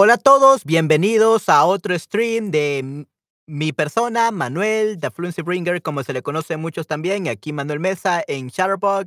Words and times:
Hola 0.00 0.14
a 0.14 0.18
todos, 0.18 0.64
bienvenidos 0.64 1.48
a 1.48 1.64
otro 1.64 1.98
stream 1.98 2.52
de 2.52 3.04
mi 3.46 3.72
persona, 3.72 4.30
Manuel, 4.30 4.96
The 5.00 5.10
Fluency 5.10 5.42
Bringer, 5.42 5.82
como 5.82 6.04
se 6.04 6.12
le 6.12 6.22
conoce 6.22 6.54
a 6.54 6.56
muchos 6.56 6.86
también, 6.86 7.26
aquí 7.26 7.52
Manuel 7.52 7.80
Mesa 7.80 8.22
en 8.28 8.46
Shutterbug. 8.46 9.06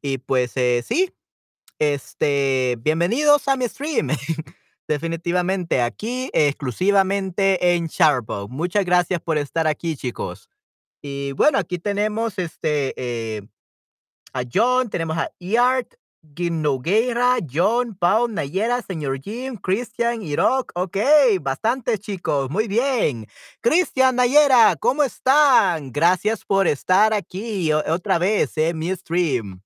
Y 0.00 0.16
pues 0.16 0.56
eh, 0.56 0.82
sí, 0.82 1.12
este, 1.78 2.78
bienvenidos 2.80 3.48
a 3.48 3.56
mi 3.58 3.68
stream. 3.68 4.08
Definitivamente 4.88 5.82
aquí, 5.82 6.30
exclusivamente 6.32 7.74
en 7.74 7.88
Shutterbug. 7.88 8.48
Muchas 8.48 8.86
gracias 8.86 9.20
por 9.20 9.36
estar 9.36 9.66
aquí, 9.66 9.94
chicos. 9.94 10.48
Y 11.02 11.32
bueno, 11.32 11.58
aquí 11.58 11.78
tenemos 11.78 12.38
este 12.38 12.94
eh, 12.96 13.42
a 14.32 14.44
John, 14.50 14.88
tenemos 14.88 15.18
a 15.18 15.30
Gin 15.38 15.99
Nogueira, 16.22 17.38
John, 17.50 17.94
Paul, 17.94 18.34
Nayera, 18.34 18.82
señor 18.82 19.20
Jim, 19.22 19.56
Christian, 19.56 20.22
Irok. 20.22 20.72
Ok, 20.74 20.96
bastantes 21.40 22.00
chicos, 22.00 22.50
muy 22.50 22.68
bien. 22.68 23.26
Christian, 23.60 24.16
Nayera, 24.16 24.76
¿cómo 24.76 25.02
están? 25.02 25.92
Gracias 25.92 26.44
por 26.44 26.66
estar 26.66 27.12
aquí 27.14 27.72
otra 27.72 28.18
vez 28.18 28.56
en 28.58 28.78
mi 28.78 28.94
stream. 28.94 29.62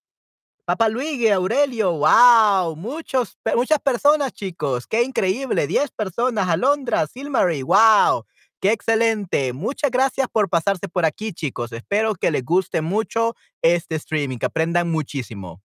Papa 0.64 0.88
Luigi, 0.88 1.28
Aurelio, 1.28 1.92
wow, 1.92 2.74
muchos, 2.76 3.38
muchas 3.54 3.78
personas, 3.80 4.32
chicos, 4.32 4.86
qué 4.86 5.02
increíble, 5.02 5.66
10 5.66 5.90
personas, 5.90 6.48
Alondra, 6.48 7.06
Silmary, 7.06 7.62
wow, 7.62 8.24
qué 8.60 8.72
excelente. 8.72 9.52
Muchas 9.52 9.90
gracias 9.90 10.26
por 10.32 10.48
pasarse 10.48 10.88
por 10.88 11.04
aquí, 11.04 11.32
chicos. 11.34 11.72
Espero 11.72 12.14
que 12.14 12.30
les 12.30 12.44
guste 12.44 12.80
mucho 12.80 13.34
este 13.62 13.96
streaming, 13.96 14.38
que 14.38 14.46
aprendan 14.46 14.90
muchísimo. 14.90 15.60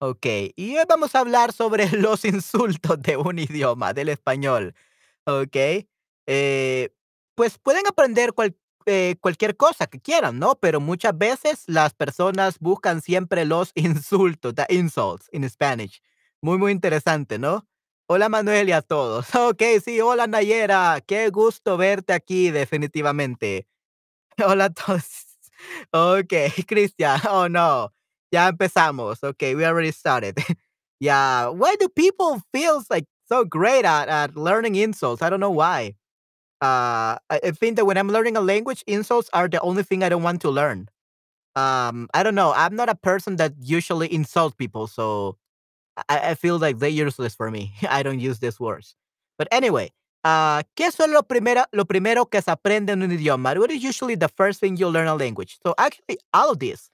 Ok, 0.00 0.26
y 0.54 0.76
hoy 0.76 0.84
vamos 0.88 1.14
a 1.14 1.20
hablar 1.20 1.52
sobre 1.52 1.88
los 1.96 2.24
insultos 2.24 3.00
de 3.02 3.16
un 3.16 3.38
idioma, 3.38 3.92
del 3.92 4.08
español. 4.10 4.74
Ok, 5.26 5.56
eh, 6.26 6.90
pues 7.34 7.58
pueden 7.58 7.86
aprender 7.86 8.32
cual- 8.32 8.56
eh, 8.86 9.16
cualquier 9.20 9.56
cosa 9.56 9.86
que 9.88 10.00
quieran, 10.00 10.38
¿no? 10.38 10.54
Pero 10.60 10.80
muchas 10.80 11.16
veces 11.18 11.64
las 11.66 11.94
personas 11.94 12.58
buscan 12.60 13.02
siempre 13.02 13.44
los 13.44 13.72
insultos, 13.74 14.54
the 14.54 14.66
insults 14.70 15.28
in 15.32 15.48
Spanish. 15.50 16.00
Muy, 16.42 16.58
muy 16.58 16.72
interesante, 16.72 17.38
¿no? 17.38 17.66
Hola 18.08 18.28
Manuel 18.28 18.68
y 18.68 18.72
a 18.72 18.82
todos. 18.82 19.26
Ok, 19.34 19.62
sí, 19.84 20.00
hola 20.00 20.26
Nayera, 20.28 21.00
qué 21.06 21.28
gusto 21.30 21.76
verte 21.76 22.12
aquí 22.12 22.50
definitivamente. 22.50 23.66
Hola 24.44 24.66
a 24.66 24.70
todos. 24.74 25.04
Okay, 25.92 26.50
Christian. 26.68 27.20
Oh 27.30 27.48
no. 27.48 27.92
Ya 28.30 28.50
empezamos. 28.50 29.22
Okay, 29.22 29.54
we 29.54 29.64
already 29.64 29.90
started. 29.90 30.38
yeah. 31.00 31.48
Why 31.48 31.76
do 31.76 31.88
people 31.88 32.42
feel 32.52 32.82
like 32.90 33.04
so 33.26 33.44
great 33.44 33.84
at, 33.84 34.08
at 34.08 34.36
learning 34.36 34.76
insults? 34.76 35.22
I 35.22 35.30
don't 35.30 35.40
know 35.40 35.50
why. 35.50 35.94
Uh, 36.60 37.16
I, 37.30 37.52
think 37.52 37.76
that 37.76 37.86
when 37.86 37.96
I'm 37.96 38.08
learning 38.08 38.36
a 38.36 38.40
language, 38.40 38.82
insults 38.86 39.30
are 39.32 39.48
the 39.48 39.60
only 39.60 39.84
thing 39.84 40.02
I 40.02 40.08
don't 40.08 40.24
want 40.24 40.40
to 40.42 40.50
learn. 40.50 40.88
Um, 41.54 42.08
I 42.14 42.22
don't 42.22 42.34
know. 42.34 42.52
I'm 42.54 42.74
not 42.74 42.88
a 42.88 42.96
person 42.96 43.36
that 43.36 43.52
usually 43.60 44.12
insults 44.12 44.56
people, 44.56 44.88
so 44.88 45.38
I, 46.08 46.30
I 46.30 46.34
feel 46.34 46.58
like 46.58 46.78
they're 46.78 46.88
useless 46.88 47.34
for 47.34 47.50
me. 47.50 47.74
I 47.88 48.02
don't 48.02 48.18
use 48.18 48.40
these 48.40 48.58
words. 48.58 48.96
But 49.38 49.48
anyway, 49.52 49.92
uh, 50.24 50.62
¿qué 50.76 50.86
es 50.86 50.98
lo 50.98 51.22
primero, 51.22 51.64
lo 51.72 51.84
primero 51.84 52.26
que 52.26 52.42
se 52.42 52.50
aprende 52.50 52.90
en 52.90 53.02
un 53.02 53.10
idioma? 53.10 53.56
What 53.56 53.70
is 53.70 53.82
usually 53.82 54.16
the 54.16 54.28
first 54.28 54.60
thing 54.60 54.76
you 54.76 54.88
learn 54.88 55.06
a 55.06 55.14
language? 55.14 55.58
So 55.64 55.74
actually, 55.78 56.18
all 56.34 56.50
of 56.50 56.58
this. 56.58 56.90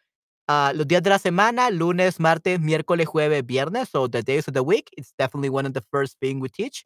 Uh, 0.46 0.72
los 0.74 0.86
días 0.86 1.02
de 1.02 1.10
la 1.10 1.18
semana, 1.18 1.70
lunes, 1.70 2.20
martes, 2.20 2.60
miércoles, 2.60 3.06
jueves, 3.06 3.46
viernes. 3.46 3.88
So 3.88 4.08
the 4.08 4.22
days 4.22 4.46
of 4.46 4.54
the 4.54 4.62
week, 4.62 4.90
it's 4.96 5.14
definitely 5.18 5.48
one 5.48 5.64
of 5.64 5.72
the 5.72 5.82
first 5.90 6.18
thing 6.20 6.38
we 6.38 6.48
teach. 6.50 6.84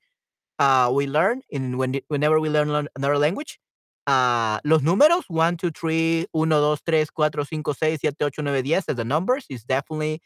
Uh, 0.59 0.91
we 0.93 1.07
learn 1.07 1.43
in 1.51 1.77
when, 1.77 2.01
whenever 2.09 2.41
we 2.41 2.49
learn 2.49 2.89
another 2.97 3.19
language. 3.19 3.59
Uh, 4.07 4.59
los 4.65 4.83
números, 4.83 5.25
1, 5.29 5.57
2, 5.57 5.71
3, 5.71 6.27
1, 6.33 6.49
2, 6.51 6.77
3, 6.87 7.05
4, 7.15 7.31
5, 7.31 7.47
6, 7.47 7.79
7, 7.79 8.01
8, 8.19 8.43
9, 8.43 8.65
10, 8.65 8.73
as 8.89 8.97
the 8.97 9.05
numbers 9.05 9.45
is 9.51 9.65
definitely 9.65 10.21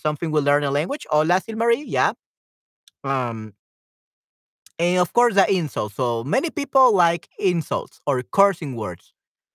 something 0.00 0.30
we 0.30 0.40
learn 0.40 0.64
in 0.64 0.72
language. 0.72 1.06
Hola, 1.10 1.40
Silmarie, 1.40 1.84
yeah. 1.86 2.12
Um, 3.04 3.54
and 4.78 4.98
of 4.98 5.12
course, 5.12 5.34
the 5.34 5.50
insults. 5.52 5.94
So 5.96 6.24
many 6.24 6.50
people 6.50 6.94
like 6.94 7.28
insults 7.38 8.00
or 8.06 8.22
cursing 8.22 8.76
words 8.76 9.12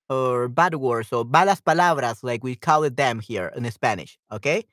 or 0.09 0.47
bad 0.47 0.75
words 0.75 1.11
or 1.11 1.25
malas 1.25 1.61
palabras, 1.61 2.23
like 2.23 2.43
we 2.43 2.55
call 2.55 2.83
it 2.83 2.95
them 2.95 3.19
here 3.19 3.51
in 3.55 3.69
Spanish. 3.71 4.17
Okay. 4.31 4.65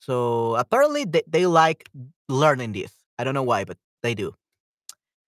So 0.00 0.56
apparently 0.56 1.04
they, 1.04 1.22
they 1.26 1.46
like 1.46 1.88
learning 2.28 2.72
this. 2.72 2.92
I 3.18 3.24
don't 3.24 3.34
know 3.34 3.42
why, 3.42 3.64
but 3.64 3.78
they 4.02 4.14
do. 4.14 4.34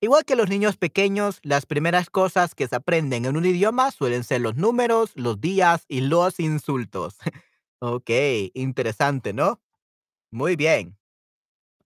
Igual 0.04 0.24
que 0.26 0.36
los 0.36 0.50
niños 0.50 0.76
pequeños, 0.76 1.40
las 1.42 1.64
primeras 1.64 2.10
cosas 2.10 2.54
que 2.54 2.68
se 2.68 2.76
aprenden 2.76 3.24
en 3.24 3.36
un 3.36 3.46
idioma 3.46 3.90
suelen 3.90 4.22
ser 4.22 4.42
los 4.42 4.54
números, 4.54 5.12
los 5.14 5.40
días 5.40 5.86
y 5.88 6.02
los 6.02 6.40
insultos. 6.40 7.16
ok, 7.78 8.10
interesante, 8.52 9.32
¿no? 9.32 9.62
Muy 10.30 10.56
bien. 10.56 10.98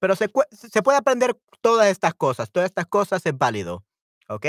Pero 0.01 0.17
se, 0.17 0.29
puede 0.29 0.99
aprender 0.99 1.39
todas 1.61 1.89
estas 1.89 2.15
cosas, 2.15 2.51
todas 2.51 2.67
estas 2.69 2.87
cosas 2.87 3.25
es 3.25 3.37
válido. 3.37 3.85
¿Ok? 4.29 4.47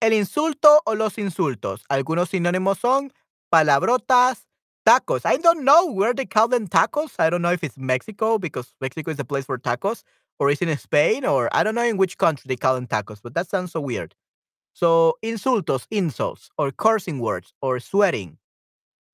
El 0.00 0.12
insulto 0.12 0.82
o 0.84 0.94
los 0.94 1.18
insultos. 1.18 1.84
Algunos 1.88 2.30
sinónimos 2.30 2.78
son 2.78 3.12
palabrotas, 3.50 4.46
tacos. 4.84 5.24
I 5.24 5.38
don't 5.38 5.64
know 5.64 5.86
where 5.86 6.14
they 6.14 6.26
call 6.26 6.48
them 6.48 6.68
tacos. 6.68 7.14
I 7.18 7.30
don't 7.30 7.42
know 7.42 7.52
if 7.52 7.64
it's 7.64 7.78
Mexico 7.78 8.38
because 8.38 8.74
Mexico 8.80 9.10
is 9.10 9.16
the 9.16 9.24
place 9.24 9.46
for 9.46 9.58
tacos, 9.58 10.02
or 10.38 10.50
is 10.50 10.60
in 10.60 10.76
Spain, 10.76 11.24
or 11.24 11.48
I 11.52 11.62
don't 11.62 11.74
know 11.74 11.84
in 11.84 11.96
which 11.96 12.18
country 12.18 12.48
they 12.48 12.56
call 12.56 12.74
them 12.74 12.86
tacos, 12.86 13.20
but 13.22 13.34
that 13.34 13.48
sounds 13.48 13.72
so 13.72 13.80
weird. 13.80 14.14
So, 14.74 15.16
insultos, 15.22 15.86
insults, 15.90 16.50
or 16.58 16.72
cursing 16.72 17.20
words, 17.20 17.54
or 17.62 17.78
swearing. 17.78 18.38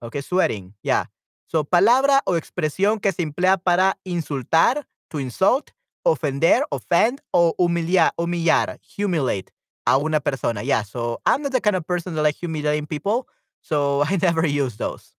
Okay, 0.02 0.22
swearing. 0.22 0.74
Yeah. 0.82 1.04
So, 1.46 1.64
palabra 1.64 2.20
o 2.26 2.32
expresión 2.32 3.00
que 3.00 3.12
se 3.12 3.22
emplea 3.22 3.58
para 3.62 3.98
insultar, 4.06 4.84
to 5.10 5.18
insult, 5.18 5.72
ofender, 6.06 6.62
offend, 6.70 7.20
o 7.34 7.54
humillar, 7.58 8.12
humillar, 8.16 8.78
humiliate 8.96 9.52
a 9.86 9.98
una 9.98 10.20
persona. 10.20 10.62
Yeah. 10.62 10.82
So, 10.82 11.20
I'm 11.26 11.42
not 11.42 11.52
the 11.52 11.60
kind 11.60 11.76
of 11.76 11.86
person 11.86 12.14
that 12.14 12.22
like 12.22 12.36
humiliating 12.36 12.86
people. 12.86 13.26
So, 13.60 14.02
I 14.06 14.18
never 14.20 14.46
use 14.46 14.76
those. 14.76 15.14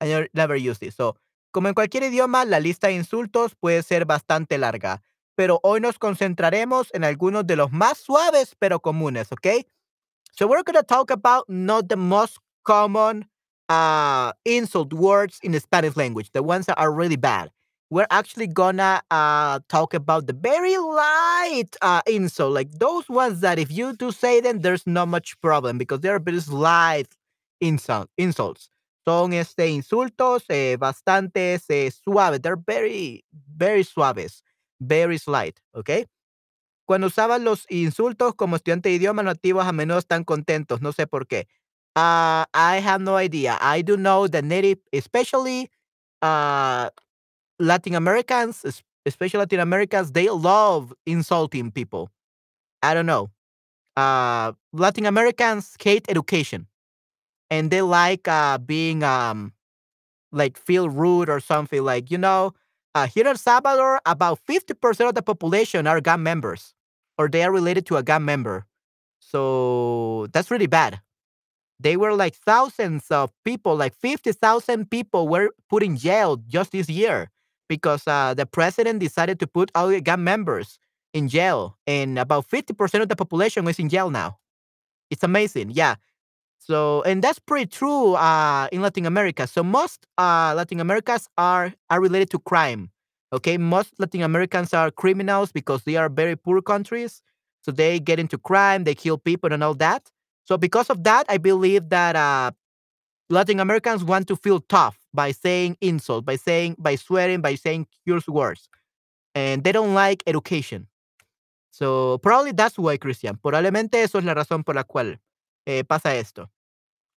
I 0.00 0.28
never, 0.34 0.56
use 0.56 0.78
this. 0.78 0.94
So, 0.94 1.16
como 1.52 1.68
en 1.68 1.74
cualquier 1.74 2.02
idioma, 2.02 2.44
la 2.44 2.58
lista 2.58 2.88
de 2.88 2.94
insultos 2.94 3.54
puede 3.54 3.82
ser 3.82 4.04
bastante 4.04 4.58
larga. 4.58 5.02
Pero 5.36 5.60
hoy 5.62 5.80
nos 5.80 5.98
concentraremos 5.98 6.90
en 6.92 7.04
algunos 7.04 7.46
de 7.46 7.56
los 7.56 7.72
más 7.72 7.98
suaves 7.98 8.54
pero 8.58 8.80
comunes, 8.80 9.32
¿ok? 9.32 9.66
So 10.32 10.46
we're 10.46 10.62
going 10.62 10.74
to 10.74 10.82
talk 10.82 11.10
about 11.10 11.48
not 11.48 11.88
the 11.88 11.96
most 11.96 12.38
common 12.64 13.26
uh, 13.68 14.32
insult 14.44 14.92
words 14.92 15.38
in 15.42 15.52
the 15.52 15.60
Spanish 15.60 15.96
language, 15.96 16.30
the 16.32 16.42
ones 16.42 16.66
that 16.66 16.78
are 16.78 16.92
really 16.92 17.16
bad. 17.16 17.50
We're 17.90 18.06
actually 18.10 18.48
gonna 18.48 19.02
uh, 19.10 19.60
talk 19.68 19.94
about 19.94 20.26
the 20.26 20.32
very 20.32 20.76
light 20.78 21.76
uh, 21.82 22.00
like 22.38 22.70
those 22.72 23.08
ones 23.08 23.40
that 23.40 23.58
if 23.58 23.70
you 23.70 23.92
do 23.94 24.10
say 24.10 24.40
them, 24.40 24.60
there's 24.60 24.86
not 24.86 25.08
much 25.08 25.40
problem 25.40 25.78
because 25.78 26.00
they're 26.00 26.18
very 26.18 26.40
light 26.48 27.08
insult, 27.60 28.08
insults. 28.16 28.68
Son 29.06 29.32
este 29.34 29.68
insultos 29.68 30.44
eh, 30.48 30.76
bastante 30.78 31.54
eh, 31.68 31.90
suaves. 31.90 32.40
They're 32.42 32.56
very, 32.56 33.22
very 33.56 33.84
suaves, 33.84 34.42
very 34.80 35.18
slight, 35.18 35.60
okay? 35.74 36.06
Cuando 36.86 37.08
usaban 37.08 37.44
los 37.44 37.66
insultos 37.70 38.34
como 38.34 38.56
estudiantes 38.56 38.90
de 38.90 38.96
idiomas 38.96 39.24
nativos, 39.24 39.66
a 39.66 39.72
menudo 39.72 39.98
están 39.98 40.24
contentos, 40.24 40.80
no 40.82 40.92
sé 40.92 41.06
por 41.06 41.26
qué. 41.26 41.46
Uh, 41.96 42.44
I 42.54 42.80
have 42.80 43.00
no 43.00 43.16
idea. 43.16 43.58
I 43.60 43.82
do 43.82 43.96
know 43.96 44.26
that 44.28 44.44
native, 44.44 44.78
especially 44.92 45.70
uh, 46.22 46.90
Latin 47.58 47.94
Americans, 47.94 48.82
especially 49.06 49.38
Latin 49.38 49.60
Americans, 49.60 50.12
they 50.12 50.28
love 50.28 50.92
insulting 51.06 51.70
people. 51.70 52.10
I 52.82 52.94
don't 52.94 53.06
know. 53.06 53.30
Uh, 53.96 54.52
Latin 54.72 55.06
Americans 55.06 55.76
hate 55.80 56.04
education, 56.08 56.66
and 57.50 57.70
they 57.70 57.82
like 57.82 58.26
uh, 58.26 58.58
being 58.58 59.02
um, 59.04 59.52
like 60.32 60.58
feel 60.58 60.88
rude 60.88 61.28
or 61.28 61.40
something. 61.40 61.82
Like 61.82 62.10
you 62.10 62.18
know, 62.18 62.52
uh, 62.94 63.06
here 63.06 63.28
in 63.28 63.36
Salvador, 63.36 64.00
about 64.04 64.40
fifty 64.40 64.74
percent 64.74 65.08
of 65.08 65.14
the 65.14 65.22
population 65.22 65.86
are 65.86 66.00
gang 66.00 66.22
members, 66.24 66.74
or 67.18 67.28
they 67.28 67.44
are 67.44 67.52
related 67.52 67.86
to 67.86 67.96
a 67.96 68.02
gang 68.02 68.24
member. 68.24 68.66
So 69.20 70.26
that's 70.32 70.50
really 70.50 70.66
bad. 70.66 71.00
They 71.80 71.96
were 71.96 72.14
like 72.14 72.34
thousands 72.34 73.10
of 73.10 73.32
people, 73.44 73.76
like 73.76 73.94
50,000 73.94 74.90
people 74.90 75.28
were 75.28 75.50
put 75.68 75.82
in 75.82 75.96
jail 75.96 76.36
just 76.48 76.72
this 76.72 76.88
year 76.88 77.30
because 77.76 78.06
uh, 78.06 78.34
the 78.34 78.46
president 78.46 79.00
decided 79.00 79.36
to 79.40 79.46
put 79.46 79.68
all 79.74 79.88
the 79.88 80.00
gang 80.00 80.22
members 80.22 80.78
in 81.12 81.28
jail. 81.28 81.76
And 81.86 82.18
about 82.18 82.48
50% 82.48 83.02
of 83.02 83.08
the 83.08 83.16
population 83.16 83.66
is 83.66 83.78
in 83.78 83.88
jail 83.88 84.10
now. 84.10 84.38
It's 85.10 85.24
amazing. 85.24 85.70
Yeah. 85.70 85.96
So, 86.58 87.02
and 87.02 87.22
that's 87.22 87.40
pretty 87.40 87.66
true 87.66 88.14
uh, 88.14 88.68
in 88.70 88.80
Latin 88.80 89.06
America. 89.06 89.46
So 89.46 89.62
most 89.62 90.06
uh, 90.16 90.54
Latin 90.56 90.80
Americas 90.80 91.28
are 91.36 91.74
are 91.90 92.00
related 92.00 92.30
to 92.30 92.38
crime. 92.38 92.90
Okay, 93.32 93.58
most 93.58 93.90
Latin 93.98 94.22
Americans 94.22 94.72
are 94.72 94.90
criminals 94.92 95.50
because 95.50 95.82
they 95.82 95.96
are 95.96 96.08
very 96.08 96.36
poor 96.36 96.62
countries. 96.62 97.20
So 97.64 97.72
they 97.72 97.98
get 97.98 98.18
into 98.18 98.38
crime, 98.38 98.84
they 98.84 98.94
kill 98.94 99.18
people 99.18 99.52
and 99.52 99.62
all 99.64 99.74
that. 99.86 100.02
So 100.48 100.56
because 100.56 100.88
of 100.90 101.02
that, 101.04 101.26
I 101.28 101.38
believe 101.38 101.88
that 101.88 102.14
uh, 102.16 102.52
Latin 103.28 103.58
Americans 103.60 104.04
want 104.04 104.28
to 104.28 104.36
feel 104.36 104.60
tough 104.60 104.96
by 105.14 105.32
saying 105.32 105.78
insults, 105.80 106.24
by 106.26 106.36
saying, 106.36 106.76
by 106.78 106.96
swearing, 106.96 107.40
by 107.40 107.54
saying 107.54 107.86
curse 108.06 108.28
words, 108.28 108.68
and 109.34 109.64
they 109.64 109.72
don't 109.72 109.94
like 109.94 110.22
education. 110.26 110.88
So 111.70 112.18
probably 112.18 112.52
that's 112.52 112.78
why, 112.78 112.98
Christian. 112.98 113.36
Probablemente 113.36 113.94
eso 114.02 114.18
es 114.18 114.24
la 114.24 114.34
razón 114.34 114.64
por 114.64 114.74
la 114.74 114.84
cual 114.84 115.18
eh, 115.66 115.84
pasa 115.84 116.14
esto. 116.14 116.50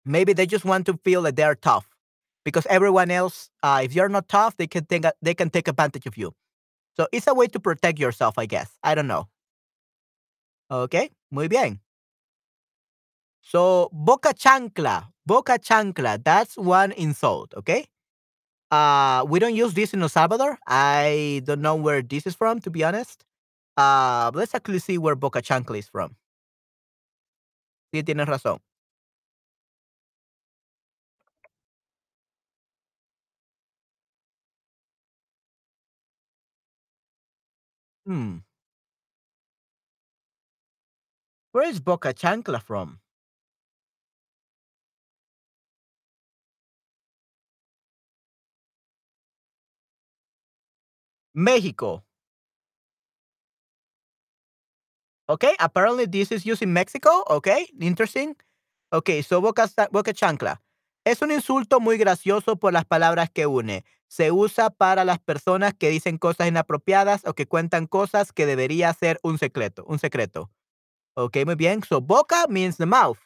Maybe 0.04 0.32
they 0.32 0.46
just 0.46 0.64
want 0.64 0.86
to 0.86 0.98
feel 1.04 1.22
that 1.22 1.36
they 1.36 1.44
are 1.44 1.54
tough 1.54 1.88
because 2.44 2.66
everyone 2.66 3.10
else, 3.10 3.50
uh, 3.62 3.80
if 3.82 3.94
you're 3.94 4.08
not 4.08 4.28
tough, 4.28 4.56
they 4.56 4.66
can 4.66 4.84
take 4.84 5.04
they 5.22 5.34
can 5.34 5.50
take 5.50 5.68
advantage 5.68 6.06
of 6.06 6.16
you. 6.16 6.34
So 6.96 7.08
it's 7.12 7.26
a 7.26 7.34
way 7.34 7.46
to 7.48 7.58
protect 7.60 7.98
yourself, 7.98 8.38
I 8.38 8.46
guess. 8.46 8.70
I 8.82 8.94
don't 8.94 9.08
know. 9.08 9.28
Okay, 10.70 11.10
muy 11.30 11.48
bien. 11.48 11.80
So 13.44 13.90
boca 13.92 14.32
chancla, 14.34 15.08
boca 15.26 15.58
chancla. 15.58 16.22
That's 16.22 16.56
one 16.56 16.92
insult. 16.92 17.54
Okay. 17.56 17.86
Uh, 18.70 19.24
we 19.28 19.38
don't 19.40 19.54
use 19.56 19.74
this 19.74 19.94
in 19.94 20.02
El 20.02 20.08
Salvador. 20.10 20.58
I 20.66 21.42
don't 21.44 21.62
know 21.62 21.76
where 21.76 22.02
this 22.02 22.26
is 22.26 22.34
from, 22.36 22.60
to 22.62 22.70
be 22.70 22.84
honest. 22.84 23.24
Uh, 23.76 24.30
let's 24.34 24.54
actually 24.54 24.80
see 24.80 24.98
where 24.98 25.16
boca 25.16 25.42
chancla 25.42 25.78
is 25.78 25.88
from. 25.88 26.16
Sí, 27.92 28.02
tienes 28.02 28.26
razón. 28.28 28.60
Hmm. 38.06 38.38
Where 41.52 41.66
is 41.66 41.80
boca 41.80 42.12
chancla 42.12 42.60
from? 42.60 43.00
Mexico. 51.34 52.04
Okay, 55.28 55.54
apparently 55.58 56.06
this 56.06 56.30
is 56.32 56.44
used 56.44 56.62
in 56.62 56.72
Mexico. 56.72 57.24
Okay, 57.28 57.66
interesting. 57.80 58.36
Okay, 58.92 59.22
so 59.22 59.40
boca, 59.40 59.68
boca 59.90 60.12
chancla. 60.12 60.60
Es 61.04 61.22
un 61.22 61.30
insulto 61.30 61.80
muy 61.80 61.98
gracioso 61.98 62.56
por 62.56 62.72
las 62.72 62.84
palabras 62.84 63.30
que 63.30 63.46
une. 63.46 63.84
Se 64.08 64.30
usa 64.30 64.70
para 64.70 65.04
las 65.04 65.18
personas 65.18 65.74
que 65.74 65.90
dicen 65.90 66.18
cosas 66.18 66.48
inapropiadas 66.48 67.22
o 67.26 67.34
que 67.34 67.46
cuentan 67.46 67.86
cosas 67.86 68.32
que 68.32 68.46
debería 68.46 68.92
ser 68.94 69.18
un 69.22 69.38
secreto. 69.38 69.84
Un 69.86 69.98
secreto. 69.98 70.50
Okay, 71.14 71.44
muy 71.44 71.56
bien. 71.56 71.82
So 71.82 72.00
boca 72.00 72.46
means 72.48 72.76
the 72.76 72.86
mouth. 72.86 73.18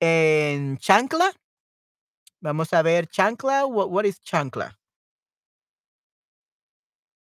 En 0.00 0.78
chancla, 0.78 1.32
vamos 2.40 2.72
a 2.72 2.82
ver 2.82 3.08
chancla. 3.08 3.66
What, 3.66 3.90
what 3.90 4.04
is 4.04 4.20
chancla? 4.20 4.79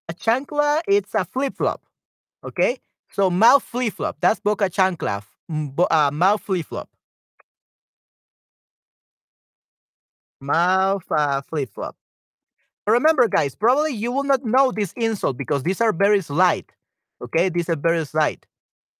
A 0.09 0.13
chancla, 0.13 0.81
it's 0.87 1.13
a 1.15 1.25
flip 1.25 1.55
flop. 1.57 1.81
Okay, 2.43 2.79
so 3.11 3.29
mouth 3.29 3.63
flip 3.63 3.93
flop. 3.93 4.17
That's 4.21 4.39
boca 4.39 4.69
chancla. 4.69 5.23
Uh, 5.49 6.11
mouth 6.13 6.41
flip 6.41 6.65
flop. 6.67 6.89
Mouth 10.41 11.03
uh, 11.11 11.41
flip 11.41 11.69
flop. 11.73 11.95
Remember, 12.87 13.27
guys, 13.27 13.55
probably 13.55 13.93
you 13.93 14.11
will 14.11 14.23
not 14.23 14.45
know 14.45 14.71
this 14.71 14.93
insult 14.97 15.37
because 15.37 15.63
these 15.63 15.81
are 15.81 15.93
very 15.93 16.21
slight. 16.21 16.71
Okay, 17.23 17.49
these 17.49 17.69
are 17.69 17.75
very 17.75 18.05
slight. 18.05 18.45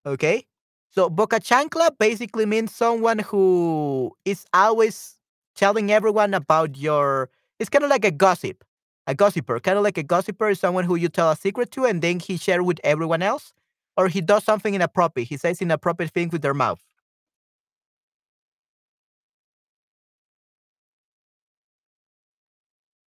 Okay, 0.05 0.45
so 0.91 1.09
boca 1.09 1.39
chancla 1.39 1.91
basically 1.99 2.45
means 2.45 2.75
someone 2.75 3.19
who 3.19 4.11
is 4.25 4.45
always 4.53 5.17
telling 5.55 5.91
everyone 5.91 6.33
about 6.33 6.77
your. 6.77 7.29
It's 7.59 7.69
kind 7.69 7.83
of 7.85 7.89
like 7.91 8.05
a 8.05 8.11
gossip, 8.11 8.63
a 9.07 9.15
gossiper. 9.15 9.59
Kind 9.59 9.77
of 9.77 9.83
like 9.83 9.97
a 9.97 10.03
gossiper 10.03 10.49
is 10.49 10.59
someone 10.59 10.85
who 10.85 10.95
you 10.95 11.09
tell 11.09 11.31
a 11.31 11.35
secret 11.35 11.71
to 11.71 11.85
and 11.85 12.01
then 12.01 12.19
he 12.19 12.37
share 12.37 12.63
with 12.63 12.79
everyone 12.83 13.21
else, 13.21 13.53
or 13.97 14.07
he 14.07 14.21
does 14.21 14.43
something 14.43 14.73
inappropriate. 14.75 15.29
He 15.29 15.37
says 15.37 15.61
inappropriate 15.61 16.11
things 16.13 16.31
with 16.31 16.41
their 16.41 16.53
mouth. 16.53 16.81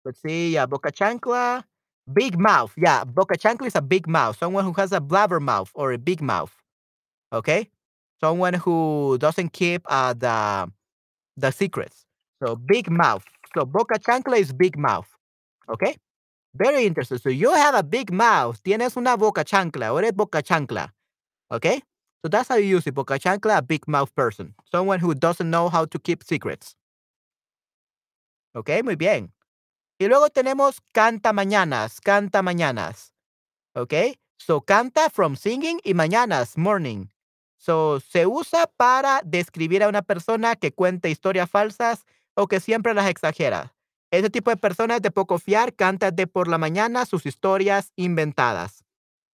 Let's 0.05 0.21
see. 0.21 0.51
Yeah, 0.53 0.65
boca 0.65 0.91
chancla, 0.91 1.63
big 2.11 2.37
mouth. 2.37 2.73
Yeah, 2.77 3.03
boca 3.03 3.37
chancla 3.37 3.67
is 3.67 3.75
a 3.75 3.81
big 3.81 4.07
mouth. 4.07 4.37
Someone 4.37 4.65
who 4.65 4.73
has 4.73 4.91
a 4.91 4.99
blabber 4.99 5.39
mouth 5.39 5.71
or 5.73 5.93
a 5.93 5.97
big 5.97 6.21
mouth. 6.21 6.51
Okay, 7.33 7.69
someone 8.21 8.55
who 8.55 9.17
doesn't 9.19 9.53
keep 9.53 9.83
uh, 9.87 10.13
the 10.13 10.71
the 11.37 11.51
secrets. 11.51 12.05
So 12.43 12.55
big 12.55 12.89
mouth. 12.91 13.25
So 13.55 13.65
boca 13.65 13.99
chancla 13.99 14.39
is 14.39 14.53
big 14.53 14.77
mouth. 14.77 15.09
Okay, 15.69 15.95
very 16.55 16.85
interesting. 16.85 17.17
So 17.17 17.29
you 17.29 17.53
have 17.53 17.75
a 17.75 17.83
big 17.83 18.11
mouth. 18.11 18.61
Tienes 18.63 18.97
una 18.97 19.17
boca 19.17 19.43
chancla. 19.43 19.93
Or 19.93 19.99
eres 19.99 20.11
boca 20.13 20.41
chancla. 20.41 20.89
Okay, 21.51 21.81
so 22.21 22.29
that's 22.29 22.49
how 22.49 22.55
you 22.55 22.67
use 22.77 22.87
it. 22.87 22.93
Boca 22.95 23.19
chancla, 23.19 23.57
a 23.57 23.61
big 23.61 23.87
mouth 23.87 24.13
person. 24.15 24.53
Someone 24.71 24.99
who 24.99 25.13
doesn't 25.15 25.49
know 25.49 25.69
how 25.69 25.85
to 25.85 25.99
keep 25.99 26.23
secrets. 26.23 26.75
Okay, 28.55 28.83
muy 28.83 28.95
bien. 28.95 29.31
Y 29.99 30.07
luego 30.07 30.29
tenemos 30.29 30.81
canta 30.93 31.33
mañanas, 31.33 32.01
canta 32.01 32.41
mañanas. 32.41 33.13
¿Ok? 33.75 33.93
So 34.37 34.61
canta 34.61 35.09
from 35.09 35.35
singing 35.35 35.79
y 35.83 35.93
mañanas, 35.93 36.57
morning. 36.57 37.07
So 37.57 37.99
se 37.99 38.27
usa 38.27 38.67
para 38.77 39.21
describir 39.23 39.83
a 39.83 39.87
una 39.87 40.01
persona 40.01 40.55
que 40.55 40.73
cuenta 40.73 41.07
historias 41.07 41.49
falsas 41.49 42.05
o 42.35 42.47
que 42.47 42.59
siempre 42.59 42.93
las 42.93 43.09
exagera. 43.09 43.72
Ese 44.13 44.29
tipo 44.29 44.51
de 44.51 44.57
personas 44.57 45.01
de 45.01 45.09
poco 45.09 45.39
fiar 45.39 45.73
canta 45.73 46.11
de 46.11 46.27
por 46.27 46.47
la 46.47 46.59
mañana 46.59 47.03
sus 47.07 47.25
historias 47.25 47.91
inventadas. 47.95 48.83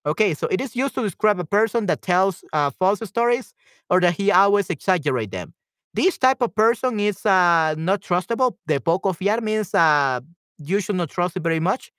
Okay, 0.05 0.33
so 0.33 0.47
it 0.49 0.61
is 0.61 0.73
used 0.73 0.95
to 0.95 1.03
describe 1.03 1.37
a 1.37 1.43
person 1.43 1.85
that 1.87 2.01
tells 2.01 2.45
uh, 2.53 2.71
false 2.79 3.01
stories 3.01 3.53
or 3.89 3.99
that 3.99 4.13
he 4.13 4.31
always 4.31 4.69
exaggerate 4.69 5.31
them. 5.31 5.53
This 5.93 6.17
type 6.17 6.41
of 6.41 6.55
person 6.55 6.97
is 6.97 7.25
uh, 7.25 7.75
not 7.77 7.99
trustable. 7.99 8.55
De 8.67 8.79
poco 8.79 9.11
fiar 9.11 9.41
means 9.41 9.75
uh, 9.75 10.21
you 10.57 10.79
should 10.79 10.95
not 10.95 11.09
trust 11.09 11.35
it 11.35 11.43
very 11.43 11.59
much. 11.59 11.91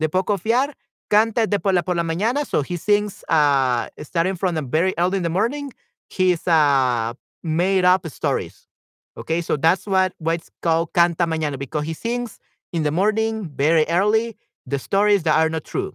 De 0.00 0.08
poco 0.08 0.38
fiar, 0.38 0.72
canta 1.10 1.46
de 1.46 1.58
por 1.58 1.74
la, 1.74 1.82
por 1.82 1.96
la 1.96 2.02
mañana, 2.02 2.46
so 2.46 2.62
he 2.62 2.78
sings 2.78 3.22
uh, 3.28 3.88
starting 4.00 4.36
from 4.36 4.54
the 4.54 4.62
very 4.62 4.94
early 4.96 5.18
in 5.18 5.22
the 5.22 5.28
morning. 5.28 5.70
He's 6.08 6.48
uh, 6.48 7.12
made 7.42 7.84
up 7.84 8.06
stories. 8.08 8.66
Okay, 9.16 9.40
so 9.42 9.56
that's 9.56 9.86
what, 9.86 10.14
what 10.18 10.36
it's 10.36 10.50
called 10.62 10.92
canta 10.94 11.26
mañana 11.26 11.58
because 11.58 11.84
he 11.84 11.92
sings 11.92 12.38
in 12.72 12.82
the 12.82 12.90
morning 12.90 13.50
very 13.54 13.84
early 13.88 14.36
the 14.66 14.78
stories 14.78 15.22
that 15.24 15.36
are 15.38 15.50
not 15.50 15.64
true. 15.64 15.94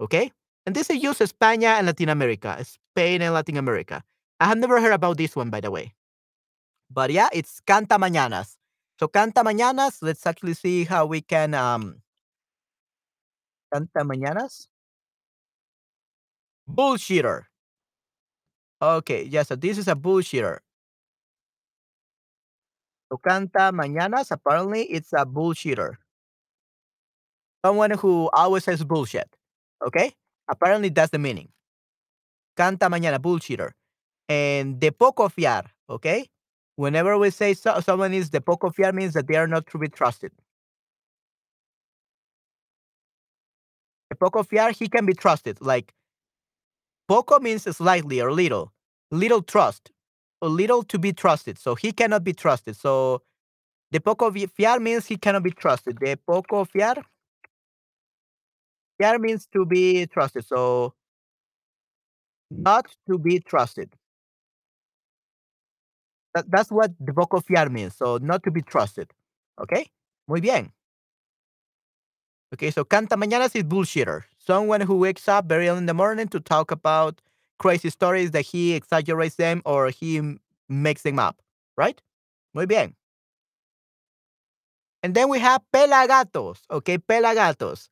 Okay, 0.00 0.32
and 0.66 0.74
this 0.76 0.90
is 0.90 1.02
used 1.02 1.20
in 1.20 1.26
Spain 1.28 1.64
and 1.64 1.86
Latin 1.86 2.08
America, 2.10 2.62
Spain 2.64 3.22
and 3.22 3.34
Latin 3.34 3.56
America. 3.56 4.02
I 4.40 4.46
have 4.46 4.58
never 4.58 4.80
heard 4.80 4.92
about 4.92 5.16
this 5.18 5.36
one, 5.36 5.50
by 5.50 5.60
the 5.60 5.70
way. 5.70 5.94
But 6.90 7.10
yeah, 7.10 7.28
it's 7.32 7.60
canta 7.66 7.98
mañanas. 7.98 8.56
So 8.98 9.08
canta 9.08 9.42
mañanas. 9.44 9.98
Let's 10.02 10.26
actually 10.26 10.54
see 10.54 10.84
how 10.84 11.06
we 11.06 11.22
can 11.22 11.54
um 11.54 12.02
canta 13.70 14.04
mañanas. 14.04 14.68
Bullshitter. 16.66 17.46
Okay, 18.82 19.22
yeah, 19.24 19.44
so 19.44 19.54
this 19.56 19.78
is 19.78 19.86
a 19.88 19.94
bullshitter. 19.94 20.58
Canta 23.18 23.72
mañanas, 23.72 24.30
apparently 24.30 24.84
it's 24.84 25.12
a 25.12 25.26
bullshitter. 25.26 25.96
Someone 27.64 27.92
who 27.92 28.30
always 28.32 28.64
says 28.64 28.82
bullshit. 28.84 29.28
Okay? 29.86 30.12
Apparently 30.48 30.88
that's 30.88 31.10
the 31.10 31.18
meaning. 31.18 31.48
Canta 32.56 32.88
mañana, 32.88 33.18
bullshitter. 33.18 33.72
And 34.28 34.80
de 34.80 34.90
poco 34.90 35.28
fiar, 35.28 35.66
okay? 35.88 36.28
Whenever 36.76 37.18
we 37.18 37.30
say 37.30 37.54
so, 37.54 37.80
someone 37.80 38.14
is 38.14 38.30
de 38.30 38.40
poco 38.40 38.70
fiar 38.70 38.92
means 38.94 39.12
that 39.14 39.26
they 39.26 39.36
are 39.36 39.46
not 39.46 39.66
to 39.68 39.78
be 39.78 39.88
trusted. 39.88 40.32
De 44.10 44.16
poco 44.16 44.42
fiar, 44.42 44.70
he 44.72 44.88
can 44.88 45.04
be 45.06 45.14
trusted. 45.14 45.58
Like 45.60 45.92
poco 47.08 47.38
means 47.40 47.64
slightly 47.76 48.20
or 48.20 48.32
little, 48.32 48.72
little 49.10 49.42
trust, 49.42 49.90
or 50.42 50.48
little 50.48 50.82
to 50.82 50.98
be 50.98 51.12
trusted. 51.12 51.56
So 51.58 51.76
he 51.76 51.92
cannot 51.92 52.24
be 52.24 52.32
trusted. 52.34 52.76
So 52.76 53.22
de 53.92 54.00
poco 54.00 54.30
fiar 54.30 54.80
means 54.80 55.06
he 55.06 55.16
cannot 55.16 55.44
be 55.44 55.52
trusted. 55.52 56.00
De 56.00 56.16
poco 56.16 56.64
fiar, 56.64 57.02
fiar 59.00 59.20
means 59.20 59.46
to 59.52 59.64
be 59.64 60.06
trusted. 60.06 60.44
So 60.44 60.94
not 62.50 62.86
to 63.08 63.18
be 63.18 63.38
trusted. 63.38 63.94
That, 66.34 66.50
that's 66.50 66.70
what 66.70 66.90
the 66.98 67.12
vocal 67.12 67.40
fiar 67.40 67.70
means. 67.70 67.96
So 67.96 68.18
not 68.20 68.42
to 68.42 68.50
be 68.50 68.62
trusted. 68.62 69.10
Okay? 69.60 69.86
Muy 70.26 70.40
bien. 70.40 70.72
Okay, 72.52 72.70
so 72.70 72.84
cantamañanas 72.84 73.54
is 73.54 73.62
bullshitter. 73.62 74.24
Someone 74.38 74.82
who 74.82 74.96
wakes 74.96 75.28
up 75.28 75.46
very 75.46 75.68
early 75.68 75.78
in 75.78 75.86
the 75.86 75.94
morning 75.94 76.28
to 76.28 76.40
talk 76.40 76.70
about 76.70 77.22
crazy 77.62 77.90
stories 77.90 78.32
that 78.32 78.44
he 78.44 78.74
exaggerates 78.74 79.36
them 79.36 79.62
or 79.64 79.90
he 79.90 80.20
makes 80.68 81.02
them 81.02 81.18
up, 81.18 81.40
right? 81.76 82.00
Muy 82.52 82.66
bien. 82.66 82.96
And 85.02 85.14
then 85.14 85.28
we 85.28 85.38
have 85.38 85.62
pelagatos, 85.72 86.62
okay, 86.68 86.98
pelagatos. 86.98 87.90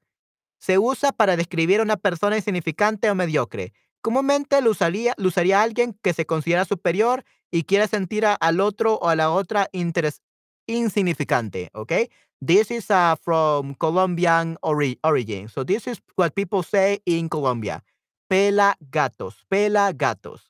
Se 0.58 0.76
usa 0.78 1.12
para 1.12 1.36
describir 1.36 1.80
a 1.80 1.82
una 1.82 1.96
persona 1.96 2.36
insignificante 2.36 3.10
o 3.10 3.14
mediocre. 3.14 3.72
Comúnmente 4.02 4.60
lo 4.60 4.70
usaría, 4.70 5.14
alguien 5.60 5.98
que 6.02 6.12
se 6.12 6.26
considera 6.26 6.64
superior 6.64 7.24
y 7.50 7.64
quiere 7.64 7.88
sentir 7.88 8.26
a, 8.26 8.34
al 8.34 8.60
otro 8.60 8.94
o 8.94 9.08
a 9.08 9.16
la 9.16 9.30
otra 9.30 9.68
interes, 9.72 10.22
insignificante, 10.66 11.70
okay? 11.74 12.10
This 12.40 12.70
is 12.70 12.90
uh, 12.90 13.16
from 13.22 13.74
Colombian 13.74 14.56
ori 14.62 14.98
origin. 15.04 15.48
So 15.48 15.64
this 15.64 15.86
is 15.86 16.00
what 16.16 16.34
people 16.34 16.62
say 16.62 17.00
in 17.04 17.28
Colombia. 17.28 17.82
Pela 18.30 18.76
gatos, 18.90 19.44
pela 19.50 19.92
gatos. 19.92 20.42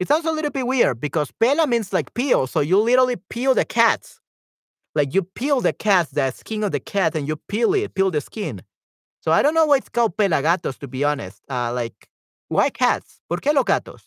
It 0.00 0.08
sounds 0.08 0.24
a 0.24 0.32
little 0.32 0.50
bit 0.50 0.66
weird 0.66 1.00
because 1.00 1.30
pela 1.30 1.66
means 1.66 1.92
like 1.92 2.14
peel. 2.14 2.46
So 2.48 2.60
you 2.60 2.78
literally 2.78 3.16
peel 3.30 3.54
the 3.54 3.64
cats. 3.64 4.18
Like 4.94 5.14
you 5.14 5.22
peel 5.22 5.60
the 5.60 5.72
cat, 5.72 6.08
the 6.12 6.30
skin 6.32 6.64
of 6.64 6.72
the 6.72 6.80
cat, 6.80 7.14
and 7.14 7.28
you 7.28 7.36
peel 7.36 7.74
it, 7.74 7.94
peel 7.94 8.10
the 8.10 8.20
skin. 8.20 8.62
So 9.20 9.30
I 9.30 9.42
don't 9.42 9.54
know 9.54 9.66
why 9.66 9.76
it's 9.76 9.88
called 9.88 10.16
pelagatos, 10.16 10.78
to 10.80 10.88
be 10.88 11.04
honest. 11.04 11.42
Uh, 11.48 11.72
like, 11.72 12.08
why 12.48 12.70
cats? 12.70 13.20
¿Por 13.28 13.38
qué 13.38 13.54
los 13.54 13.64
gatos? 13.64 14.02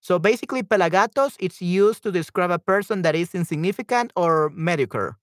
So 0.00 0.18
basically, 0.18 0.62
pelagatos, 0.62 1.36
it's 1.38 1.62
used 1.62 2.02
to 2.02 2.10
describe 2.10 2.50
a 2.50 2.58
person 2.58 3.02
that 3.02 3.14
is 3.14 3.34
insignificant 3.34 4.12
or 4.16 4.50
mediocre. 4.50 5.16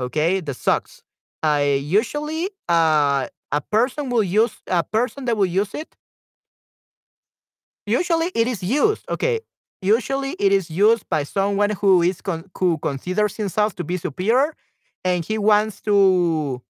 Okay, 0.00 0.40
the 0.40 0.54
sucks. 0.54 1.02
Uh, 1.42 1.62
usually, 1.78 2.50
uh, 2.68 3.28
a 3.52 3.60
person 3.60 4.10
will 4.10 4.22
use 4.22 4.56
a 4.66 4.82
person 4.84 5.24
that 5.26 5.36
will 5.36 5.46
use 5.46 5.74
it. 5.74 5.96
Usually, 7.86 8.30
it 8.34 8.46
is 8.46 8.62
used. 8.62 9.04
Okay, 9.08 9.40
usually 9.80 10.32
it 10.38 10.52
is 10.52 10.70
used 10.70 11.08
by 11.08 11.22
someone 11.22 11.70
who 11.70 12.02
is 12.02 12.20
con- 12.20 12.50
who 12.58 12.78
considers 12.78 13.36
himself 13.36 13.74
to 13.76 13.84
be 13.84 13.96
superior, 13.96 14.54
and 15.04 15.24
he 15.24 15.38
wants 15.38 15.80
to 15.82 16.62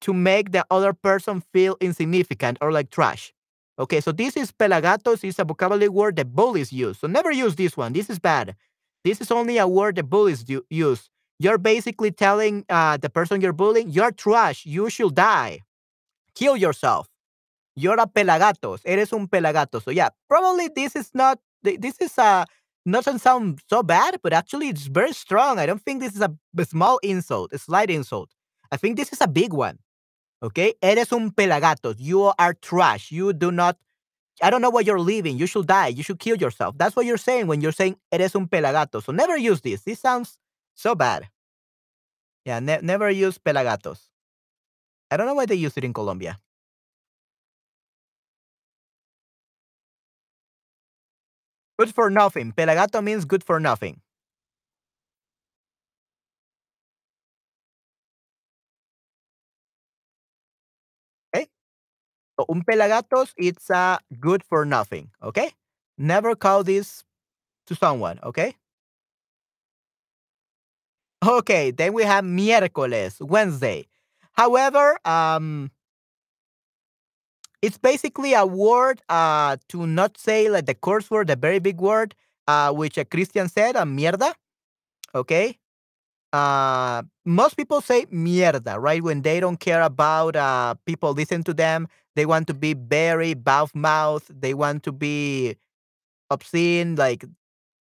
to 0.00 0.12
make 0.12 0.52
the 0.52 0.66
other 0.70 0.92
person 0.92 1.42
feel 1.52 1.76
insignificant 1.80 2.58
or 2.60 2.72
like 2.72 2.90
trash. 2.90 3.32
Okay, 3.78 4.00
so 4.00 4.12
this 4.12 4.36
is 4.36 4.52
pelagatos 4.52 5.24
is 5.24 5.38
a 5.38 5.44
vocabulary 5.44 5.88
word 5.88 6.16
that 6.16 6.34
bullies 6.34 6.72
use. 6.72 6.98
So 6.98 7.06
never 7.06 7.30
use 7.30 7.56
this 7.56 7.76
one. 7.76 7.92
This 7.92 8.10
is 8.10 8.18
bad. 8.18 8.54
This 9.04 9.20
is 9.20 9.30
only 9.30 9.58
a 9.58 9.66
word 9.66 9.96
that 9.96 10.04
bullies 10.10 10.44
use. 10.70 11.08
You're 11.38 11.58
basically 11.58 12.12
telling 12.12 12.64
uh, 12.68 12.96
the 12.96 13.10
person 13.10 13.40
you're 13.40 13.52
bullying, 13.52 13.90
you're 13.90 14.12
trash. 14.12 14.64
You 14.64 14.88
should 14.90 15.14
die. 15.14 15.60
Kill 16.34 16.56
yourself. 16.56 17.08
You're 17.74 18.00
a 18.00 18.06
pelagatos. 18.06 18.80
Eres 18.84 19.12
un 19.12 19.26
pelagato. 19.28 19.82
So 19.82 19.90
yeah, 19.90 20.10
probably 20.28 20.68
this 20.68 20.94
is 20.94 21.10
not. 21.14 21.38
This 21.62 21.96
is 22.00 22.16
a 22.18 22.46
doesn't 22.90 23.20
sound 23.20 23.60
so 23.68 23.82
bad, 23.82 24.18
but 24.22 24.32
actually 24.32 24.68
it's 24.68 24.86
very 24.86 25.12
strong. 25.12 25.58
I 25.58 25.66
don't 25.66 25.82
think 25.82 26.00
this 26.00 26.14
is 26.14 26.20
a, 26.20 26.34
a 26.58 26.64
small 26.64 26.98
insult, 26.98 27.52
a 27.52 27.58
slight 27.58 27.90
insult. 27.90 28.30
I 28.70 28.76
think 28.76 28.96
this 28.96 29.12
is 29.12 29.20
a 29.20 29.28
big 29.28 29.52
one. 29.52 29.78
Okay? 30.42 30.74
Eres 30.82 31.12
un 31.12 31.30
pelagatos. 31.30 31.96
You 31.98 32.32
are 32.38 32.54
trash. 32.54 33.12
You 33.12 33.32
do 33.32 33.52
not. 33.52 33.76
I 34.42 34.50
don't 34.50 34.62
know 34.62 34.70
what 34.70 34.86
you're 34.86 34.98
living. 34.98 35.38
You 35.38 35.46
should 35.46 35.68
die. 35.68 35.88
You 35.88 36.02
should 36.02 36.18
kill 36.18 36.36
yourself. 36.36 36.76
That's 36.76 36.96
what 36.96 37.06
you're 37.06 37.18
saying 37.18 37.46
when 37.46 37.60
you're 37.60 37.70
saying 37.70 37.96
eres 38.10 38.34
un 38.34 38.48
pelagato. 38.48 39.02
So 39.02 39.12
never 39.12 39.36
use 39.36 39.60
this. 39.60 39.82
This 39.82 40.00
sounds 40.00 40.36
so 40.74 40.94
bad. 40.94 41.28
Yeah, 42.44 42.60
ne- 42.60 42.80
never 42.82 43.10
use 43.10 43.38
pelagatos. 43.38 44.08
I 45.12 45.16
don't 45.16 45.26
know 45.26 45.34
why 45.34 45.46
they 45.46 45.54
use 45.54 45.76
it 45.76 45.84
in 45.84 45.92
Colombia. 45.92 46.38
Good 51.78 51.94
for 51.94 52.08
nothing. 52.08 52.52
Pelagato 52.52 53.04
means 53.04 53.26
good 53.26 53.44
for 53.44 53.60
nothing. 53.60 54.00
Okay? 61.34 61.46
So 62.38 62.46
un 62.48 62.62
pelagatos, 62.64 63.32
it's 63.36 63.70
uh, 63.70 63.98
good 64.20 64.42
for 64.44 64.64
nothing. 64.64 65.10
Okay? 65.22 65.52
Never 65.98 66.34
call 66.34 66.64
this 66.64 67.04
to 67.68 67.74
someone. 67.76 68.20
Okay? 68.24 68.56
Okay, 71.24 71.70
then 71.70 71.92
we 71.92 72.02
have 72.02 72.24
miércoles, 72.24 73.20
Wednesday. 73.20 73.86
However, 74.32 74.98
um, 75.04 75.70
it's 77.60 77.78
basically 77.78 78.34
a 78.34 78.44
word 78.44 79.00
uh, 79.08 79.56
to 79.68 79.86
not 79.86 80.18
say 80.18 80.50
like 80.50 80.66
the 80.66 80.74
curse 80.74 81.10
word, 81.10 81.28
the 81.28 81.36
very 81.36 81.60
big 81.60 81.80
word, 81.80 82.14
uh, 82.48 82.72
which 82.72 82.98
a 82.98 83.04
Christian 83.04 83.48
said, 83.48 83.76
a 83.76 83.82
mierda. 83.82 84.34
Okay. 85.14 85.58
Uh, 86.32 87.02
most 87.24 87.56
people 87.56 87.80
say 87.80 88.06
mierda, 88.06 88.80
right? 88.80 89.02
When 89.02 89.22
they 89.22 89.38
don't 89.38 89.60
care 89.60 89.82
about 89.82 90.34
uh, 90.34 90.74
people 90.86 91.12
listen 91.12 91.44
to 91.44 91.54
them, 91.54 91.88
they 92.16 92.26
want 92.26 92.48
to 92.48 92.54
be 92.54 92.74
very 92.74 93.34
mouth 93.46 93.74
mouth. 93.74 94.28
They 94.28 94.54
want 94.54 94.82
to 94.84 94.92
be 94.92 95.56
obscene. 96.30 96.96
Like 96.96 97.24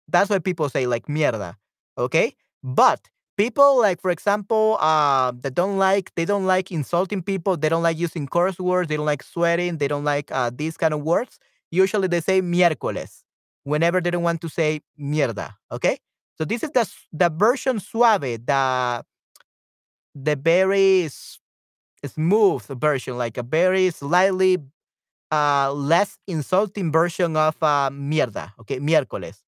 that's 0.08 0.30
why 0.30 0.38
people 0.38 0.68
say 0.70 0.86
like 0.86 1.06
mierda. 1.06 1.56
Okay. 1.98 2.34
But 2.62 3.10
people 3.38 3.78
like 3.80 4.00
for 4.02 4.10
example 4.10 4.78
uh 4.80 5.32
that 5.42 5.54
don't 5.54 5.78
like 5.78 6.12
they 6.16 6.26
don't 6.26 6.46
like 6.46 6.72
insulting 6.72 7.22
people 7.22 7.56
they 7.56 7.70
don't 7.70 7.84
like 7.84 7.98
using 7.98 8.26
curse 8.26 8.58
words 8.60 8.88
they 8.90 8.96
don't 8.96 9.06
like 9.06 9.22
swearing 9.22 9.78
they 9.78 9.88
don't 9.88 10.04
like 10.04 10.30
uh, 10.32 10.50
these 10.54 10.76
kind 10.76 10.94
of 10.94 11.02
words 11.02 11.38
usually 11.70 12.08
they 12.08 12.20
say 12.20 12.42
miércoles 12.42 13.22
whenever 13.64 14.00
they 14.00 14.10
don't 14.10 14.24
want 14.24 14.40
to 14.40 14.48
say 14.50 14.80
mierda 15.00 15.52
okay? 15.72 15.98
So 16.38 16.44
this 16.44 16.62
is 16.64 16.70
the 16.70 16.88
the 17.12 17.30
version 17.30 17.80
suave 17.80 18.22
the 18.46 19.04
the 20.14 20.36
very 20.36 21.08
smooth 22.06 22.62
version 22.80 23.18
like 23.18 23.36
a 23.38 23.42
very 23.42 23.90
slightly 23.90 24.58
uh 25.32 25.72
less 25.72 26.18
insulting 26.28 26.92
version 26.92 27.36
of 27.36 27.56
uh, 27.62 27.90
mierda 27.90 28.52
okay 28.60 28.78
miércoles 28.80 29.42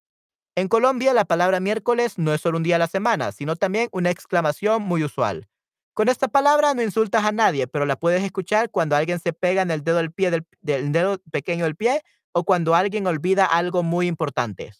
En 0.55 0.67
Colombia, 0.67 1.13
la 1.13 1.25
palabra 1.25 1.59
miércoles 1.61 2.17
no 2.17 2.33
es 2.33 2.41
solo 2.41 2.57
un 2.57 2.63
día 2.63 2.75
a 2.75 2.79
la 2.79 2.87
semana, 2.87 3.31
sino 3.31 3.55
también 3.55 3.87
una 3.93 4.09
exclamación 4.09 4.81
muy 4.81 5.03
usual. 5.03 5.47
Con 5.93 6.09
esta 6.09 6.27
palabra 6.27 6.73
no 6.73 6.81
insultas 6.81 7.23
a 7.23 7.31
nadie, 7.31 7.67
pero 7.67 7.85
la 7.85 7.95
puedes 7.95 8.23
escuchar 8.23 8.69
cuando 8.69 8.95
alguien 8.95 9.19
se 9.19 9.33
pega 9.33 9.61
en 9.61 9.71
el 9.71 9.83
dedo 9.83 9.97
del 9.97 10.11
pie 10.11 10.31
del, 10.31 10.45
del 10.61 10.91
dedo 10.91 11.19
pequeño 11.31 11.65
del 11.65 11.75
pie 11.75 12.01
o 12.33 12.43
cuando 12.43 12.75
alguien 12.75 13.07
olvida 13.07 13.45
algo 13.45 13.83
muy 13.83 14.07
importante. 14.07 14.73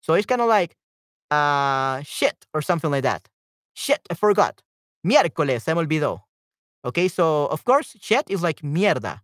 So 0.00 0.16
it's 0.16 0.26
kind 0.26 0.40
of 0.40 0.48
like 0.48 0.76
uh, 1.30 2.00
shit 2.02 2.46
or 2.52 2.62
something 2.62 2.90
like 2.90 3.02
that. 3.02 3.28
Shit, 3.74 4.00
I 4.10 4.14
forgot. 4.14 4.62
Miércoles, 5.02 5.62
se 5.62 5.74
me 5.74 5.80
olvidó. 5.80 6.22
Okay, 6.84 7.08
so 7.08 7.46
of 7.46 7.64
course, 7.64 7.96
shit 8.00 8.30
is 8.30 8.42
like 8.42 8.62
mierda, 8.62 9.20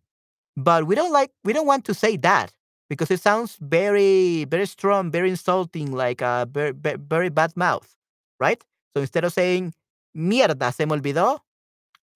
but 0.56 0.86
we 0.86 0.94
don't 0.94 1.12
like 1.12 1.30
we 1.44 1.54
don't 1.54 1.66
want 1.66 1.84
to 1.86 1.94
say 1.94 2.16
that 2.18 2.52
because 2.88 3.10
it 3.10 3.20
sounds 3.20 3.56
very, 3.60 4.44
very 4.44 4.66
strong, 4.66 5.10
very 5.10 5.30
insulting, 5.30 5.92
like 5.92 6.20
a 6.20 6.48
very, 6.50 6.72
very 6.72 7.28
bad 7.28 7.56
mouth, 7.56 7.96
right? 8.38 8.62
So 8.94 9.00
instead 9.00 9.24
of 9.24 9.32
saying 9.32 9.74
mierda, 10.16 10.72
se 10.72 10.86
me 10.86 10.92
olvidó, 10.96 11.40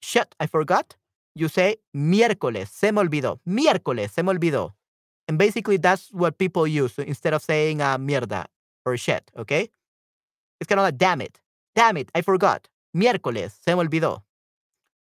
shit, 0.01 0.35
I 0.39 0.47
forgot, 0.47 0.97
you 1.35 1.49
say 1.49 1.77
miércoles, 1.95 2.69
se 2.69 2.93
me 2.93 3.03
olvidó, 3.03 3.41
miércoles, 3.47 4.11
se 4.11 4.23
me 4.23 4.33
olvidó. 4.33 4.73
And 5.29 5.39
basically, 5.39 5.77
that's 5.77 6.11
what 6.13 6.39
people 6.39 6.67
use 6.67 6.99
instead 6.99 7.35
of 7.35 7.43
saying 7.43 7.81
uh, 7.81 7.99
mierda 7.99 8.47
or 8.85 8.97
shit, 8.97 9.31
okay? 9.37 9.69
It's 10.61 10.69
kind 10.69 10.81
of 10.81 10.85
like, 10.85 10.99
damn 10.99 11.21
it, 11.21 11.41
damn 11.75 11.97
it, 11.97 12.11
I 12.15 12.23
forgot, 12.23 12.69
miércoles, 12.97 13.53
se 13.65 13.75
me 13.75 13.83
olvidó. 13.85 14.23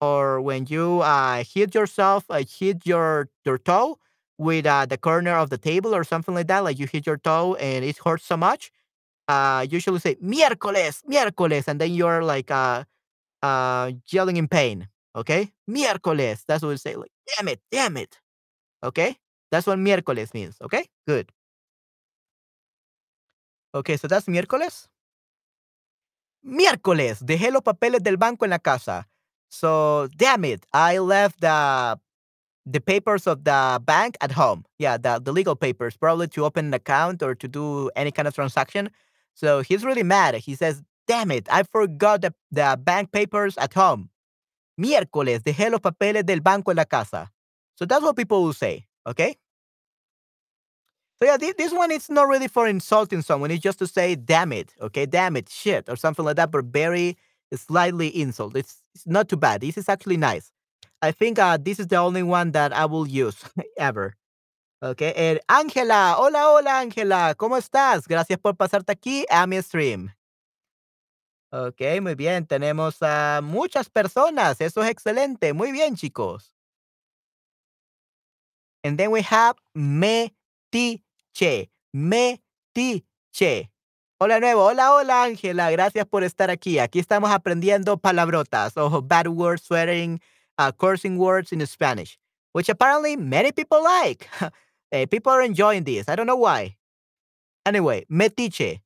Or 0.01 0.41
when 0.41 0.65
you 0.67 1.01
uh, 1.01 1.43
hit 1.43 1.73
yourself, 1.73 2.25
uh, 2.29 2.43
hit 2.47 2.85
your, 2.85 3.29
your 3.45 3.57
toe, 3.57 3.97
with 4.37 4.65
uh, 4.65 4.85
the 4.85 4.97
corner 4.97 5.35
of 5.35 5.49
the 5.49 5.57
table 5.57 5.95
or 5.95 6.03
something 6.03 6.35
like 6.35 6.47
that, 6.47 6.63
like 6.63 6.79
you 6.79 6.87
hit 6.87 7.05
your 7.05 7.17
toe 7.17 7.55
and 7.55 7.85
it 7.85 7.97
hurts 7.97 8.25
so 8.25 8.37
much, 8.37 8.71
uh, 9.27 9.65
usually 9.69 9.99
say 9.99 10.15
miércoles, 10.15 11.03
miércoles, 11.09 11.67
and 11.67 11.79
then 11.79 11.93
you're 11.93 12.23
like 12.23 12.51
uh, 12.51 12.83
uh, 13.41 13.91
yelling 14.07 14.37
in 14.37 14.47
pain. 14.47 14.87
Okay, 15.15 15.51
miércoles. 15.69 16.43
That's 16.45 16.61
what 16.61 16.69
we 16.69 16.77
say. 16.77 16.95
Like, 16.95 17.11
damn 17.37 17.47
it, 17.47 17.61
damn 17.71 17.97
it. 17.97 18.19
Okay, 18.83 19.17
that's 19.51 19.65
what 19.67 19.79
miércoles 19.79 20.33
means. 20.33 20.57
Okay, 20.61 20.85
good. 21.07 21.31
Okay, 23.73 23.97
so 23.97 24.07
that's 24.07 24.27
miércoles. 24.27 24.87
Miércoles, 26.43 27.25
dejé 27.25 27.51
los 27.51 27.63
papeles 27.63 28.03
del 28.03 28.17
banco 28.17 28.45
en 28.45 28.51
la 28.51 28.59
casa. 28.59 29.07
So, 29.49 30.07
damn 30.15 30.45
it, 30.45 30.65
I 30.73 30.99
left 30.99 31.41
the 31.41 31.99
the 32.65 32.81
papers 32.81 33.27
of 33.27 33.43
the 33.43 33.81
bank 33.85 34.17
at 34.21 34.31
home. 34.31 34.65
Yeah, 34.79 34.97
the, 34.97 35.19
the 35.23 35.31
legal 35.31 35.55
papers, 35.55 35.95
probably 35.95 36.27
to 36.29 36.45
open 36.45 36.65
an 36.67 36.73
account 36.73 37.21
or 37.21 37.35
to 37.35 37.47
do 37.47 37.89
any 37.95 38.11
kind 38.11 38.27
of 38.27 38.33
transaction. 38.33 38.89
So 39.33 39.61
he's 39.61 39.83
really 39.83 40.03
mad. 40.03 40.35
He 40.35 40.55
says, 40.55 40.81
Damn 41.07 41.29
it, 41.29 41.47
I 41.51 41.63
forgot 41.63 42.21
the, 42.21 42.33
the 42.51 42.79
bank 42.83 43.11
papers 43.11 43.57
at 43.57 43.73
home. 43.73 44.09
Miércoles 44.79 45.43
dejé 45.43 45.69
los 45.69 45.79
papeles 45.79 46.25
del 46.25 46.39
banco 46.39 46.71
en 46.71 46.77
la 46.77 46.85
casa. 46.85 47.31
So 47.75 47.85
that's 47.85 48.01
what 48.01 48.15
people 48.15 48.43
will 48.43 48.53
say. 48.53 48.87
Okay. 49.05 49.35
So 51.19 51.25
yeah, 51.25 51.37
this, 51.37 51.71
one 51.71 51.91
is 51.91 52.09
not 52.09 52.27
really 52.27 52.47
for 52.47 52.67
insulting 52.67 53.21
someone. 53.21 53.51
It's 53.51 53.61
just 53.61 53.79
to 53.79 53.87
say, 53.87 54.15
damn 54.15 54.51
it, 54.51 54.73
okay, 54.81 55.05
damn 55.05 55.37
it, 55.37 55.47
shit, 55.47 55.87
or 55.87 55.95
something 55.95 56.25
like 56.25 56.35
that, 56.35 56.51
but 56.51 56.65
very 56.65 57.17
slightly 57.53 58.07
insult. 58.07 58.55
It's, 58.57 58.81
it's 58.93 59.07
not 59.07 59.29
too 59.29 59.37
bad. 59.37 59.61
This 59.61 59.77
is 59.77 59.87
actually 59.87 60.17
nice. 60.17 60.51
I 61.05 61.11
think 61.11 61.37
uh, 61.37 61.57
this 61.57 61.79
is 61.79 61.87
the 61.87 61.97
only 61.97 62.23
one 62.23 62.51
that 62.53 62.73
I 62.73 62.85
will 62.85 63.07
use 63.07 63.37
ever. 63.77 64.15
Okay, 64.81 65.13
and 65.15 65.39
Ángela, 65.47 66.15
hola, 66.17 66.49
hola, 66.49 66.79
Ángela, 66.79 67.35
¿cómo 67.35 67.57
estás? 67.57 68.07
Gracias 68.07 68.39
por 68.39 68.55
pasarte 68.55 68.91
aquí 68.91 69.25
a 69.29 69.45
mi 69.47 69.61
stream. 69.61 70.11
Ok, 71.51 71.79
muy 72.01 72.15
bien, 72.15 72.45
tenemos 72.45 72.97
muchas 73.43 73.89
personas, 73.89 74.59
eso 74.59 74.83
es 74.83 74.89
excelente, 74.89 75.53
muy 75.53 75.71
bien, 75.71 75.95
chicos. 75.95 76.53
And 78.83 78.97
then 78.97 79.11
we 79.11 79.21
have 79.21 79.55
Metiche, 79.73 81.69
Metiche. 81.93 83.71
Hola 84.17 84.39
nuevo, 84.39 84.65
hola, 84.65 84.93
hola 84.93 85.23
Ángela, 85.23 85.71
gracias 85.71 86.05
por 86.05 86.23
estar 86.23 86.49
aquí. 86.49 86.79
Aquí 86.79 86.99
estamos 86.99 87.31
aprendiendo 87.31 87.97
palabrotas, 87.97 88.75
o 88.75 89.01
bad 89.01 89.27
words, 89.27 89.63
swearing, 89.63 90.19
uh, 90.57 90.71
cursing 90.71 91.17
words 91.17 91.51
in 91.51 91.65
Spanish, 91.65 92.17
which 92.53 92.69
apparently 92.69 93.15
many 93.15 93.51
people 93.51 93.83
like. 93.83 94.29
Eh, 94.91 95.07
people 95.07 95.31
are 95.31 95.41
enjoying 95.41 95.83
this. 95.83 96.07
I 96.07 96.15
don't 96.15 96.27
know 96.27 96.37
why. 96.37 96.77
Anyway, 97.65 98.05
metiche. 98.07 98.81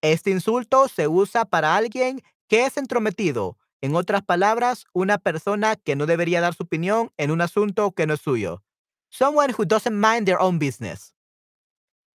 Este 0.00 0.30
insulto 0.30 0.88
se 0.88 1.08
usa 1.08 1.44
para 1.44 1.76
alguien 1.76 2.22
que 2.48 2.64
es 2.64 2.76
entrometido. 2.76 3.56
En 3.82 3.94
otras 3.96 4.22
palabras, 4.22 4.84
una 4.94 5.18
persona 5.18 5.76
que 5.76 5.96
no 5.96 6.06
debería 6.06 6.40
dar 6.40 6.54
su 6.54 6.62
opinión 6.62 7.10
en 7.18 7.32
un 7.32 7.40
asunto 7.40 7.90
que 7.90 8.06
no 8.06 8.14
es 8.14 8.20
suyo. 8.20 8.62
Someone 9.10 9.52
who 9.52 9.64
doesn't 9.64 9.92
mind 9.92 10.26
their 10.26 10.38
own 10.38 10.58
business. 10.58 11.12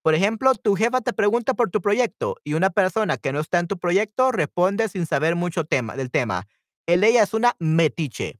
Por 0.01 0.15
ejemplo, 0.15 0.55
tu 0.55 0.75
jefa 0.75 1.01
te 1.01 1.11
pregunta 1.11 1.53
por 1.53 1.69
tu 1.69 1.81
proyecto 1.81 2.37
y 2.45 2.53
una 2.53 2.69
persona 2.69 3.17
que 3.17 3.33
no 3.33 3.41
está 3.41 3.59
en 3.59 3.67
tu 3.67 3.77
proyecto 3.77 4.31
responde 4.31 4.87
sin 4.87 5.05
saber 5.05 5.35
mucho 5.35 5.65
tema, 5.65 5.97
del 5.97 6.09
tema. 6.09 6.47
El 6.85 7.03
ella 7.03 7.23
es 7.23 7.33
una 7.33 7.55
metiche. 7.59 8.39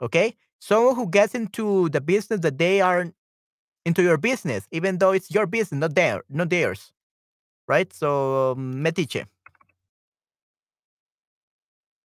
¿Ok? 0.00 0.36
Someone 0.60 0.96
who 0.96 1.08
gets 1.08 1.34
into 1.34 1.88
the 1.90 2.00
business 2.00 2.40
that 2.40 2.58
they 2.58 2.80
are 2.80 3.12
into 3.84 4.02
your 4.02 4.18
business, 4.18 4.66
even 4.70 4.98
though 4.98 5.12
it's 5.12 5.30
your 5.30 5.46
business, 5.46 5.78
not 5.80 5.94
their, 5.94 6.22
not 6.28 6.50
theirs. 6.50 6.92
Right? 7.66 7.92
So 7.92 8.54
metiche. 8.58 9.26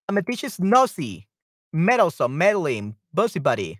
A 0.09 0.13
metiche 0.13 0.43
is 0.45 0.59
nosy, 0.59 1.27
meddlesome, 1.71 2.38
meddling, 2.38 2.95
busybody. 3.13 3.79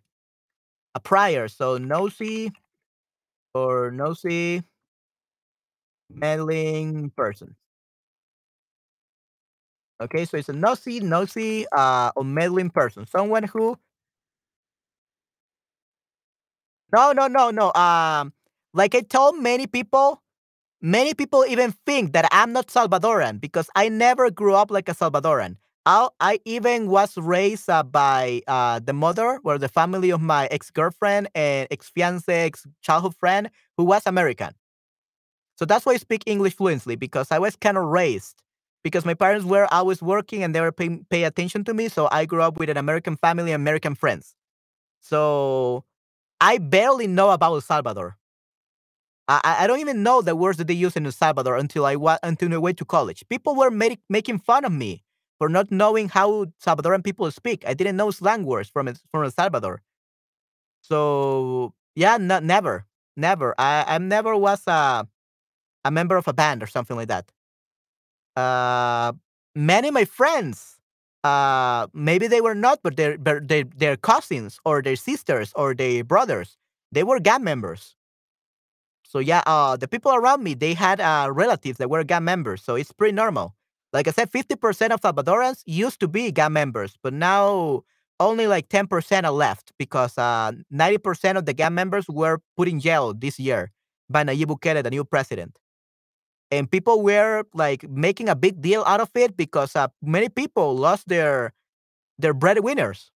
A 0.96 1.00
prior, 1.00 1.48
so 1.48 1.78
nosy 1.78 2.52
or 3.54 3.92
nosy 3.92 4.64
meddling 6.10 7.10
person. 7.12 7.56
Okay, 10.02 10.26
so 10.26 10.38
it's 10.38 10.50
a 10.50 10.54
nosy, 10.54 11.00
nosy, 11.00 11.66
uh, 11.72 12.12
or 12.16 12.24
meddling 12.24 12.70
person. 12.70 13.06
Someone 13.08 13.44
who 13.44 13.78
No, 16.94 17.12
no, 17.12 17.28
no, 17.28 17.52
no. 17.52 17.74
Um, 17.74 18.34
like 18.74 18.96
I 18.96 19.02
told 19.02 19.40
many 19.40 19.68
people, 19.68 20.22
many 20.82 21.14
people 21.14 21.46
even 21.48 21.74
think 21.86 22.14
that 22.14 22.28
I'm 22.32 22.54
not 22.54 22.68
Salvadoran 22.68 23.42
because 23.42 23.70
I 23.76 23.90
never 23.90 24.32
grew 24.32 24.56
up 24.56 24.72
like 24.72 24.90
a 24.90 24.96
Salvadoran. 24.96 25.58
I, 25.86 26.10
I 26.20 26.40
even 26.46 26.90
was 26.90 27.18
raised 27.18 27.70
uh, 27.70 27.84
by 27.84 28.42
uh, 28.48 28.80
the 28.80 28.94
mother 28.94 29.40
or 29.46 29.58
the 29.58 29.70
family 29.70 30.12
of 30.12 30.22
my 30.22 30.48
ex 30.48 30.72
girlfriend 30.72 31.30
and 31.36 31.68
ex 31.72 31.90
fiance, 31.90 32.34
ex 32.34 32.68
childhood 32.82 33.16
friend 33.16 33.50
who 33.78 33.86
was 33.86 34.04
American. 34.08 34.52
So 35.56 35.66
that's 35.66 35.86
why 35.86 35.94
I 35.94 35.98
speak 35.98 36.24
English 36.26 36.56
fluently 36.56 36.96
because 36.96 37.32
I 37.32 37.40
was 37.40 37.56
kind 37.56 37.78
of 37.78 37.86
raised 37.86 38.42
because 38.84 39.06
my 39.06 39.14
parents 39.14 39.46
were 39.46 39.68
always 39.72 40.02
working 40.02 40.44
and 40.44 40.54
they 40.54 40.62
were 40.62 40.72
paying 40.72 41.06
pay 41.10 41.24
attention 41.24 41.64
to 41.66 41.74
me. 41.74 41.90
So 41.90 42.10
I 42.12 42.26
grew 42.26 42.42
up 42.42 42.58
with 42.58 42.70
an 42.70 42.78
American 42.78 43.16
family, 43.16 43.52
and 43.52 43.62
American 43.62 43.96
friends. 43.96 44.36
So 45.02 45.86
I 46.44 46.60
barely 46.60 47.08
know 47.08 47.32
about 47.32 47.54
El 47.54 47.62
Salvador. 47.62 48.18
I, 49.28 49.58
I 49.62 49.68
don't 49.68 49.80
even 49.80 50.04
know 50.04 50.22
the 50.22 50.36
words 50.36 50.58
that 50.58 50.68
they 50.68 50.74
use 50.74 50.96
in 50.96 51.06
El 51.06 51.12
Salvador 51.12 51.56
until 51.58 51.86
I 51.86 51.96
wa- 51.96 52.20
until 52.24 52.54
I 52.54 52.58
went 52.58 52.78
to 52.80 52.86
college. 52.86 53.24
People 53.30 53.56
were 53.56 53.72
make, 53.72 54.00
making 54.10 54.40
fun 54.40 54.66
of 54.66 54.72
me 54.72 55.04
for 55.40 55.48
not 55.50 55.72
knowing 55.72 56.10
how 56.10 56.46
Salvadoran 56.64 57.04
people 57.04 57.30
speak. 57.32 57.64
I 57.68 57.74
didn't 57.74 57.96
know 57.96 58.12
slang 58.12 58.46
words 58.46 58.70
from 58.70 58.94
from 59.12 59.24
El 59.24 59.32
Salvador. 59.32 59.82
So 60.82 61.74
yeah, 61.96 62.18
never, 62.18 62.86
never. 63.16 63.56
I 63.58 63.86
I 63.88 63.98
never 63.98 64.36
was 64.36 64.64
a 64.68 65.08
a 65.86 65.92
member 65.92 66.18
of 66.18 66.28
a 66.28 66.34
band 66.34 66.64
or 66.64 66.68
something 66.68 66.98
like 66.98 67.10
that. 67.10 67.32
Uh, 68.36 69.14
many 69.56 69.88
of 69.90 69.94
my 69.94 70.06
friends 70.06 70.73
uh, 71.24 71.88
maybe 71.94 72.28
they 72.28 72.42
were 72.42 72.56
not, 72.56 72.80
but 72.84 72.98
their 72.98 73.18
their 73.18 73.64
their 73.64 73.98
cousins 73.98 74.60
or 74.66 74.82
their 74.82 74.96
sisters 74.96 75.54
or 75.56 75.74
their 75.74 76.04
brothers, 76.04 76.58
they 76.92 77.04
were 77.04 77.20
gang 77.20 77.44
members. 77.44 77.96
So 79.04 79.20
yeah, 79.20 79.44
uh, 79.46 79.78
the 79.78 79.88
people 79.88 80.14
around 80.16 80.44
me, 80.44 80.54
they 80.56 80.74
had 80.74 81.00
uh, 81.00 81.30
relatives 81.32 81.78
that 81.78 81.90
were 81.90 82.04
gang 82.04 82.24
members, 82.24 82.64
so 82.64 82.76
it's 82.76 82.92
pretty 82.92 83.14
normal. 83.14 83.56
Like 83.94 84.08
I 84.08 84.12
said, 84.12 84.32
fifty 84.32 84.56
percent 84.56 84.94
of 84.94 85.02
Salvadorans 85.02 85.62
used 85.66 86.00
to 86.00 86.08
be 86.08 86.32
gang 86.32 86.54
members, 86.54 86.98
but 87.04 87.14
now 87.14 87.84
only 88.20 88.48
like 88.48 88.70
ten 88.70 88.88
percent 88.88 89.26
are 89.26 89.32
left 89.32 89.72
because 89.78 90.18
uh, 90.18 90.52
ninety 90.72 90.98
percent 90.98 91.38
of 91.38 91.46
the 91.46 91.54
gang 91.54 91.76
members 91.76 92.06
were 92.10 92.40
put 92.58 92.68
in 92.68 92.80
jail 92.80 93.14
this 93.14 93.40
year 93.40 93.72
by 94.10 94.24
Nayib 94.24 94.46
Bukele, 94.48 94.84
the 94.84 94.90
new 94.90 95.04
president 95.06 95.58
and 96.58 96.70
people 96.72 97.02
were 97.02 97.44
like 97.54 97.88
making 97.90 98.30
a 98.30 98.36
big 98.36 98.62
deal 98.62 98.84
out 98.86 99.02
of 99.02 99.10
it 99.16 99.38
because 99.38 99.76
uh, 99.76 99.88
many 100.02 100.30
people 100.30 100.76
lost 100.76 101.08
their 101.08 101.54
their 102.20 102.34
breadwinners 102.34 103.12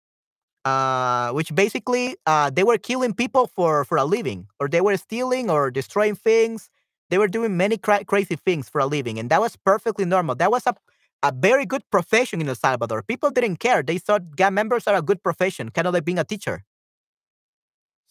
uh, 0.65 1.31
which 1.31 1.53
basically 1.53 2.17
uh, 2.25 2.49
they 2.49 2.63
were 2.63 2.77
killing 2.77 3.13
people 3.13 3.47
for 3.47 3.85
for 3.85 3.97
a 3.97 4.05
living 4.05 4.47
or 4.59 4.67
they 4.67 4.81
were 4.81 4.97
stealing 4.97 5.49
or 5.49 5.71
destroying 5.71 6.15
things. 6.15 6.69
They 7.09 7.19
were 7.19 7.27
doing 7.27 7.55
many 7.55 7.77
cra- 7.77 8.03
crazy 8.05 8.35
things 8.35 8.67
for 8.67 8.81
a 8.81 8.87
living 8.87 9.19
and 9.19 9.29
that 9.29 9.39
was 9.41 9.55
perfectly 9.55 10.05
normal. 10.05 10.35
That 10.35 10.51
was 10.51 10.65
a, 10.65 10.75
a 11.23 11.31
very 11.31 11.65
good 11.65 11.83
profession 11.91 12.41
in 12.41 12.49
el 12.49 12.55
salvador. 12.55 13.03
People 13.03 13.29
didn't 13.29 13.57
care. 13.57 13.83
They 13.83 13.99
thought 13.99 14.35
gang 14.35 14.55
members 14.55 14.87
are 14.87 14.95
a 14.95 15.01
good 15.03 15.21
profession 15.23 15.69
kind 15.69 15.87
of 15.87 15.93
like 15.93 16.05
being 16.05 16.19
a 16.19 16.23
teacher. 16.23 16.63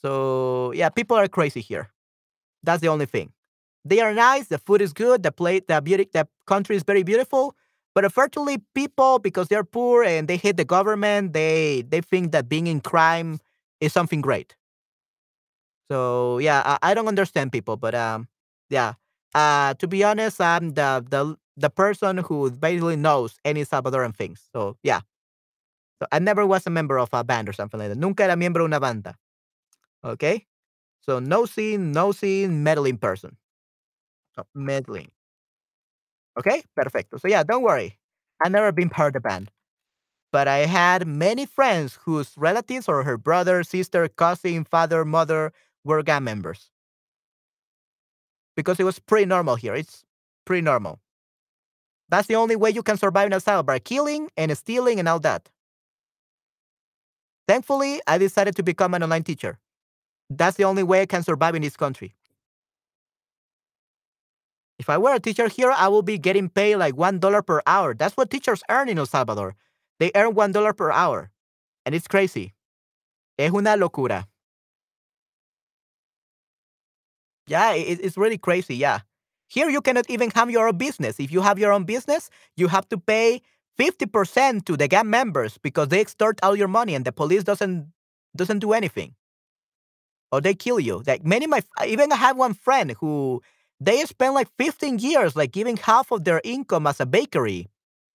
So 0.01 0.73
yeah 0.73 0.89
people 0.91 1.17
are 1.17 1.29
crazy 1.29 1.61
here. 1.61 1.91
That's 2.63 2.81
the 2.81 2.89
only 2.89 3.07
thing 3.07 3.33
they 3.85 4.01
are 4.01 4.14
nice. 4.14 4.49
The 4.49 4.59
food 4.59 4.81
is 4.81 4.92
good. 4.92 5.23
The 5.23 5.33
plate, 5.33 5.68
the 5.68 5.81
beauty, 5.81 6.09
the 6.12 6.27
country 6.47 6.77
is 6.77 6.83
very 6.83 7.03
beautiful. 7.03 7.55
But 7.94 8.05
unfortunately, 8.05 8.59
people 8.75 9.18
because 9.18 9.49
they're 9.49 9.64
poor 9.64 10.03
and 10.05 10.27
they 10.29 10.37
hate 10.37 10.57
the 10.57 10.64
government, 10.64 11.33
they 11.33 11.85
they 11.88 12.01
think 12.01 12.33
that 12.33 12.49
being 12.49 12.66
in 12.66 12.81
crime 12.81 13.38
is 13.81 13.92
something 13.92 14.20
great. 14.20 14.57
So 15.90 16.38
yeah, 16.38 16.62
I, 16.64 16.90
I 16.90 16.94
don't 16.94 17.09
understand 17.09 17.53
people, 17.53 17.77
but 17.77 17.94
um, 17.94 18.29
yeah. 18.70 18.94
Uh, 19.35 19.75
to 19.75 19.88
be 19.88 20.05
honest, 20.05 20.40
I'm 20.40 20.70
the 20.70 21.05
the 21.09 21.37
the 21.57 21.70
person 21.70 22.18
who 22.18 22.51
basically 22.51 22.97
knows 22.97 23.37
any 23.44 23.64
Salvadoran 23.64 24.14
things. 24.14 24.49
So 24.53 24.77
yeah. 24.83 25.01
So 26.01 26.07
I 26.12 26.18
never 26.18 26.47
was 26.47 26.66
a 26.66 26.70
member 26.70 26.99
of 26.99 27.09
a 27.12 27.25
band 27.25 27.49
or 27.49 27.53
something 27.53 27.79
like 27.79 27.88
that. 27.88 27.99
Nunca 27.99 28.25
era 28.25 28.37
miembro 28.37 28.62
de 28.62 28.64
una 28.66 28.81
banda. 28.81 29.16
Okay. 30.05 30.47
So 31.01 31.20
no 31.20 31.47
scene, 31.47 31.92
no 31.92 32.12
scene, 32.12 32.62
meddling 32.62 32.99
person. 32.99 33.37
So 34.37 34.47
meddling. 34.55 35.11
Okay, 36.38 36.62
perfecto. 36.75 37.16
So 37.18 37.29
yeah, 37.29 37.42
don't 37.42 37.62
worry. 37.62 37.99
I've 38.44 38.53
never 38.53 38.73
been 38.73 38.90
part 38.90 39.09
of 39.16 39.23
the 39.23 39.29
band. 39.29 39.51
But 40.33 40.49
I 40.49 40.59
had 40.66 41.07
many 41.07 41.47
friends 41.47 41.99
whose 42.05 42.33
relatives 42.37 42.88
or 42.88 43.03
her 43.05 43.18
brother, 43.18 43.62
sister, 43.64 44.09
cousin, 44.09 44.64
father, 44.64 45.05
mother 45.05 45.53
were 45.85 46.03
gang 46.03 46.25
members. 46.25 46.70
Because 48.57 48.79
it 48.79 48.85
was 48.85 48.99
pretty 48.99 49.27
normal 49.27 49.57
here. 49.57 49.75
It's 49.75 50.05
pretty 50.44 50.62
normal. 50.62 51.01
That's 52.09 52.29
the 52.29 52.37
only 52.37 52.57
way 52.57 52.70
you 52.70 52.83
can 52.83 52.97
survive 52.97 53.27
in 53.27 53.33
El 53.33 53.40
Salvador, 53.40 53.64
by 53.64 53.79
killing 53.79 54.31
and 54.37 54.57
stealing 54.57 54.99
and 54.99 55.09
all 55.09 55.20
that. 55.20 55.49
Thankfully, 57.49 58.01
I 58.07 58.18
decided 58.18 58.57
to 58.57 58.62
become 58.62 58.94
an 58.94 59.03
online 59.03 59.23
teacher. 59.23 59.59
That's 60.31 60.57
the 60.57 60.64
only 60.64 60.83
way 60.83 61.03
I 61.03 61.07
can 61.07 61.23
survive 61.23 61.55
in 61.55 61.62
this 61.62 61.77
country. 61.77 62.14
If 64.79 64.89
I 64.91 64.99
were 64.99 65.15
a 65.15 65.21
teacher 65.21 65.49
here, 65.49 65.71
I 65.71 65.89
would 65.89 66.05
be 66.05 66.19
getting 66.19 66.49
paid 66.49 66.77
like 66.77 66.97
one 66.97 67.19
dollar 67.19 67.43
per 67.43 67.63
hour. 67.67 67.95
That's 67.95 68.17
what 68.17 68.31
teachers 68.31 68.63
earn 68.71 68.89
in 68.89 68.99
El 68.99 69.07
Salvador. 69.07 69.57
They 70.01 70.11
earn 70.15 70.35
one 70.35 70.53
dollar 70.53 70.73
per 70.73 70.91
hour, 70.91 71.31
and 71.87 71.95
it's 71.95 72.09
crazy. 72.09 72.55
Es 73.39 73.53
una 73.53 73.77
locura. 73.77 74.27
Yeah, 77.47 77.75
it's 77.75 78.17
really 78.17 78.39
crazy. 78.39 78.75
Yeah. 78.77 79.01
Here, 79.49 79.69
you 79.69 79.83
cannot 79.83 80.09
even 80.09 80.31
have 80.35 80.51
your 80.51 80.69
own 80.69 80.79
business. 80.79 81.21
If 81.21 81.31
you 81.31 81.43
have 81.43 81.59
your 81.59 81.73
own 81.73 81.85
business, 81.85 82.31
you 82.57 82.69
have 82.69 82.89
to 82.89 82.99
pay 82.99 83.43
50% 83.77 84.65
to 84.67 84.77
the 84.77 84.89
gang 84.89 85.11
members 85.11 85.59
because 85.59 85.89
they 85.89 86.01
extort 86.01 86.41
all 86.43 86.57
your 86.57 86.69
money 86.69 86.95
and 86.95 87.05
the 87.05 87.13
police 87.13 87.45
doesn't 87.45 87.93
doesn't 88.37 88.59
do 88.61 88.73
anything 88.73 89.15
or 90.33 90.41
they 90.41 90.55
kill 90.55 90.81
you 90.81 91.03
like 91.07 91.25
many 91.25 91.47
my 91.47 91.63
even 91.87 92.13
I 92.13 92.17
have 92.17 92.37
one 92.37 92.55
friend 92.55 92.93
who 93.01 93.43
they 93.81 94.05
spent 94.05 94.35
like 94.35 94.49
15 94.59 94.99
years 94.99 95.37
like 95.37 95.53
giving 95.53 95.77
half 95.77 96.11
of 96.11 96.25
their 96.25 96.41
income 96.45 96.87
as 96.87 97.01
a 97.01 97.07
bakery 97.07 97.69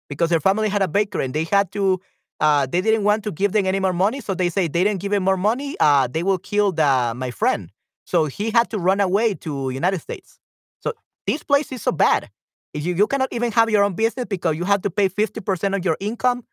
because 0.08 0.30
their 0.30 0.40
family 0.40 0.70
had 0.70 0.82
a 0.82 0.88
bakery 0.88 1.26
and 1.26 1.34
they 1.34 1.44
had 1.44 1.72
to 1.72 2.00
uh, 2.40 2.66
they 2.66 2.80
didn't 2.80 3.04
want 3.04 3.24
to 3.26 3.32
give 3.32 3.52
them 3.52 3.66
any 3.66 3.80
more 3.80 3.94
money 3.94 4.22
so 4.22 4.34
they 4.34 4.50
say 4.50 4.68
they 4.68 4.84
didn't 4.84 5.02
give 5.02 5.12
him 5.12 5.24
more 5.24 5.38
money 5.38 5.76
uh, 5.80 6.08
they 6.08 6.24
will 6.24 6.38
kill 6.38 6.72
the 6.72 7.14
my 7.16 7.32
friend. 7.32 7.72
So 8.06 8.26
he 8.26 8.50
had 8.50 8.70
to 8.72 8.80
run 8.80 9.00
away 9.00 9.36
to 9.36 9.70
united 9.70 10.00
states. 10.00 10.40
So 10.80 10.94
this 11.28 11.44
place 11.44 11.72
is 11.72 11.82
so 11.82 11.92
bad. 11.92 12.30
If 12.74 12.86
you, 12.86 12.94
you 12.94 13.08
cannot 13.08 13.30
even 13.32 13.52
have 13.52 13.70
your 13.70 13.84
own 13.84 13.94
business 13.94 14.26
because 14.26 14.56
you 14.56 14.64
have 14.64 14.82
to 14.84 14.90
pay 14.90 15.10
50% 15.10 15.76
of 15.76 15.84
your 15.84 15.98
income 16.00 16.46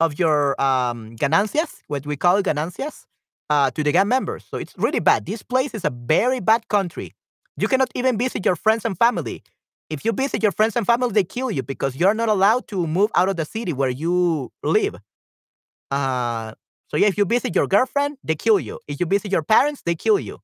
of 0.00 0.18
your 0.18 0.60
um, 0.60 1.16
ganancias 1.16 1.82
what 1.88 2.06
we 2.06 2.16
call 2.16 2.42
ganancias 2.42 3.04
uh, 3.50 3.70
to 3.70 3.82
the 3.82 3.92
gang 3.92 4.08
members. 4.08 4.44
So 4.50 4.56
it's 4.56 4.74
really 4.78 5.00
bad. 5.00 5.26
This 5.26 5.42
place 5.42 5.74
is 5.74 5.84
a 5.84 5.90
very 5.90 6.40
bad 6.40 6.68
country 6.68 7.14
you 7.56 7.68
cannot 7.68 7.90
even 7.94 8.18
visit 8.18 8.44
your 8.44 8.56
friends 8.56 8.84
and 8.84 8.98
family 8.98 9.42
if 9.90 10.04
you 10.04 10.12
visit 10.12 10.42
your 10.42 10.52
friends 10.52 10.76
and 10.76 10.86
family, 10.86 11.12
they 11.12 11.24
kill 11.24 11.50
you 11.50 11.62
because 11.62 11.96
you're 11.96 12.14
not 12.14 12.28
allowed 12.28 12.68
to 12.68 12.86
move 12.86 13.10
out 13.14 13.28
of 13.28 13.36
the 13.36 13.44
city 13.44 13.72
where 13.72 13.90
you 13.90 14.50
live. 14.62 14.96
Uh, 15.90 16.52
so 16.88 16.96
yeah, 16.96 17.08
if 17.08 17.18
you 17.18 17.24
visit 17.24 17.54
your 17.54 17.66
girlfriend, 17.66 18.16
they 18.24 18.34
kill 18.34 18.58
you. 18.58 18.80
If 18.88 19.00
you 19.00 19.06
visit 19.06 19.30
your 19.30 19.42
parents, 19.42 19.82
they 19.84 19.94
kill 19.94 20.18
you. 20.18 20.38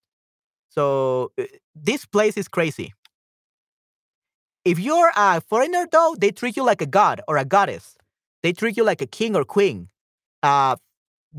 So 0.69 1.33
uh, 1.39 1.45
this 1.75 2.05
place 2.05 2.37
is 2.37 2.49
crazy. 2.49 2.93
If 4.65 4.79
you're 4.79 5.11
a 5.17 5.41
foreigner, 5.41 5.87
though, 5.91 6.15
they 6.19 6.31
treat 6.33 6.57
you 6.57 6.65
like 6.65 6.83
a 6.83 6.87
god 6.87 7.23
or 7.27 7.39
a 7.39 7.45
goddess. 7.45 7.97
They 8.43 8.53
treat 8.53 8.77
you 8.77 8.85
like 8.85 9.01
a 9.01 9.07
king 9.07 9.35
or 9.35 9.45
queen. 9.45 9.89
Uh, 10.43 10.77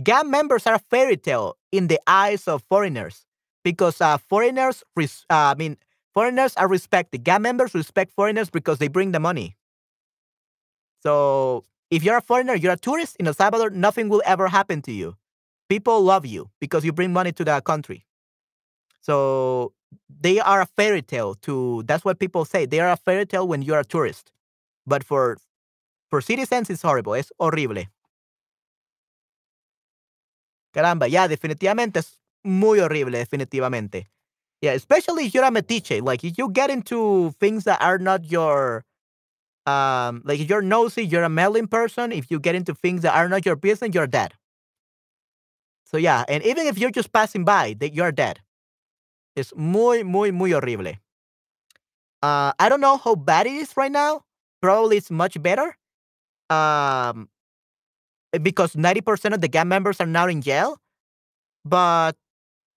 gang 0.03 0.29
members 0.31 0.67
are 0.67 0.75
a 0.75 0.79
fairy 0.79 1.17
tale 1.17 1.57
in 1.71 1.88
the 1.88 1.99
eyes 2.07 2.47
of 2.47 2.63
foreigners 2.69 3.25
because 3.63 4.02
uh, 4.02 4.17
foreigners, 4.17 4.84
res- 4.95 5.26
uh, 5.30 5.54
I 5.54 5.56
mean, 5.56 5.78
Foreigners 6.13 6.56
are 6.58 6.67
respected. 6.67 7.24
Gang 7.24 7.41
members 7.41 7.74
respect 7.74 8.12
foreigners 8.12 8.50
because 8.50 8.80
they 8.80 8.88
bring 8.89 9.12
the 9.12 9.19
money. 9.19 9.56
So 11.02 11.63
if 11.89 12.04
you're 12.04 12.17
a 12.17 12.21
foreigner, 12.21 12.56
you're 12.56 12.74
a 12.74 12.78
tourist 12.78 13.15
in 13.17 13.28
El 13.28 13.34
Salvador, 13.34 13.69
nothing 13.69 14.10
will 14.10 14.21
ever 14.26 14.47
happen 14.47 14.82
to 14.84 14.91
you. 14.91 15.15
People 15.69 16.02
love 16.02 16.26
you 16.26 16.50
because 16.60 16.84
you 16.84 16.91
bring 16.91 17.13
money 17.13 17.32
to 17.32 17.45
the 17.45 17.62
country. 17.62 18.06
So 19.00 19.74
they 20.10 20.39
are 20.39 20.62
a 20.62 20.65
fairy 20.65 21.02
tale 21.02 21.36
to 21.36 21.84
that's 21.86 22.04
what 22.06 22.19
people 22.19 22.45
say. 22.45 22.65
They 22.65 22.80
are 22.80 22.91
a 22.91 22.97
fairy 22.97 23.26
tale 23.26 23.47
when 23.47 23.62
you're 23.62 23.80
a 23.80 23.86
tourist. 23.86 24.32
But 24.86 25.04
for 25.04 25.38
for 26.10 26.21
citizens 26.21 26.69
it's 26.69 26.82
horrible. 26.82 27.15
Es 27.15 27.32
horrible. 27.39 27.86
Caramba, 30.74 31.08
ya, 31.08 31.28
definitivamente 31.28 32.02
muy 32.43 32.80
horrible, 32.80 33.17
definitivamente. 33.17 34.08
Yeah, 34.62 34.73
especially 34.73 35.25
if 35.25 35.34
you're 35.34 35.43
a 35.43 35.51
metiche. 35.51 36.01
Like 36.04 36.23
if 36.23 36.38
you 36.38 36.49
get 36.49 36.69
into 36.69 37.34
things 37.39 37.63
that 37.63 37.82
are 37.82 37.97
not 37.97 38.30
your 38.30 38.86
um 39.65 40.21
like 40.25 40.39
if 40.39 40.49
you're 40.49 40.62
nosy, 40.62 41.06
you're 41.06 41.23
a 41.23 41.30
meddling 41.30 41.67
person, 41.67 42.12
if 42.12 42.30
you 42.30 42.39
get 42.39 42.56
into 42.56 42.73
things 42.73 43.01
that 43.01 43.15
are 43.15 43.27
not 43.27 43.45
your 43.45 43.56
business, 43.56 43.93
you're 43.93 44.08
dead. 44.08 44.34
So 45.86 45.97
yeah, 45.97 46.23
and 46.30 46.43
even 46.43 46.67
if 46.67 46.77
you're 46.77 46.91
just 46.91 47.12
passing 47.12 47.43
by, 47.43 47.75
that 47.80 47.93
you're 47.93 48.12
dead. 48.12 48.39
It's 49.36 49.54
muy, 49.56 50.04
muy, 50.04 50.32
muy 50.32 50.51
horrible. 50.51 50.93
Uh, 52.21 52.54
I 52.60 52.69
don't 52.69 52.82
know 52.82 52.97
how 52.97 53.15
bad 53.15 53.47
it 53.47 53.54
is 53.54 53.75
right 53.75 53.91
now. 53.91 54.23
Probably 54.62 54.97
it's 54.97 55.10
much 55.10 55.41
better. 55.41 55.75
Um, 56.49 57.30
because 58.41 58.73
90% 58.73 59.34
of 59.34 59.41
the 59.41 59.47
gang 59.47 59.67
members 59.67 59.99
are 59.99 60.06
now 60.06 60.27
in 60.27 60.41
jail. 60.41 60.77
But 61.65 62.15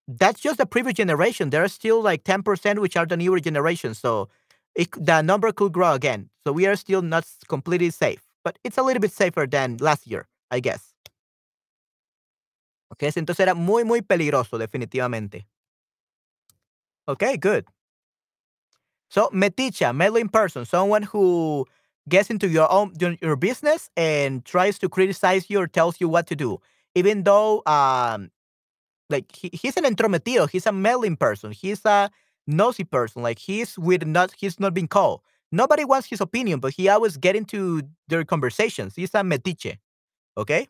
that's 0.07 0.41
just 0.41 0.59
the 0.59 0.67
previous 0.67 0.95
generation. 0.95 1.51
There 1.51 1.65
are 1.65 1.69
still 1.69 2.03
like 2.03 2.25
10% 2.25 2.79
which 2.79 2.97
are 2.97 3.07
the 3.07 3.17
newer 3.17 3.41
generation. 3.41 3.95
So 3.95 4.29
it, 4.75 4.91
the 4.93 5.23
number 5.23 5.53
could 5.53 5.73
grow 5.73 5.93
again. 5.93 6.31
So 6.47 6.53
we 6.53 6.67
are 6.67 6.77
still 6.77 7.03
not 7.03 7.27
completely 7.49 7.91
safe, 7.91 8.23
but 8.45 8.59
it's 8.65 8.79
a 8.79 8.83
little 8.83 9.01
bit 9.01 9.13
safer 9.13 9.47
than 9.47 9.79
last 9.79 10.07
year, 10.07 10.27
I 10.51 10.61
guess. 10.61 10.93
Okay, 12.93 13.11
entonces 13.17 13.41
era 13.41 13.55
muy, 13.55 13.83
muy 13.85 14.03
peligroso, 14.03 14.57
definitivamente. 14.59 15.47
Okay, 17.09 17.37
good. 17.37 17.67
So, 19.11 19.29
meticha, 19.33 19.95
meddling 19.95 20.29
person, 20.29 20.65
someone 20.65 21.03
who 21.05 21.67
gets 22.09 22.31
into 22.31 22.49
your 22.49 22.71
own 22.71 22.93
your 23.21 23.37
business 23.37 23.91
and 23.97 24.45
tries 24.45 24.79
to 24.79 24.89
criticize 24.89 25.49
you 25.49 25.61
or 25.61 25.67
tells 25.67 26.01
you 26.01 26.09
what 26.09 26.27
to 26.29 26.37
do, 26.37 26.61
even 26.95 27.25
though 27.25 27.63
um, 27.67 28.31
like 29.11 29.35
he, 29.35 29.51
he's 29.53 29.77
an 29.77 29.85
entrometido. 29.85 30.49
He's 30.49 30.67
a 30.67 30.73
meddling 30.73 31.17
person. 31.17 31.53
He's 31.53 31.85
a 31.85 32.11
nosy 32.47 32.85
person. 32.85 33.23
Like 33.23 33.39
he's 33.39 33.79
with 33.79 34.07
not 34.07 34.33
he's 34.37 34.61
not 34.61 34.75
being 34.75 34.89
called. 34.89 35.21
Nobody 35.53 35.85
wants 35.85 36.09
his 36.09 36.21
opinion, 36.21 36.61
but 36.61 36.73
he 36.75 36.89
always 36.89 37.17
get 37.17 37.37
into 37.37 37.83
their 38.09 38.25
conversations. 38.25 38.95
He's 38.97 39.15
a 39.15 39.19
metiche. 39.23 39.79
Okay. 40.37 40.69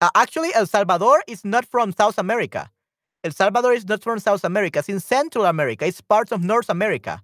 Uh, 0.00 0.10
actually, 0.14 0.54
El 0.54 0.66
Salvador 0.66 1.22
is 1.26 1.44
not 1.44 1.64
from 1.66 1.92
South 1.92 2.18
America. 2.18 2.70
El 3.24 3.32
Salvador 3.32 3.72
is 3.72 3.86
not 3.88 4.02
from 4.02 4.18
South 4.18 4.44
America. 4.44 4.78
It's 4.80 4.88
in 4.88 5.00
Central 5.00 5.46
America. 5.46 5.86
It's 5.86 6.00
part 6.00 6.32
of 6.32 6.42
North 6.42 6.68
America. 6.68 7.22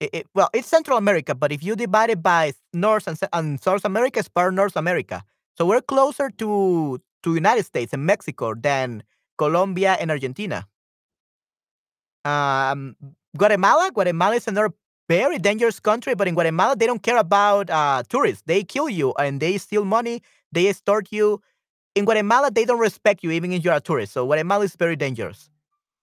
It, 0.00 0.10
it, 0.12 0.26
well, 0.34 0.50
it's 0.54 0.68
Central 0.68 0.98
America, 0.98 1.34
but 1.34 1.52
if 1.52 1.62
you 1.62 1.76
divide 1.76 2.10
it 2.10 2.22
by 2.22 2.52
North 2.72 3.06
and, 3.08 3.18
and 3.32 3.60
South 3.60 3.84
America, 3.84 4.20
it's 4.20 4.28
part 4.28 4.48
of 4.48 4.54
North 4.54 4.76
America. 4.76 5.24
So 5.56 5.66
we're 5.66 5.80
closer 5.80 6.30
to 6.30 7.00
to 7.22 7.34
United 7.34 7.64
States 7.64 7.92
and 7.92 8.04
Mexico 8.06 8.54
than 8.54 9.02
Colombia 9.38 9.96
and 9.98 10.10
Argentina. 10.10 10.66
Um, 12.24 12.96
Guatemala, 13.36 13.90
Guatemala 13.92 14.36
is 14.36 14.46
another 14.46 14.70
very 15.08 15.38
dangerous 15.38 15.80
country, 15.80 16.14
but 16.14 16.28
in 16.28 16.34
Guatemala 16.34 16.76
they 16.76 16.86
don't 16.86 17.02
care 17.02 17.16
about 17.16 17.70
uh, 17.70 18.02
tourists. 18.08 18.42
They 18.46 18.64
kill 18.64 18.88
you 18.88 19.14
and 19.18 19.40
they 19.40 19.58
steal 19.58 19.84
money. 19.84 20.22
They 20.52 20.68
extort 20.68 21.08
you. 21.10 21.40
In 21.94 22.04
Guatemala, 22.04 22.50
they 22.50 22.66
don't 22.66 22.78
respect 22.78 23.24
you 23.24 23.30
even 23.30 23.52
if 23.52 23.64
you're 23.64 23.74
a 23.74 23.80
tourist. 23.80 24.12
So 24.12 24.26
Guatemala 24.26 24.64
is 24.64 24.76
very 24.76 24.96
dangerous. 24.96 25.48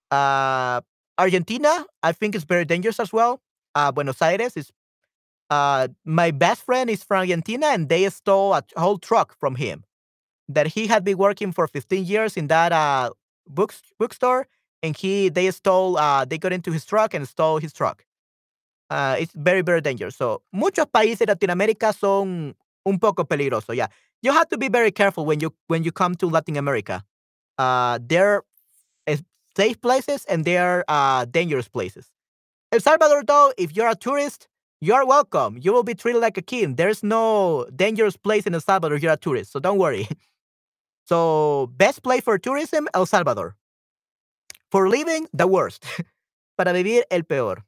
Uh, 0.09 0.81
Argentina, 1.17 1.85
I 2.01 2.11
think, 2.11 2.35
is 2.35 2.43
very 2.43 2.65
dangerous 2.65 2.99
as 2.99 3.13
well. 3.13 3.41
Uh, 3.75 3.91
Buenos 3.91 4.21
Aires 4.21 4.57
is 4.57 4.71
uh, 5.53 5.87
my 6.05 6.31
best 6.31 6.61
friend 6.63 6.89
is 6.89 7.03
from 7.03 7.19
Argentina, 7.19 7.67
and 7.67 7.89
they 7.89 8.09
stole 8.09 8.53
a 8.53 8.63
whole 8.77 8.97
truck 8.97 9.35
from 9.39 9.55
him. 9.55 9.83
That 10.49 10.67
he 10.67 10.87
had 10.87 11.03
been 11.03 11.17
working 11.17 11.51
for 11.53 11.67
15 11.67 12.05
years 12.05 12.35
in 12.35 12.47
that 12.47 12.71
uh, 12.71 13.11
book 13.47 13.73
bookstore, 13.99 14.47
and 14.81 14.97
he 14.97 15.29
they 15.29 15.49
stole. 15.51 15.97
Uh, 15.97 16.25
they 16.25 16.37
got 16.37 16.53
into 16.53 16.71
his 16.71 16.85
truck 16.85 17.13
and 17.13 17.27
stole 17.27 17.59
his 17.59 17.73
truck. 17.73 18.05
Uh, 18.89 19.15
it's 19.19 19.33
very 19.35 19.61
very 19.61 19.81
dangerous. 19.81 20.15
So 20.15 20.41
muchos 20.51 20.85
países 20.85 21.19
de 21.19 21.25
Latinoamérica 21.27 21.93
son 21.93 22.55
un 22.85 22.99
poco 22.99 23.23
peligrosos. 23.23 23.75
Yeah, 23.75 23.87
you 24.21 24.33
have 24.33 24.49
to 24.49 24.57
be 24.57 24.69
very 24.69 24.91
careful 24.91 25.25
when 25.25 25.39
you 25.39 25.53
when 25.67 25.83
you 25.83 25.91
come 25.91 26.15
to 26.15 26.27
Latin 26.29 26.57
America. 26.57 27.03
Uh, 27.57 27.99
they're 28.01 28.43
safe 29.55 29.79
places 29.81 30.25
and 30.25 30.45
they're 30.45 30.83
uh, 30.87 31.25
dangerous 31.25 31.67
places. 31.67 32.11
El 32.71 32.79
Salvador, 32.79 33.23
though, 33.23 33.53
if 33.57 33.75
you're 33.75 33.89
a 33.89 33.95
tourist, 33.95 34.47
you're 34.83 35.05
welcome. 35.05 35.57
You 35.61 35.71
will 35.71 35.83
be 35.83 35.95
treated 35.95 36.19
like 36.19 36.37
a 36.37 36.41
king. 36.41 36.75
There's 36.75 37.03
no 37.03 37.65
dangerous 37.73 38.17
place 38.17 38.45
in 38.45 38.53
El 38.53 38.59
Salvador. 38.59 38.97
You're 38.97 39.13
a 39.13 39.17
tourist, 39.17 39.53
so 39.53 39.59
don't 39.59 39.77
worry. 39.77 40.07
So, 41.05 41.69
best 41.75 42.01
place 42.01 42.23
for 42.23 42.37
tourism, 42.37 42.87
El 42.93 43.05
Salvador. 43.05 43.57
For 44.71 44.87
living, 44.87 45.27
the 45.33 45.47
worst. 45.47 45.83
Para 46.57 46.71
vivir, 46.71 47.03
el 47.11 47.23
peor. 47.23 47.65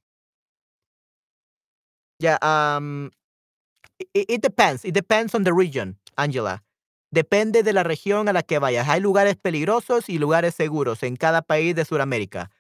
Yeah, 2.21 2.37
um, 2.41 3.11
it, 4.13 4.25
it 4.29 4.41
depends. 4.41 4.85
It 4.85 4.93
depends 4.93 5.35
on 5.35 5.43
the 5.43 5.53
region, 5.53 5.97
Angela. 6.17 6.63
Depende 7.13 7.61
de 7.61 7.73
la 7.73 7.83
región 7.83 8.29
a 8.29 8.33
la 8.33 8.41
que 8.41 8.57
vayas. 8.57 8.87
Hay 8.87 9.01
lugares 9.01 9.35
peligrosos 9.35 10.07
y 10.07 10.17
lugares 10.17 10.55
seguros 10.55 11.03
en 11.03 11.17
cada 11.17 11.41
país 11.41 11.75
de 11.75 11.83
Sudamérica. 11.83 12.51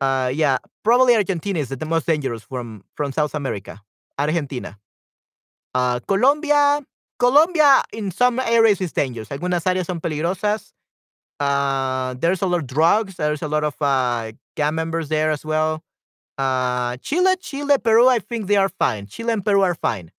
Uh, 0.00 0.30
yeah, 0.32 0.58
probably 0.82 1.14
Argentina 1.14 1.58
is 1.58 1.68
the 1.68 1.86
most 1.86 2.06
dangerous 2.06 2.42
from 2.42 2.84
from 2.94 3.12
South 3.12 3.34
America. 3.34 3.80
Argentina. 4.18 4.78
Uh, 5.74 6.00
Colombia, 6.06 6.80
Colombia 7.18 7.82
in 7.92 8.10
some 8.10 8.38
areas 8.40 8.80
is 8.80 8.92
dangerous. 8.92 9.28
Algunas 9.28 9.64
áreas 9.64 9.86
son 9.86 10.00
peligrosas. 10.00 10.72
Uh, 11.38 12.14
there's 12.14 12.42
a 12.42 12.46
lot 12.46 12.60
of 12.60 12.66
drugs. 12.66 13.16
There's 13.16 13.42
a 13.42 13.48
lot 13.48 13.64
of 13.64 13.74
uh, 13.80 14.32
gang 14.56 14.74
members 14.74 15.08
there 15.08 15.30
as 15.30 15.44
well. 15.44 15.82
Uh, 16.38 16.96
Chile, 16.98 17.36
Chile, 17.40 17.78
Peru, 17.78 18.08
I 18.08 18.18
think 18.18 18.46
they 18.46 18.56
are 18.56 18.68
fine. 18.68 19.06
Chile 19.06 19.32
and 19.32 19.44
Peru 19.44 19.62
are 19.62 19.74
fine. 19.74 20.10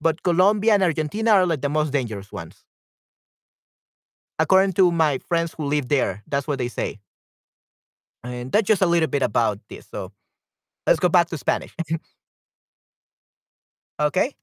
But 0.00 0.22
Colombia 0.22 0.74
and 0.74 0.82
Argentina 0.82 1.32
are 1.32 1.46
like 1.46 1.62
the 1.62 1.68
most 1.68 1.92
dangerous 1.92 2.32
ones. 2.32 2.64
According 4.38 4.74
to 4.74 4.90
my 4.92 5.18
friends 5.18 5.54
who 5.56 5.64
live 5.64 5.88
there, 5.88 6.22
that's 6.26 6.46
what 6.46 6.58
they 6.58 6.68
say. 6.68 7.00
And 8.26 8.52
that's 8.52 8.66
just 8.66 8.82
a 8.82 8.86
little 8.86 9.08
bit 9.08 9.22
about 9.22 9.58
this. 9.68 9.86
So 9.90 10.12
let's 10.86 11.00
go 11.00 11.08
back 11.08 11.28
to 11.30 11.38
Spanish. 11.38 11.74
Okay. 13.98 14.36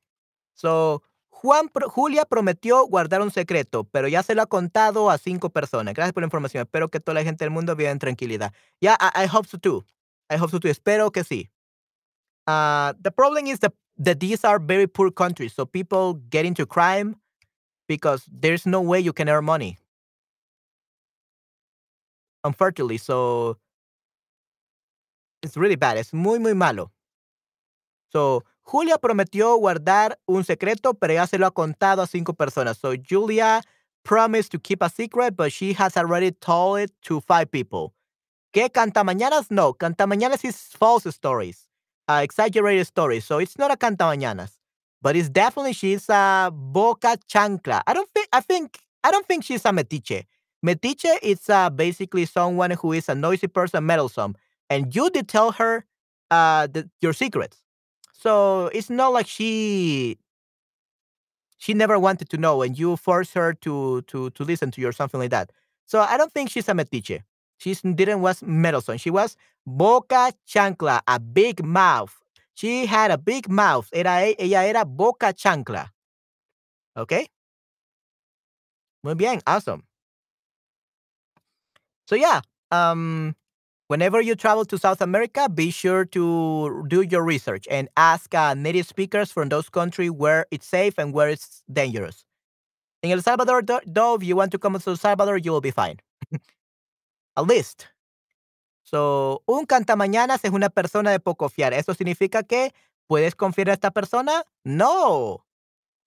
So, 0.56 1.04
Juan 1.30 1.70
Julia 1.96 2.26
prometió 2.26 2.88
guardar 2.88 3.22
un 3.22 3.32
secreto, 3.32 3.86
pero 3.86 4.08
ya 4.08 4.24
se 4.24 4.36
lo 4.36 4.44
ha 4.44 4.48
contado 4.48 5.10
a 5.10 5.18
cinco 5.18 5.50
personas. 5.52 5.94
Gracias 5.96 6.14
por 6.14 6.24
la 6.24 6.28
información. 6.28 6.64
Espero 6.64 6.90
que 6.90 7.00
toda 7.00 7.16
la 7.16 7.24
gente 7.24 7.46
del 7.46 7.52
mundo 7.52 7.76
viva 7.76 7.92
en 7.92 8.00
tranquilidad. 8.00 8.54
Yeah, 8.82 8.98
I 9.00 9.26
I 9.26 9.28
hope 9.28 9.48
so 9.48 9.58
too. 9.60 9.86
I 10.30 10.38
hope 10.38 10.52
so 10.52 10.60
too. 10.60 10.70
Espero 10.70 11.12
que 11.12 11.24
sí. 11.24 11.50
Uh, 12.48 12.94
the 13.02 13.12
problem 13.12 13.48
is 13.48 13.60
that 13.60 13.74
that 13.98 14.20
these 14.20 14.44
are 14.46 14.60
very 14.60 14.88
poor 14.88 15.12
countries, 15.12 15.54
so 15.54 15.66
people 15.66 16.16
get 16.30 16.46
into 16.46 16.66
crime 16.66 17.16
because 17.88 18.26
there's 18.32 18.66
no 18.66 18.82
way 18.82 19.00
you 19.00 19.14
can 19.14 19.30
earn 19.30 19.46
money. 19.46 19.78
Unfortunately, 22.44 22.98
so 22.98 23.58
it's 25.44 25.58
really 25.58 25.76
bad. 25.76 25.98
Es 25.98 26.14
muy, 26.14 26.40
muy 26.40 26.56
malo. 26.56 26.92
So, 28.12 28.44
Julia 28.62 28.98
prometió 28.98 29.56
guardar 29.58 30.20
un 30.26 30.44
secreto, 30.44 30.94
pero 30.94 31.14
ya 31.14 31.28
se 31.28 31.38
lo 31.38 31.48
ha 31.48 31.52
contado 31.52 32.02
a 32.02 32.08
cinco 32.08 32.34
personas. 32.34 32.78
So, 32.78 32.94
Julia 32.98 33.62
promised 34.04 34.52
to 34.52 34.60
keep 34.60 34.82
a 34.82 34.90
secret, 34.90 35.36
but 35.36 35.52
she 35.52 35.74
has 35.74 35.98
already 35.98 36.32
told 36.32 36.80
it 36.80 36.92
to 37.04 37.22
five 37.22 37.52
people. 37.52 37.94
¿Qué 38.54 38.70
cantamañanas? 38.70 39.50
No, 39.50 39.74
cantamañanas 39.74 40.46
is 40.46 40.56
false 40.78 41.06
stories, 41.08 41.68
uh, 42.08 42.22
exaggerated 42.24 42.86
stories. 42.86 43.26
So 43.26 43.40
it's 43.40 43.58
not 43.58 43.72
a 43.72 43.76
cantamañanas, 43.76 44.60
but 45.02 45.16
it's 45.16 45.30
definitely 45.30 45.74
she's 45.74 46.08
a 46.08 46.52
boca 46.54 47.18
chancla. 47.28 47.82
I 47.88 47.94
don't 47.94 48.10
think 48.14 48.28
I 48.32 48.42
think 48.42 48.78
I 49.04 49.10
don't 49.10 49.26
think 49.26 49.44
she's 49.44 49.66
a 49.66 49.70
metiche. 49.70 50.26
Metiche 50.64 51.18
is 51.24 51.50
uh, 51.50 51.72
basically 51.72 52.26
someone 52.26 52.72
who 52.72 52.94
is 52.94 53.10
a 53.10 53.16
noisy 53.16 53.48
person, 53.48 53.86
meddlesome, 53.86 54.36
and 54.70 54.96
you 54.96 55.10
did 55.10 55.28
tell 55.28 55.52
her 55.54 55.86
uh, 56.32 56.68
the, 56.68 56.90
your 57.02 57.14
secrets. 57.14 57.58
So 58.14 58.68
it's 58.74 58.90
not 58.90 59.14
like 59.14 59.28
she 59.28 60.18
she 61.58 61.74
never 61.74 61.98
wanted 62.00 62.30
to 62.30 62.38
know 62.38 62.62
and 62.62 62.78
you 62.78 62.98
force 62.98 63.34
her 63.34 63.54
to 63.54 64.02
to 64.04 64.30
to 64.32 64.44
listen 64.44 64.72
to 64.72 64.82
you 64.82 64.88
or 64.88 64.92
something 64.92 65.20
like 65.20 65.32
that. 65.32 65.52
So 65.86 66.02
I 66.02 66.18
don't 66.18 66.32
think 66.34 66.50
she's 66.50 66.68
a 66.70 66.74
metiche. 66.74 67.22
She 67.58 67.74
didn't 67.76 68.22
was 68.22 68.42
meddlesome. 68.44 68.98
She 68.98 69.10
was 69.10 69.38
boca 69.66 70.34
chancla, 70.48 71.02
a 71.08 71.20
big 71.20 71.64
mouth. 71.64 72.20
She 72.56 72.86
had 72.86 73.12
a 73.12 73.18
big 73.18 73.50
mouth. 73.50 73.90
Era, 73.94 74.34
ella 74.38 74.66
era 74.66 74.86
boca 74.86 75.34
chancla. 75.34 75.90
Okay? 76.98 77.28
Muy 79.04 79.16
bien, 79.16 79.42
awesome. 79.48 79.84
So 82.08 82.16
yeah, 82.16 82.42
um 82.72 83.36
Whenever 83.94 84.20
you 84.20 84.34
travel 84.34 84.66
to 84.66 84.80
South 84.80 85.02
America, 85.02 85.48
be 85.48 85.70
sure 85.70 86.04
to 86.04 86.84
do 86.88 87.04
your 87.04 87.24
research 87.24 87.68
and 87.70 87.88
ask 87.96 88.34
uh, 88.34 88.56
native 88.56 88.88
speakers 88.88 89.32
from 89.32 89.50
those 89.50 89.70
countries 89.70 90.10
where 90.10 90.48
it's 90.50 90.66
safe 90.66 90.98
and 90.98 91.14
where 91.14 91.30
it's 91.30 91.62
dangerous. 91.72 92.26
In 93.04 93.12
El 93.12 93.22
Salvador, 93.22 93.62
though, 93.86 94.16
if 94.16 94.24
you 94.24 94.36
want 94.36 94.52
to 94.54 94.58
come 94.58 94.80
to 94.80 94.90
El 94.90 94.98
Salvador, 94.98 95.38
you 95.38 95.52
will 95.52 95.62
be 95.62 95.70
fine. 95.70 96.00
At 97.38 97.46
least. 97.46 97.86
So, 98.82 99.44
un 99.48 99.68
cantamañanas 99.68 100.44
es 100.44 100.50
una 100.50 100.72
persona 100.72 101.12
de 101.12 101.20
poco 101.20 101.48
fiar. 101.48 101.74
¿Eso 101.74 101.94
significa 101.94 102.42
que 102.42 102.74
puedes 103.08 103.36
confiar 103.36 103.68
en 103.68 103.74
esta 103.74 103.92
persona? 103.92 104.44
No. 104.64 105.46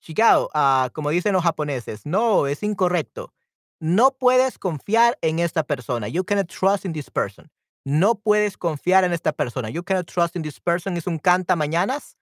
Chigao, 0.02 0.50
uh, 0.52 0.90
como 0.92 1.10
dicen 1.10 1.34
los 1.34 1.44
japoneses, 1.44 2.04
no, 2.04 2.48
es 2.48 2.64
incorrecto. 2.64 3.32
No 3.78 4.10
puedes 4.10 4.58
confiar 4.58 5.16
en 5.22 5.38
esta 5.38 5.62
persona. 5.62 6.08
You 6.08 6.24
cannot 6.24 6.48
trust 6.48 6.84
in 6.84 6.92
this 6.92 7.08
person. 7.08 7.48
No 7.86 8.16
puedes 8.16 8.56
confiar 8.56 9.04
en 9.04 9.12
esta 9.12 9.32
persona. 9.32 9.70
You 9.70 9.84
cannot 9.84 10.08
trust 10.08 10.34
in 10.34 10.42
this 10.42 10.58
person. 10.58 10.96
Es 10.96 11.06
un 11.06 11.20
canta 11.20 11.54
mañanas. 11.54 12.16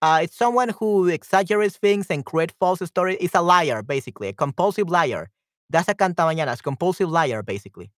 Uh, 0.00 0.20
it's 0.22 0.34
someone 0.34 0.70
who 0.80 1.08
exaggerates 1.08 1.76
things 1.76 2.06
and 2.10 2.24
create 2.24 2.52
false 2.58 2.80
stories. 2.86 3.18
It's 3.20 3.34
a 3.34 3.42
liar, 3.42 3.82
basically, 3.82 4.28
a 4.28 4.32
compulsive 4.32 4.88
liar. 4.88 5.28
That's 5.68 5.88
a 5.90 5.94
canta 5.94 6.24
mañanas, 6.24 6.62
compulsive 6.62 7.10
liar, 7.10 7.42
basically. 7.42 7.90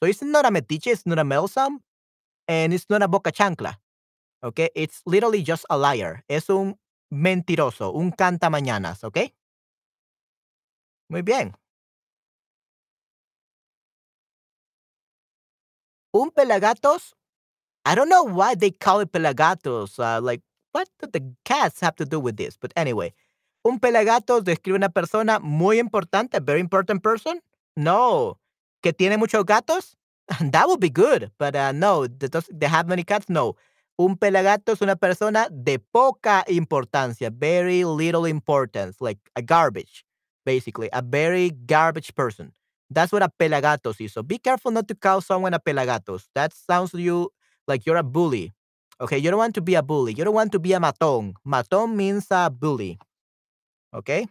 So 0.00 0.08
it's 0.08 0.22
not 0.22 0.46
a 0.46 0.50
metiche, 0.50 0.86
it's 0.86 1.06
not 1.06 1.18
a 1.18 1.24
meddlesome, 1.24 1.80
and 2.46 2.72
it's 2.72 2.86
not 2.88 3.02
a 3.02 3.08
boca 3.08 3.32
chancla. 3.32 3.74
Okay, 4.44 4.70
it's 4.76 5.02
literally 5.06 5.42
just 5.42 5.66
a 5.70 5.76
liar. 5.76 6.22
Es 6.28 6.48
un 6.50 6.76
mentiroso, 7.12 7.92
un 7.94 8.12
canta 8.12 8.48
mañanas. 8.48 9.02
Okay. 9.02 9.34
Muy 11.08 11.22
bien. 11.22 11.52
Un 16.12 16.30
pelagatos, 16.30 17.14
I 17.84 17.94
don't 17.94 18.08
know 18.08 18.24
why 18.24 18.54
they 18.54 18.70
call 18.70 19.00
it 19.00 19.12
pelagatos. 19.12 19.98
Uh, 19.98 20.20
like, 20.20 20.42
what 20.72 20.88
do 21.00 21.08
the 21.12 21.34
cats 21.44 21.80
have 21.80 21.96
to 21.96 22.04
do 22.04 22.18
with 22.18 22.36
this? 22.36 22.56
But 22.56 22.72
anyway, 22.76 23.12
un 23.64 23.78
pelagatos 23.78 24.44
describe 24.44 24.76
una 24.76 24.88
persona 24.88 25.38
muy 25.40 25.78
importante, 25.78 26.34
a 26.34 26.40
very 26.40 26.60
important 26.60 27.02
person. 27.02 27.40
No, 27.76 28.38
que 28.82 28.92
tiene 28.92 29.16
muchos 29.16 29.44
gatos. 29.44 29.96
That 30.52 30.68
would 30.68 30.80
be 30.80 30.90
good, 30.90 31.30
but 31.38 31.56
uh, 31.56 31.72
no, 31.72 32.06
does, 32.06 32.48
they 32.52 32.66
have 32.66 32.86
many 32.88 33.02
cats. 33.04 33.28
No, 33.28 33.56
un 33.98 34.16
pelagato 34.16 34.72
es 34.72 34.80
una 34.80 34.96
persona 34.96 35.48
de 35.50 35.78
poca 35.78 36.44
importancia, 36.48 37.30
very 37.30 37.84
little 37.84 38.24
importance, 38.26 38.96
like 39.00 39.18
a 39.36 39.42
garbage, 39.42 40.04
basically, 40.44 40.88
a 40.92 41.02
very 41.02 41.50
garbage 41.50 42.14
person. 42.14 42.52
That's 42.90 43.12
what 43.12 43.22
a 43.22 43.30
pelagatos 43.30 44.00
is. 44.04 44.12
So 44.12 44.22
be 44.22 44.38
careful 44.38 44.72
not 44.72 44.88
to 44.88 44.94
call 44.94 45.20
someone 45.20 45.54
a 45.54 45.60
pelagatos. 45.60 46.26
That 46.34 46.52
sounds 46.52 46.90
to 46.90 47.00
you 47.00 47.30
like 47.68 47.86
you're 47.86 47.96
a 47.96 48.02
bully. 48.02 48.52
Okay, 49.00 49.16
you 49.18 49.30
don't 49.30 49.38
want 49.38 49.54
to 49.54 49.62
be 49.62 49.74
a 49.76 49.82
bully. 49.82 50.12
You 50.12 50.24
don't 50.24 50.34
want 50.34 50.52
to 50.52 50.58
be 50.58 50.72
a 50.72 50.80
matón. 50.80 51.34
Matón 51.46 51.94
means 51.94 52.26
a 52.30 52.50
bully. 52.50 52.98
Okay? 53.94 54.26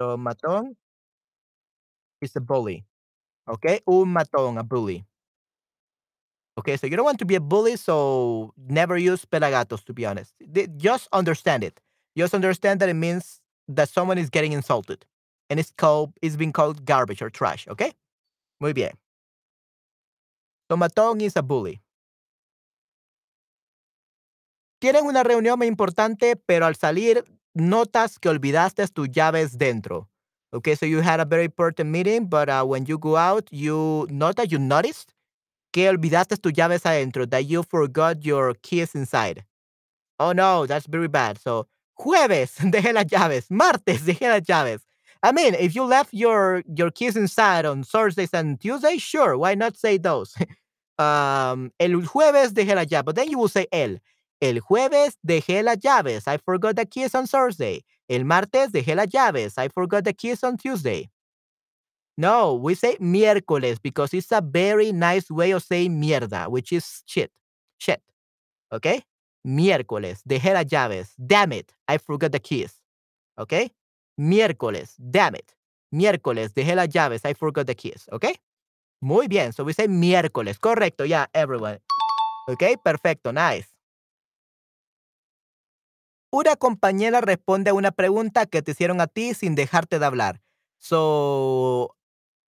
So 0.00 0.16
matón 0.16 0.74
is 2.20 2.36
a 2.36 2.40
bully. 2.40 2.84
Okay? 3.48 3.80
Un 3.86 4.08
matón, 4.12 4.58
a 4.58 4.64
bully. 4.64 5.04
Okay, 6.58 6.76
so 6.76 6.86
you 6.86 6.96
don't 6.96 7.04
want 7.04 7.18
to 7.18 7.24
be 7.24 7.34
a 7.34 7.40
bully, 7.40 7.76
so 7.76 8.54
never 8.56 8.96
use 8.96 9.24
pelagatos, 9.24 9.84
to 9.84 9.92
be 9.92 10.06
honest. 10.06 10.34
Just 10.76 11.08
understand 11.12 11.64
it. 11.64 11.80
Just 12.16 12.34
understand 12.34 12.80
that 12.80 12.88
it 12.88 12.94
means 12.94 13.40
that 13.68 13.88
someone 13.88 14.18
is 14.18 14.30
getting 14.30 14.52
insulted 14.52 15.04
and 15.50 15.60
it's 15.60 15.72
called 15.76 16.12
it's 16.22 16.36
being 16.36 16.52
called 16.52 16.84
garbage 16.84 17.22
or 17.22 17.30
trash, 17.30 17.66
okay? 17.68 17.92
Muy 18.60 18.72
bien. 18.72 18.92
Tomatón 20.70 21.20
is 21.20 21.36
a 21.36 21.42
bully. 21.42 21.80
Tienen 24.80 25.06
una 25.06 25.22
reunión 25.22 25.58
muy 25.58 25.66
importante, 25.66 26.36
pero 26.36 26.66
al 26.66 26.74
salir 26.74 27.24
notas 27.54 28.18
que 28.18 28.28
olvidaste 28.28 28.86
tus 28.88 29.08
llaves 29.10 29.56
dentro. 29.56 30.08
Okay, 30.52 30.76
so 30.76 30.86
you 30.86 31.00
had 31.00 31.20
a 31.20 31.24
very 31.24 31.44
important 31.44 31.90
meeting, 31.90 32.26
but 32.26 32.48
uh, 32.48 32.64
when 32.64 32.86
you 32.86 32.98
go 32.98 33.16
out, 33.16 33.48
you 33.50 34.06
note 34.10 34.36
that 34.36 34.52
you 34.52 34.58
noticed 34.58 35.12
que 35.72 35.88
olvidaste 35.88 36.40
tus 36.40 36.52
llaves 36.52 36.84
adentro, 36.84 37.28
that 37.28 37.46
you 37.46 37.62
forgot 37.62 38.24
your 38.24 38.54
keys 38.62 38.94
inside. 38.94 39.44
Oh 40.20 40.32
no, 40.32 40.66
that's 40.66 40.86
very 40.86 41.08
bad. 41.08 41.38
So 41.38 41.66
Jueves, 41.94 42.56
dejé 42.70 42.92
las 42.92 43.06
llaves. 43.06 43.50
Martes, 43.50 44.04
dejé 44.04 44.28
las 44.28 44.42
llaves. 44.42 44.82
I 45.22 45.32
mean, 45.32 45.54
if 45.54 45.74
you 45.74 45.84
left 45.84 46.12
your 46.12 46.62
your 46.66 46.90
keys 46.90 47.16
inside 47.16 47.64
on 47.64 47.82
Thursdays 47.82 48.34
and 48.34 48.60
Tuesdays, 48.60 49.00
sure, 49.00 49.38
why 49.38 49.54
not 49.54 49.76
say 49.76 49.96
those? 49.96 50.34
um, 50.98 51.70
el 51.80 52.02
jueves 52.02 52.52
dejé 52.52 52.74
las 52.74 52.86
llaves. 52.86 53.04
But 53.06 53.16
then 53.16 53.30
you 53.30 53.38
will 53.38 53.48
say 53.48 53.66
el. 53.72 53.96
El 54.42 54.60
jueves 54.60 55.16
dejé 55.26 55.62
las 55.64 55.78
llaves. 55.78 56.28
I 56.28 56.36
forgot 56.36 56.76
the 56.76 56.84
keys 56.84 57.14
on 57.14 57.26
Thursday. 57.26 57.82
El 58.08 58.24
martes 58.24 58.70
dejé 58.70 58.94
las 58.94 59.06
llaves. 59.06 59.54
I 59.56 59.68
forgot 59.68 60.04
the 60.04 60.12
keys 60.12 60.44
on 60.44 60.58
Tuesday. 60.58 61.08
No, 62.16 62.54
we 62.54 62.74
say 62.74 62.96
miércoles 62.96 63.80
because 63.82 64.14
it's 64.14 64.30
a 64.30 64.40
very 64.40 64.92
nice 64.92 65.30
way 65.30 65.50
of 65.52 65.62
saying 65.62 66.00
mierda, 66.00 66.48
which 66.48 66.72
is 66.72 67.02
shit. 67.06 67.30
Shit. 67.78 68.02
Okay? 68.72 69.02
Miércoles, 69.44 70.22
dejé 70.24 70.52
las 70.54 70.66
llaves. 70.66 71.14
Damn 71.16 71.52
it, 71.52 71.72
I 71.86 71.98
forgot 71.98 72.32
the 72.32 72.40
keys. 72.40 72.82
¿Ok? 73.36 73.52
Miércoles, 74.16 74.94
damn 74.98 75.34
it. 75.36 75.52
Miércoles, 75.90 76.54
dejé 76.54 76.74
las 76.74 76.88
llaves. 76.88 77.22
I 77.24 77.34
forgot 77.34 77.66
the 77.66 77.76
keys. 77.76 78.08
¿Ok? 78.10 78.26
Muy 79.00 79.28
bien. 79.28 79.52
So 79.52 79.64
we 79.64 79.74
say 79.74 79.86
miércoles. 79.86 80.58
Correcto. 80.58 81.04
Yeah, 81.04 81.28
everyone. 81.34 81.80
¿Ok? 82.48 82.62
Perfecto. 82.82 83.32
Nice. 83.32 83.68
Una 86.30 86.56
compañera 86.56 87.20
responde 87.20 87.70
a 87.70 87.74
una 87.74 87.92
pregunta 87.92 88.46
que 88.46 88.62
te 88.62 88.72
hicieron 88.72 89.00
a 89.00 89.06
ti 89.06 89.34
sin 89.34 89.54
dejarte 89.54 89.98
de 89.98 90.06
hablar. 90.06 90.40
So, 90.78 91.94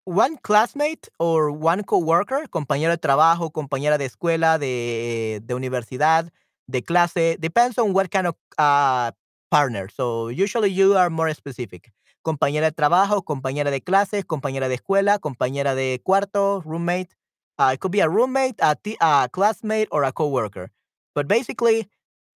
one 0.04 0.38
classmate 0.42 1.08
or 1.18 1.50
one 1.50 1.84
coworker, 1.84 2.48
compañero 2.50 2.90
de 2.90 2.98
trabajo, 2.98 3.52
compañera 3.52 3.96
de 3.96 4.06
escuela, 4.06 4.58
de, 4.58 5.40
de 5.44 5.54
universidad, 5.54 6.32
de 6.70 6.82
clase. 6.82 7.36
Depends 7.38 7.78
on 7.78 7.92
what 7.92 8.10
kind 8.10 8.26
of 8.26 8.34
uh, 8.58 9.10
partner. 9.50 9.88
So 9.88 10.28
usually 10.28 10.70
you 10.70 10.96
are 10.96 11.10
more 11.10 11.32
specific. 11.34 11.92
Compañera 12.24 12.66
de 12.66 12.72
trabajo, 12.72 13.22
compañera 13.22 13.70
de 13.70 13.80
clase, 13.80 14.24
compañera 14.24 14.68
de 14.68 14.74
escuela, 14.74 15.18
compañera 15.18 15.74
de 15.74 16.00
cuarto, 16.04 16.60
roommate. 16.64 17.14
Uh, 17.58 17.70
it 17.72 17.80
could 17.80 17.92
be 17.92 18.00
a 18.00 18.08
roommate, 18.08 18.56
a, 18.60 18.76
a 19.00 19.28
classmate, 19.32 19.88
or 19.90 20.04
a 20.04 20.12
coworker. 20.12 20.70
But 21.14 21.28
basically, 21.28 21.88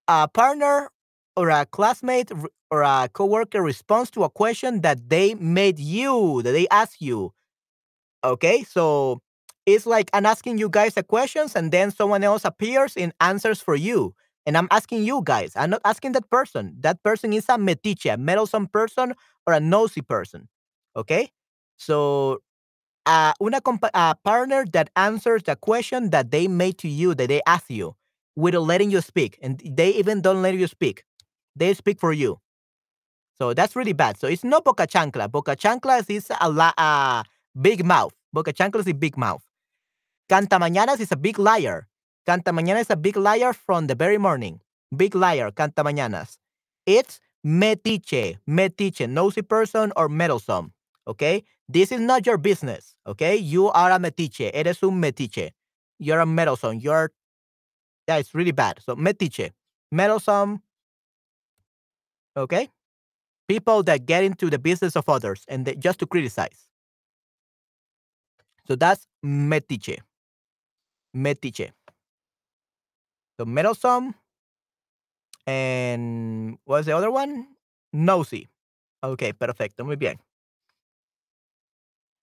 a 0.09 0.29
partner 0.29 0.91
or 1.37 1.51
a 1.51 1.67
classmate 1.67 2.31
or 2.71 2.83
a 2.83 3.09
coworker 3.13 3.63
responds 3.63 4.11
to 4.13 4.25
a 4.25 4.31
question 4.31 4.81
that 4.83 5.09
they 5.11 5.35
made 5.35 5.79
you, 5.79 6.41
that 6.43 6.53
they 6.53 6.69
ask 6.69 7.01
you. 7.01 7.33
Okay, 8.25 8.63
so 8.63 9.21
it's 9.75 9.87
like 9.87 10.11
I'm 10.13 10.27
asking 10.27 10.59
you 10.59 10.69
guys 10.69 10.95
the 10.95 11.03
questions, 11.03 11.57
and 11.57 11.73
then 11.73 11.91
someone 11.91 12.25
else 12.25 12.45
appears 12.45 12.97
and 12.97 13.13
answers 13.21 13.61
for 13.61 13.77
you. 13.77 14.15
And 14.47 14.57
I'm 14.57 14.69
asking 14.71 15.05
you 15.05 15.23
guys. 15.25 15.53
I'm 15.55 15.71
not 15.71 15.83
asking 15.85 16.13
that 16.13 16.31
person. 16.31 16.75
That 16.81 17.03
person 17.03 17.33
is 17.33 17.47
a 17.49 17.59
metiche, 17.59 18.13
a 18.13 18.17
meddlesome 18.17 18.69
person, 18.69 19.15
or 19.47 19.55
a 19.55 19.61
nosy 19.61 20.03
person. 20.03 20.49
Okay, 20.97 21.31
so 21.77 22.41
uh, 23.07 23.33
una 23.43 23.61
a 23.95 24.17
partner 24.25 24.65
that 24.73 24.91
answers 24.97 25.43
the 25.45 25.57
question 25.57 26.11
that 26.11 26.31
they 26.31 26.49
made 26.49 26.79
to 26.79 26.89
you, 26.89 27.15
that 27.15 27.29
they 27.29 27.43
asked 27.47 27.71
you, 27.71 27.97
without 28.37 28.63
letting 28.63 28.91
you 28.91 29.01
speak, 29.01 29.39
and 29.43 29.61
they 29.65 29.91
even 29.91 30.21
don't 30.21 30.43
let 30.43 30.55
you 30.55 30.67
speak. 30.67 31.05
They 31.57 31.75
speak 31.75 32.01
for 32.01 32.13
you. 32.13 32.41
So 33.39 33.55
that's 33.55 33.75
really 33.75 33.95
bad. 33.95 34.19
So 34.19 34.29
it's 34.29 34.45
not 34.45 34.65
boca 34.65 34.87
chancla. 34.87 35.31
Boca 35.31 35.57
chanclas 35.57 36.11
is 36.11 36.31
a 36.41 36.51
la- 36.51 36.75
uh, 36.77 37.23
big 37.61 37.85
mouth. 37.85 38.13
Boca 38.33 38.53
chanclas 38.53 38.81
is 38.81 38.89
a 38.89 38.95
big 38.95 39.17
mouth. 39.17 39.43
Cantamañanas 40.31 41.01
is 41.01 41.11
a 41.11 41.17
big 41.17 41.41
liar. 41.41 41.89
Canta 42.25 42.53
Mañanas 42.53 42.83
is 42.83 42.91
a 42.91 42.97
big 42.97 43.17
liar 43.17 43.53
from 43.53 43.89
the 43.89 43.97
very 43.97 44.17
morning. 44.17 44.61
Big 44.97 45.17
liar, 45.17 45.51
Canta 45.51 45.83
Mañanas. 45.83 46.39
It's 46.87 47.21
metiche, 47.45 48.39
metiche, 48.49 49.09
nosy 49.09 49.43
person 49.43 49.93
or 49.97 50.09
meddlesome. 50.09 50.73
Okay? 51.09 51.43
This 51.69 51.91
is 51.91 52.01
not 52.01 52.27
your 52.27 52.39
business. 52.39 52.95
Okay? 53.09 53.35
You 53.35 53.71
are 53.71 53.91
a 53.91 53.99
metiche. 53.99 54.53
Eres 54.55 54.81
un 54.85 55.01
metiche. 55.03 55.51
You're 55.99 56.21
a 56.21 56.27
meddlesome. 56.27 56.79
You're, 56.79 57.11
yeah, 58.07 58.19
it's 58.19 58.33
really 58.33 58.53
bad. 58.53 58.81
So 58.85 58.95
metiche, 58.95 59.51
meddlesome. 59.91 60.63
Okay? 62.37 62.69
People 63.49 63.83
that 63.83 64.07
get 64.07 64.23
into 64.23 64.49
the 64.49 64.61
business 64.61 64.95
of 64.95 65.09
others 65.09 65.45
and 65.49 65.67
they, 65.67 65.75
just 65.75 65.99
to 65.99 66.07
criticize. 66.07 66.69
So 68.69 68.77
that's 68.77 69.09
metiche. 69.25 69.99
Metiche. 71.15 71.73
So 73.39 73.45
meddlesome, 73.45 74.15
and 75.47 76.59
what's 76.65 76.87
the 76.87 76.97
other 76.97 77.11
one? 77.11 77.47
Nosy. 77.93 78.49
Ok, 79.03 79.33
perfecto, 79.39 79.85
muy 79.85 79.97
bien. 79.97 80.19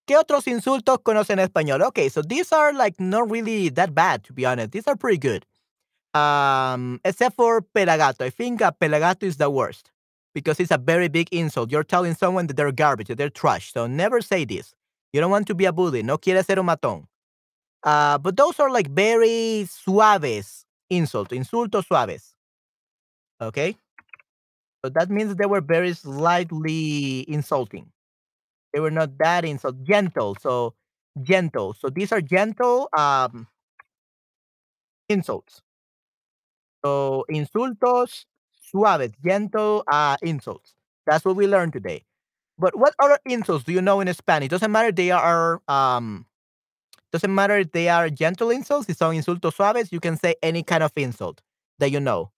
¿Qué 0.07 0.15
otros 0.15 0.47
insultos 0.47 0.99
conocen 1.03 1.39
en 1.39 1.49
español? 1.49 1.81
Okay, 1.81 2.07
so 2.07 2.21
these 2.21 2.53
are 2.53 2.71
like 2.71 2.97
not 2.99 3.29
really 3.29 3.69
that 3.69 3.93
bad, 3.93 4.23
to 4.23 4.33
be 4.33 4.45
honest. 4.45 4.71
These 4.71 4.87
are 4.87 4.95
pretty 4.95 5.17
good. 5.17 5.45
Um, 6.13 7.01
except 7.03 7.35
for 7.35 7.61
pelagato. 7.61 8.21
I 8.21 8.29
think 8.29 8.61
uh, 8.61 8.71
pelagato 8.71 9.23
is 9.23 9.37
the 9.37 9.49
worst 9.49 9.91
because 10.33 10.59
it's 10.61 10.71
a 10.71 10.77
very 10.77 11.09
big 11.09 11.27
insult. 11.31 11.71
You're 11.71 11.83
telling 11.83 12.15
someone 12.15 12.47
that 12.47 12.55
they're 12.55 12.71
garbage, 12.71 13.07
that 13.07 13.17
they're 13.17 13.29
trash. 13.29 13.73
So 13.73 13.85
never 13.85 14.21
say 14.21 14.45
this. 14.45 14.73
You 15.11 15.19
don't 15.19 15.31
want 15.31 15.47
to 15.47 15.55
be 15.55 15.65
a 15.65 15.73
bully. 15.73 16.03
No 16.03 16.17
quieres 16.17 16.45
ser 16.45 16.59
un 16.59 16.67
matón. 16.67 17.07
Uh, 17.83 18.17
but 18.17 18.35
those 18.37 18.59
are 18.59 18.69
like 18.71 18.89
very 18.91 19.65
suaves 19.69 20.65
insult, 20.89 21.29
insultos 21.29 21.87
suaves. 21.87 22.33
Okay? 23.41 23.75
So 24.83 24.89
that 24.89 25.09
means 25.09 25.35
they 25.35 25.45
were 25.45 25.61
very 25.61 25.93
slightly 25.93 27.29
insulting. 27.29 27.91
They 28.73 28.79
were 28.79 28.91
not 28.91 29.17
that 29.19 29.45
insult 29.45 29.83
gentle. 29.83 30.35
So 30.39 30.75
gentle. 31.23 31.73
So 31.73 31.89
these 31.89 32.11
are 32.11 32.21
gentle 32.21 32.89
um 32.97 33.47
insults. 35.09 35.61
So 36.83 37.25
insultos 37.29 38.25
suaves, 38.61 39.13
gentle 39.23 39.83
uh 39.91 40.17
insults. 40.21 40.73
That's 41.05 41.25
what 41.25 41.35
we 41.35 41.47
learned 41.47 41.73
today. 41.73 42.03
But 42.59 42.77
what 42.77 42.95
other 42.99 43.19
insults 43.25 43.63
do 43.65 43.73
you 43.73 43.81
know 43.81 44.01
in 44.01 44.13
Spanish? 44.13 44.49
Doesn't 44.49 44.71
matter 44.71 44.91
they 44.91 45.11
are 45.11 45.61
um 45.67 46.25
doesn't 47.11 47.33
matter 47.33 47.57
if 47.57 47.71
they 47.71 47.89
are 47.89 48.09
gentle 48.09 48.49
insults, 48.51 48.89
if 48.89 48.97
son 48.97 49.15
insultos 49.15 49.55
suaves, 49.55 49.91
you 49.91 49.99
can 49.99 50.17
say 50.17 50.35
any 50.43 50.63
kind 50.63 50.83
of 50.83 50.91
insult 50.95 51.41
that 51.79 51.91
you 51.91 51.99
know. 51.99 52.31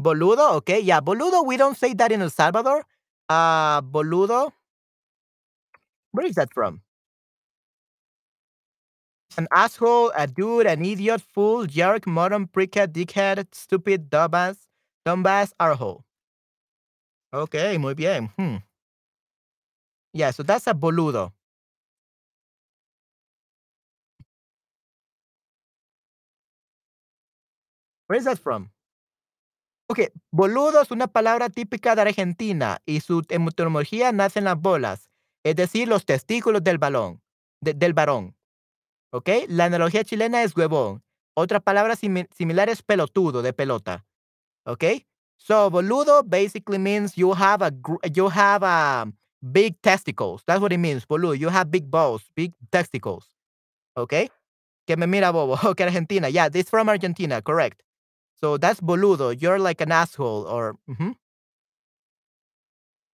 Boludo, 0.00 0.54
okay, 0.56 0.80
yeah, 0.80 1.00
boludo, 1.00 1.46
we 1.46 1.56
don't 1.56 1.76
say 1.76 1.94
that 1.94 2.12
in 2.12 2.22
El 2.22 2.30
Salvador. 2.30 2.84
Uh 3.28 3.80
boludo, 3.82 4.52
where 6.12 6.26
is 6.26 6.34
that 6.36 6.52
from? 6.54 6.80
An 9.36 9.46
asshole, 9.52 10.10
a 10.16 10.26
dude, 10.26 10.66
an 10.66 10.84
idiot, 10.84 11.20
fool, 11.22 11.66
jerk, 11.66 12.04
moron, 12.06 12.48
prickhead, 12.48 12.92
dickhead, 12.92 13.46
stupid, 13.54 14.10
dumbass, 14.10 14.66
dumbass, 15.06 15.52
arhole. 15.60 16.04
Okay, 17.32 17.76
muy 17.78 17.94
bien. 17.94 18.30
Hmm. 18.38 18.56
Yeah, 20.12 20.30
so 20.30 20.42
that's 20.42 20.66
a 20.66 20.74
boludo. 20.74 21.32
Where 28.08 28.18
is 28.18 28.24
that 28.26 28.38
from? 28.38 28.70
Okay, 29.90 30.08
boludo 30.32 30.80
es 30.80 30.90
una 30.90 31.06
palabra 31.08 31.50
típica 31.50 31.94
de 31.94 32.02
Argentina 32.02 32.80
y 32.86 33.00
su 33.00 33.20
etimología 33.28 34.12
nace 34.12 34.38
en 34.38 34.46
las 34.46 34.58
bolas, 34.58 35.10
es 35.44 35.56
decir, 35.56 35.88
los 35.88 36.06
testículos 36.06 36.64
del 36.64 36.78
balón, 36.78 37.22
de- 37.60 37.74
del 37.74 37.92
varón. 37.92 38.34
¿Ok? 39.12 39.28
La 39.48 39.66
analogía 39.66 40.02
chilena 40.02 40.42
es 40.42 40.56
huevón. 40.56 41.02
Otra 41.36 41.60
palabra 41.60 41.94
simi- 41.96 42.28
similar 42.34 42.68
es 42.68 42.82
pelotudo, 42.82 43.42
de 43.42 43.52
pelota. 43.52 44.06
¿Ok? 44.66 44.84
So, 45.36 45.70
boludo 45.70 46.22
basically 46.24 46.78
means 46.78 47.14
you 47.14 47.32
have 47.34 47.62
a 47.64 47.70
you 48.10 48.28
have 48.30 48.64
a 48.66 49.04
big 49.42 49.76
testicles. 49.82 50.42
That's 50.46 50.60
what 50.60 50.72
it 50.72 50.78
means, 50.78 51.06
boludo. 51.06 51.34
You 51.34 51.50
have 51.50 51.70
big 51.70 51.84
balls, 51.90 52.30
big 52.34 52.54
testicles. 52.70 53.36
¿Ok? 53.94 54.14
Que 54.86 54.96
me 54.96 55.06
mira 55.06 55.30
bobo. 55.30 55.56
Okay, 55.72 55.84
Argentina. 55.86 56.28
Yeah, 56.30 56.48
this 56.48 56.70
from 56.70 56.88
Argentina, 56.88 57.42
correct. 57.42 57.82
So 58.44 58.58
that's 58.58 58.78
boludo. 58.78 59.32
You're 59.40 59.58
like 59.58 59.80
an 59.80 59.90
asshole 59.90 60.44
or 60.44 60.76
mhm. 60.86 61.16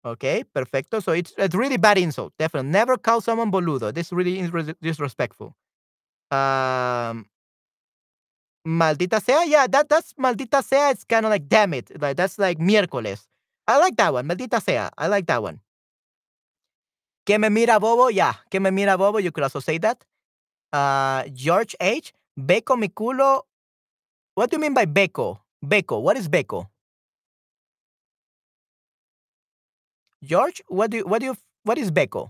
Okay, 0.06 0.46
perfecto. 0.56 1.02
So 1.02 1.12
it's 1.12 1.34
it's 1.38 1.54
really 1.54 1.76
bad 1.76 1.98
insult. 1.98 2.32
Definitely. 2.40 2.72
Never 2.72 2.96
call 2.96 3.20
someone 3.20 3.52
boludo. 3.52 3.94
This 3.94 4.14
really 4.14 4.40
is 4.40 4.54
really 4.54 4.74
disrespectful. 4.82 5.54
Um 6.32 7.28
Maldita 8.66 9.20
sea, 9.22 9.52
yeah, 9.52 9.68
that 9.68 9.90
that's 9.90 10.14
maldita 10.14 10.64
sea. 10.64 10.92
It's 10.92 11.04
kind 11.04 11.26
of 11.26 11.30
like 11.30 11.50
damn 11.50 11.74
it, 11.74 11.92
like 12.02 12.16
that's 12.16 12.40
like 12.40 12.58
miércoles. 12.60 13.28
I 13.68 13.80
like 13.80 13.98
that 13.98 14.14
one, 14.14 14.30
maldita 14.30 14.64
sea. 14.64 14.88
I 14.98 15.08
like 15.08 15.28
that 15.28 15.44
one. 15.44 15.60
Que 17.26 17.38
me 17.38 17.50
mira 17.50 17.82
bobo, 17.82 18.08
yeah, 18.08 18.36
que 18.50 18.62
me 18.62 18.72
mira 18.72 18.98
bobo. 18.98 19.18
You 19.20 19.34
could 19.34 19.44
also 19.44 19.60
say 19.60 19.78
that. 19.80 20.06
Uh, 20.72 21.28
George 21.34 21.76
H. 21.82 22.14
Beco 22.40 22.80
mi 22.80 22.88
culo. 22.88 23.42
What 24.38 24.52
do 24.52 24.58
you 24.58 24.62
mean 24.62 24.76
by 24.76 24.86
beco? 24.86 25.40
Beco. 25.66 26.00
What 26.00 26.16
is 26.16 26.30
beco? 26.30 26.68
George, 30.24 30.62
what 30.68 30.92
do 30.92 30.98
you, 30.98 31.06
what 31.08 31.22
do 31.22 31.26
you 31.26 31.36
what 31.64 31.80
is 31.80 31.90
beco? 31.90 32.30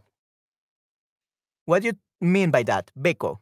What 1.65 1.81
do 1.81 1.87
you 1.89 1.93
mean 2.21 2.49
by 2.49 2.63
that? 2.63 2.91
Beco. 2.97 3.39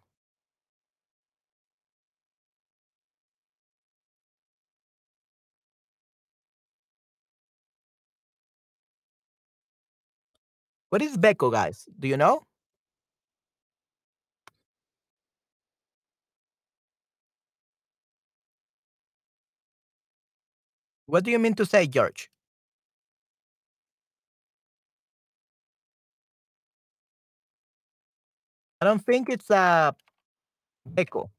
What 10.90 11.04
is 11.04 11.18
beco, 11.18 11.52
guys? 11.52 11.88
Do 12.00 12.08
you 12.08 12.18
know? 12.18 12.48
What 21.08 21.24
do 21.24 21.32
you 21.32 21.40
mean 21.40 21.56
to 21.56 21.66
say, 21.66 21.88
George? 21.88 22.30
I 28.82 28.86
don't 28.86 29.04
think 29.04 29.30
it's 29.30 29.50
uh 29.52 29.92
beco. 30.86 31.30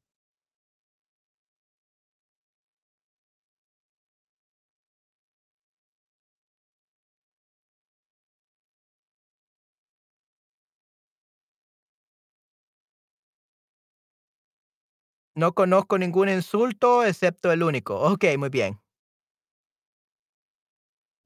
No 15.35 15.53
conozco 15.53 15.97
ningún 15.97 16.27
insulto 16.29 17.05
excepto 17.05 17.51
el 17.51 17.63
único. 17.63 17.99
Ok, 18.01 18.25
muy 18.37 18.49
bien. 18.49 18.79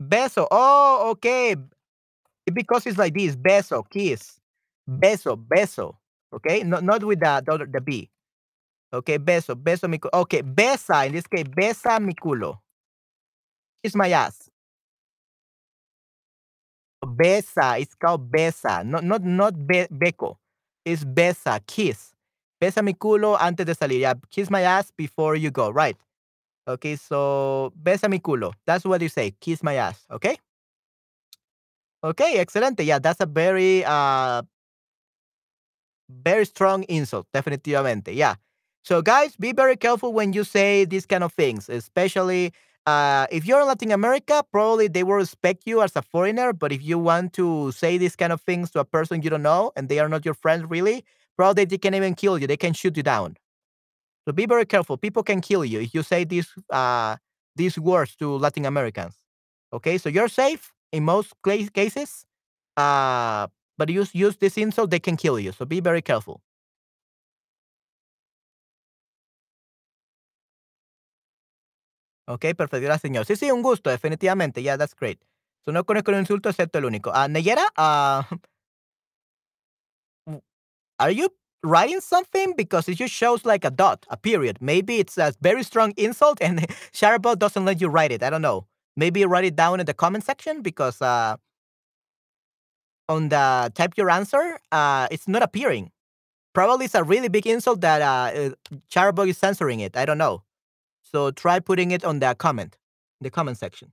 Beso. 0.02 0.48
Oh, 0.52 1.12
okay. 1.12 1.56
Because 2.54 2.88
it's 2.88 2.98
like 2.98 3.14
this. 3.14 3.36
Beso, 3.36 3.84
kiss. 3.90 4.40
Beso, 4.90 5.38
beso. 5.38 5.96
Okay? 6.34 6.64
Not 6.64 6.84
not 6.84 7.04
with 7.04 7.20
the 7.20 7.44
the, 7.46 7.66
the 7.72 7.82
B. 7.82 8.10
Okay, 8.94 9.18
beso, 9.20 9.56
beso 9.56 9.88
mi 9.90 10.00
culo. 10.00 10.12
Okay, 10.24 10.42
besa, 10.42 11.06
in 11.06 11.14
this 11.14 11.28
case, 11.28 11.46
besa 11.46 12.00
mi 12.02 12.14
culo. 12.14 12.60
Kiss 13.84 13.96
my 13.96 14.10
ass. 14.12 14.50
Besa, 17.06 17.78
it's 17.80 17.96
called 17.96 18.32
besa, 18.32 18.84
not 18.86 19.04
not 19.04 19.24
not 19.24 19.68
be 19.68 19.88
beco. 19.92 20.38
It's 20.86 21.04
besa, 21.04 21.60
kiss. 21.66 22.14
Besa 22.60 22.84
mi 22.84 22.94
culo 22.94 23.38
antes 23.40 23.66
de 23.66 23.74
salir. 23.76 24.00
Yeah, 24.00 24.14
kiss 24.30 24.50
my 24.52 24.62
ass 24.62 24.92
before 24.96 25.36
you 25.36 25.52
go, 25.52 25.70
right? 25.72 25.98
Okay, 26.68 26.96
so 26.96 27.74
besa 27.76 28.08
mi 28.10 28.20
culo. 28.20 28.54
That's 28.66 28.86
what 28.86 29.02
you 29.02 29.10
say. 29.10 29.32
Kiss 29.42 29.64
my 29.64 29.76
ass. 29.76 30.06
Okay? 30.12 30.38
Okay, 32.04 32.40
excelente. 32.40 32.84
Yeah, 32.84 33.00
that's 33.00 33.20
a 33.22 33.26
very 33.26 33.84
uh 33.86 34.42
very 36.10 36.46
strong 36.46 36.84
insult, 36.84 37.28
definitivamente. 37.34 38.14
Yeah. 38.14 38.36
So 38.84 39.02
guys, 39.02 39.36
be 39.36 39.54
very 39.54 39.76
careful 39.78 40.14
when 40.14 40.34
you 40.34 40.44
say 40.44 40.86
these 40.86 41.06
kind 41.06 41.24
of 41.24 41.32
things, 41.34 41.70
especially 41.70 42.52
uh, 42.88 43.28
if 43.32 43.46
you're 43.46 43.62
in 43.62 43.68
Latin 43.68 43.92
America, 43.92 44.44
probably 44.52 44.88
they 44.88 45.04
will 45.04 45.16
respect 45.16 45.64
you 45.66 45.82
as 45.82 45.96
a 45.96 46.02
foreigner. 46.02 46.52
But 46.54 46.72
if 46.72 46.84
you 46.84 46.98
want 46.98 47.34
to 47.34 47.72
say 47.72 47.98
these 47.98 48.16
kind 48.16 48.34
of 48.34 48.42
things 48.42 48.72
to 48.72 48.80
a 48.80 48.86
person 48.86 49.22
you 49.22 49.30
don't 49.30 49.44
know 49.44 49.72
and 49.76 49.88
they 49.88 50.00
are 50.00 50.10
not 50.10 50.26
your 50.26 50.34
friends 50.34 50.66
really, 50.68 51.06
probably 51.38 51.66
they 51.66 51.78
can 51.78 51.94
even 51.94 52.16
kill 52.16 52.40
you. 52.40 52.48
They 52.48 52.58
can 52.58 52.74
shoot 52.74 52.98
you 52.98 53.04
down. 53.04 53.38
So 54.28 54.34
be 54.34 54.46
very 54.46 54.66
careful. 54.66 54.98
People 54.98 55.24
can 55.24 55.42
kill 55.42 55.66
you 55.66 55.82
if 55.82 55.94
you 55.94 56.04
say 56.04 56.24
these 56.26 56.50
uh, 56.70 57.18
these 57.56 57.78
words 57.80 58.16
to 58.18 58.38
Latin 58.38 58.66
Americans. 58.66 59.16
Okay, 59.74 59.98
so 59.98 60.10
you're 60.10 60.30
safe 60.30 60.72
in 60.92 61.04
most 61.06 61.34
cases. 61.74 62.26
Uh, 62.78 63.48
but 63.78 63.90
use 63.90 64.14
use 64.14 64.38
this 64.38 64.58
insult, 64.58 64.92
they 64.92 65.00
can 65.00 65.18
kill 65.18 65.40
you. 65.40 65.52
So 65.52 65.66
be 65.66 65.80
very 65.82 66.02
careful. 66.02 66.42
Ok, 72.28 72.46
perfecto, 72.56 72.80
gracias, 72.80 73.02
señor. 73.02 73.26
Sí, 73.26 73.36
sí, 73.36 73.52
un 73.52 73.62
gusto, 73.62 73.90
definitivamente. 73.90 74.62
Yeah, 74.64 74.78
that's 74.78 74.96
great. 74.96 75.20
So, 75.66 75.72
no 75.72 75.84
conozco 75.86 76.12
un 76.12 76.20
insulto 76.20 76.50
excepto 76.50 76.78
el 76.80 76.86
único. 76.86 77.12
Ah, 77.14 77.28
Nayera, 77.28 77.64
ah, 77.78 78.28
are 81.00 81.12
you 81.12 81.30
writing 81.64 82.02
something? 82.02 82.54
Because 82.56 82.88
it 82.90 82.96
just 82.96 83.14
shows 83.14 83.46
like 83.46 83.66
a 83.66 83.70
dot, 83.70 84.06
a 84.10 84.18
period. 84.18 84.58
Maybe 84.62 85.00
it's 85.00 85.18
a 85.18 85.34
very 85.42 85.64
strong 85.64 85.94
insult 85.98 86.40
and 86.42 86.60
Sharabot 86.94 87.40
doesn't 87.40 87.66
let 87.66 87.82
you 87.82 87.88
write 87.88 88.12
it. 88.12 88.24
I 88.24 88.30
don't 88.30 88.42
know. 88.42 88.68
Maybe 88.96 89.26
write 89.26 89.46
it 89.46 89.56
down 89.56 89.80
in 89.80 89.86
the 89.86 89.94
comment 89.94 90.24
section 90.24 90.62
because 90.62 91.02
uh, 91.02 91.38
on 93.08 93.30
the 93.30 93.72
type 93.74 93.94
your 93.98 94.10
answer, 94.10 94.60
uh, 94.72 95.08
it's 95.12 95.28
not 95.28 95.44
appearing. 95.44 95.92
Probably 96.54 96.86
it's 96.86 96.96
a 96.96 97.04
really 97.04 97.30
big 97.30 97.48
insult 97.48 97.82
that 97.82 98.02
uh, 98.02 98.52
Charbot 98.90 99.30
is 99.30 99.38
censoring 99.38 99.80
it. 99.80 99.96
I 99.96 100.06
don't 100.06 100.18
know. 100.18 100.44
So 101.02 101.32
try 101.32 101.60
putting 101.60 101.92
it 101.92 102.04
on 102.04 102.20
the 102.20 102.36
comment, 102.36 102.78
the 103.22 103.30
comment 103.30 103.58
section. 103.58 103.92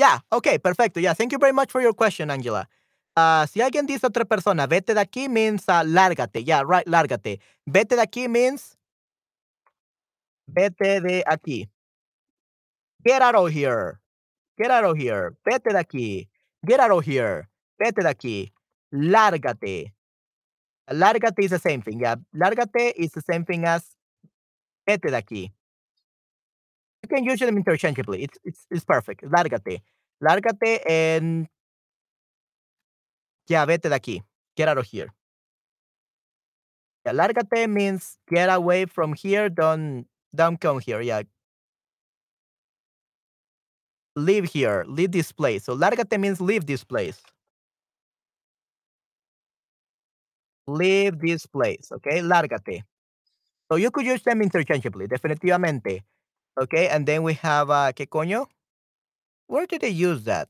Yeah, 0.00 0.20
okay, 0.32 0.56
perfecto. 0.58 0.98
Yeah, 0.98 1.12
thank 1.12 1.30
you 1.30 1.38
very 1.38 1.52
much 1.52 1.70
for 1.70 1.82
your 1.82 1.92
question, 1.92 2.30
Angela. 2.30 2.66
Uh, 3.14 3.44
si 3.44 3.60
alguien 3.60 3.84
dice 3.84 4.06
otra 4.06 4.24
persona, 4.24 4.66
vete 4.66 4.94
de 4.94 5.00
aquí 5.00 5.28
means 5.28 5.68
uh, 5.68 5.84
lárgate. 5.84 6.42
Yeah, 6.42 6.62
right, 6.64 6.86
lárgate. 6.86 7.38
Vete 7.66 7.96
de 7.96 8.02
aquí 8.02 8.26
means 8.26 8.78
vete 10.46 11.02
de 11.02 11.22
aquí. 11.26 11.68
Get 13.04 13.20
out 13.20 13.34
of 13.34 13.52
here. 13.52 14.00
Get 14.56 14.70
out 14.70 14.84
of 14.84 14.96
here. 14.96 15.36
Vete 15.44 15.68
de 15.70 15.78
aquí. 15.78 16.28
Get 16.66 16.80
out 16.80 16.92
of 16.92 17.04
here. 17.04 17.50
Vete 17.78 18.00
de 18.00 18.08
aquí. 18.08 18.52
Lárgate. 18.90 19.92
Lárgate 20.90 21.44
is 21.44 21.50
the 21.50 21.58
same 21.58 21.82
thing. 21.82 22.00
Yeah. 22.00 22.16
Lárgate 22.34 22.94
is 22.96 23.12
the 23.12 23.22
same 23.30 23.44
thing 23.44 23.66
as 23.66 23.84
vete 24.88 25.10
de 25.10 25.20
aquí. 25.20 25.52
You 27.02 27.08
can 27.08 27.24
use 27.24 27.40
them 27.40 27.56
interchangeably. 27.56 28.22
It's 28.24 28.38
it's 28.44 28.66
it's 28.70 28.84
perfect. 28.84 29.22
Lárgate. 29.24 29.80
Lárgate 30.22 30.80
and 30.88 31.48
yeah, 33.48 33.64
vete 33.64 33.88
de 33.88 33.94
aquí. 33.96 34.22
Get 34.56 34.68
out 34.68 34.78
of 34.78 34.86
here. 34.86 35.12
Yeah, 37.06 37.12
lárgate 37.12 37.68
means 37.68 38.18
get 38.28 38.48
away 38.50 38.84
from 38.84 39.14
here. 39.14 39.48
Don't 39.48 40.06
don't 40.34 40.60
come 40.60 40.80
here. 40.80 41.00
Yeah. 41.00 41.22
Leave 44.16 44.44
here. 44.52 44.84
Leave 44.86 45.12
this 45.12 45.32
place. 45.32 45.64
So 45.64 45.76
lárgate 45.76 46.18
means 46.20 46.40
leave 46.40 46.66
this 46.66 46.84
place. 46.84 47.20
Leave 50.66 51.18
this 51.18 51.46
place. 51.46 51.90
Okay. 51.92 52.20
Lárgate. 52.20 52.82
So 53.70 53.76
you 53.76 53.90
could 53.90 54.04
use 54.04 54.22
them 54.22 54.42
interchangeably, 54.42 55.06
definitivamente. 55.06 56.02
Okay. 56.58 56.88
And 56.88 57.06
then 57.06 57.22
we 57.22 57.34
have 57.34 57.70
uh, 57.70 57.92
¿qué 57.92 58.06
coño? 58.08 58.46
Where 59.48 59.66
did 59.66 59.82
they 59.82 59.90
use 59.90 60.24
that? 60.24 60.48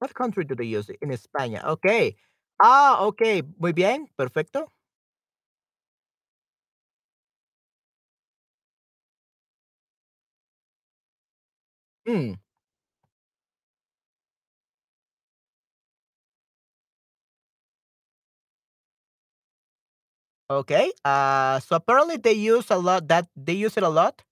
What 0.00 0.14
country 0.14 0.44
do 0.44 0.54
they 0.54 0.64
use 0.64 0.88
it? 0.88 0.98
In 1.02 1.10
España. 1.10 1.64
Okay. 1.64 2.16
Ah, 2.62 3.04
okay. 3.06 3.42
Muy 3.58 3.72
bien. 3.72 4.08
Perfecto. 4.16 4.70
Mm. 12.06 12.43
Okay. 20.50 20.92
Uh, 21.04 21.58
so 21.60 21.76
apparently 21.76 22.16
they 22.16 22.32
use 22.32 22.70
a 22.70 22.76
lot 22.78 23.08
that 23.08 23.28
they 23.36 23.54
use 23.54 23.76
it 23.76 23.82
a 23.82 23.88
lot. 23.88 24.22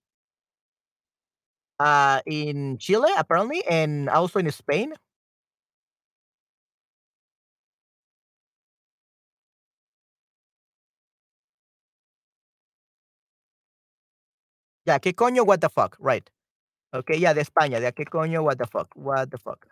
Uh, 1.81 2.21
in 2.27 2.79
Chile, 2.79 3.11
apparently, 3.19 3.63
and 3.69 4.09
also 4.09 4.39
in 4.39 4.51
Spain. 4.53 4.95
Yeah, 14.87 14.99
¿qué 14.99 15.15
coño? 15.15 15.45
What 15.45 15.61
the 15.61 15.69
fuck? 15.69 15.97
Right. 16.01 16.29
Okay, 16.95 17.19
yeah, 17.19 17.35
de 17.35 17.43
España, 17.43 17.81
de 17.81 17.93
¿qué 17.93 18.05
coño? 18.07 18.45
What 18.45 18.59
the 18.59 18.67
fuck? 18.67 18.89
What 18.97 19.31
the 19.31 19.39
fuck? 19.39 19.67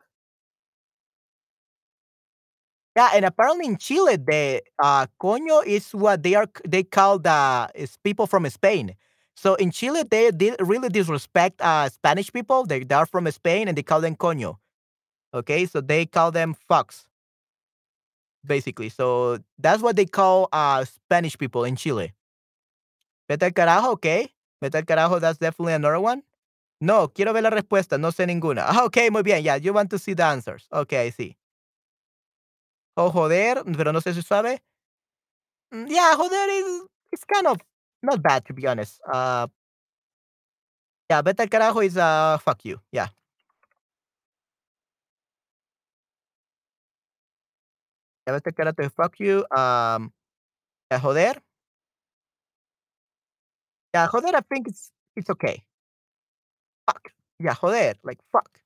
Yeah, 2.96 3.10
and 3.14 3.24
apparently 3.24 3.66
in 3.66 3.76
Chile, 3.76 4.16
the 4.16 4.62
uh, 4.82 5.06
coño 5.22 5.64
is 5.64 5.94
what 5.94 6.22
they 6.22 6.34
are 6.34 6.46
they 6.66 6.82
call 6.82 7.18
the 7.18 7.70
is 7.74 7.96
people 8.02 8.26
from 8.26 8.48
Spain. 8.50 8.94
So 9.36 9.54
in 9.54 9.70
Chile, 9.70 10.02
they, 10.10 10.30
they 10.30 10.54
really 10.60 10.88
disrespect 10.88 11.60
uh, 11.62 11.88
Spanish 11.88 12.32
people. 12.32 12.66
They, 12.66 12.84
they 12.84 12.94
are 12.94 13.06
from 13.06 13.30
Spain 13.30 13.68
and 13.68 13.78
they 13.78 13.82
call 13.82 14.00
them 14.00 14.16
coño. 14.16 14.56
Okay, 15.34 15.66
so 15.66 15.80
they 15.80 16.06
call 16.06 16.32
them 16.32 16.56
fucks, 16.70 17.04
basically. 18.44 18.88
So 18.88 19.38
that's 19.58 19.82
what 19.82 19.96
they 19.96 20.06
call 20.06 20.48
uh, 20.52 20.84
Spanish 20.84 21.36
people 21.38 21.64
in 21.64 21.76
Chile. 21.76 22.12
Vete 23.28 23.52
carajo, 23.52 23.92
okay. 23.92 24.28
Vete 24.62 24.84
carajo, 24.84 25.20
that's 25.20 25.38
definitely 25.38 25.74
another 25.74 26.00
one. 26.00 26.22
No, 26.80 27.08
quiero 27.08 27.32
ver 27.32 27.42
la 27.42 27.50
respuesta, 27.50 27.98
no 27.98 28.10
sé 28.10 28.26
ninguna. 28.26 28.64
Ah, 28.68 28.84
ok, 28.84 29.10
muy 29.10 29.22
bien, 29.22 29.42
yeah, 29.44 29.56
you 29.56 29.72
want 29.72 29.90
to 29.90 29.98
see 29.98 30.14
the 30.14 30.24
answers. 30.24 30.66
Okay, 30.72 31.06
I 31.06 31.10
see. 31.10 31.36
O 33.00 33.10
joder, 33.10 33.62
pero 33.78 33.92
no 33.92 34.00
sé 34.02 34.12
si 34.12 34.20
sabe. 34.22 34.62
Mm, 35.72 35.86
yeah, 35.88 36.14
joder 36.16 36.48
is 36.50 36.86
it's 37.12 37.24
kind 37.24 37.46
of 37.46 37.56
not 38.02 38.20
bad 38.22 38.44
to 38.44 38.52
be 38.52 38.66
honest. 38.66 39.00
Uh, 39.06 39.46
yeah, 41.08 41.22
vete 41.22 41.40
al 41.40 41.48
carajo 41.48 41.80
is 41.80 41.96
uh 41.96 42.36
fuck 42.44 42.62
you. 42.66 42.78
Yeah. 42.92 43.08
Yeah, 48.26 48.34
vete 48.34 48.48
al 48.48 48.54
carajo 48.54 48.82
is 48.82 48.92
fuck 48.92 49.18
you. 49.18 49.46
Um, 49.50 50.12
yeah, 50.90 51.00
joder. 51.00 51.40
Yeah, 53.94 54.08
joder, 54.12 54.36
I 54.36 54.40
think 54.42 54.68
it's 54.68 54.92
it's 55.16 55.30
okay. 55.30 55.64
Fuck. 56.86 57.12
Yeah, 57.38 57.54
joder, 57.54 57.94
like 58.04 58.20
fuck. 58.30 58.60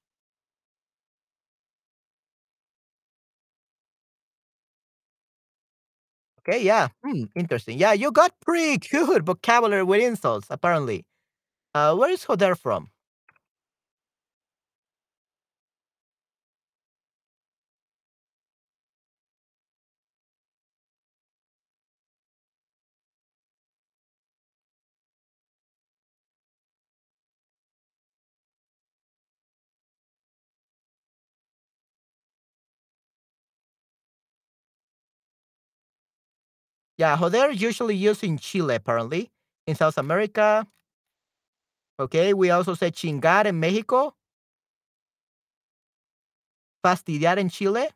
Okay, 6.46 6.62
yeah. 6.62 6.88
Hmm, 7.04 7.24
interesting. 7.34 7.78
Yeah, 7.78 7.92
you 7.92 8.12
got 8.12 8.32
pretty 8.40 8.78
good 8.90 9.24
vocabulary 9.26 9.82
with 9.84 10.02
insults, 10.02 10.46
apparently. 10.50 11.06
Uh, 11.74 11.96
where 11.96 12.10
is 12.10 12.24
joder 12.26 12.56
from? 12.56 12.90
Yeah, 36.98 37.16
joder 37.16 37.50
usually 37.52 37.96
used 37.96 38.24
in 38.24 38.38
Chile, 38.38 38.76
apparently. 38.76 39.30
In 39.66 39.74
South 39.74 39.98
America. 39.98 40.66
Okay, 41.98 42.34
we 42.34 42.50
also 42.50 42.74
say 42.74 42.90
chingar 42.90 43.46
in 43.46 43.58
Mexico. 43.60 44.14
Fastidiar 46.84 47.38
in 47.38 47.48
Chile. 47.48 47.88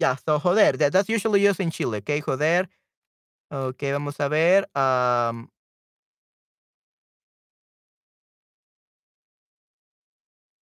Yeah, 0.00 0.16
so 0.16 0.38
joder, 0.40 0.72
that, 0.76 0.92
that's 0.92 1.08
usually 1.08 1.42
used 1.42 1.60
in 1.60 1.70
Chile, 1.70 1.98
okay, 1.98 2.20
joder. 2.20 2.68
Okay, 3.52 3.92
vamos 3.92 4.20
a 4.20 4.28
ver. 4.28 4.66
Um, 4.74 5.50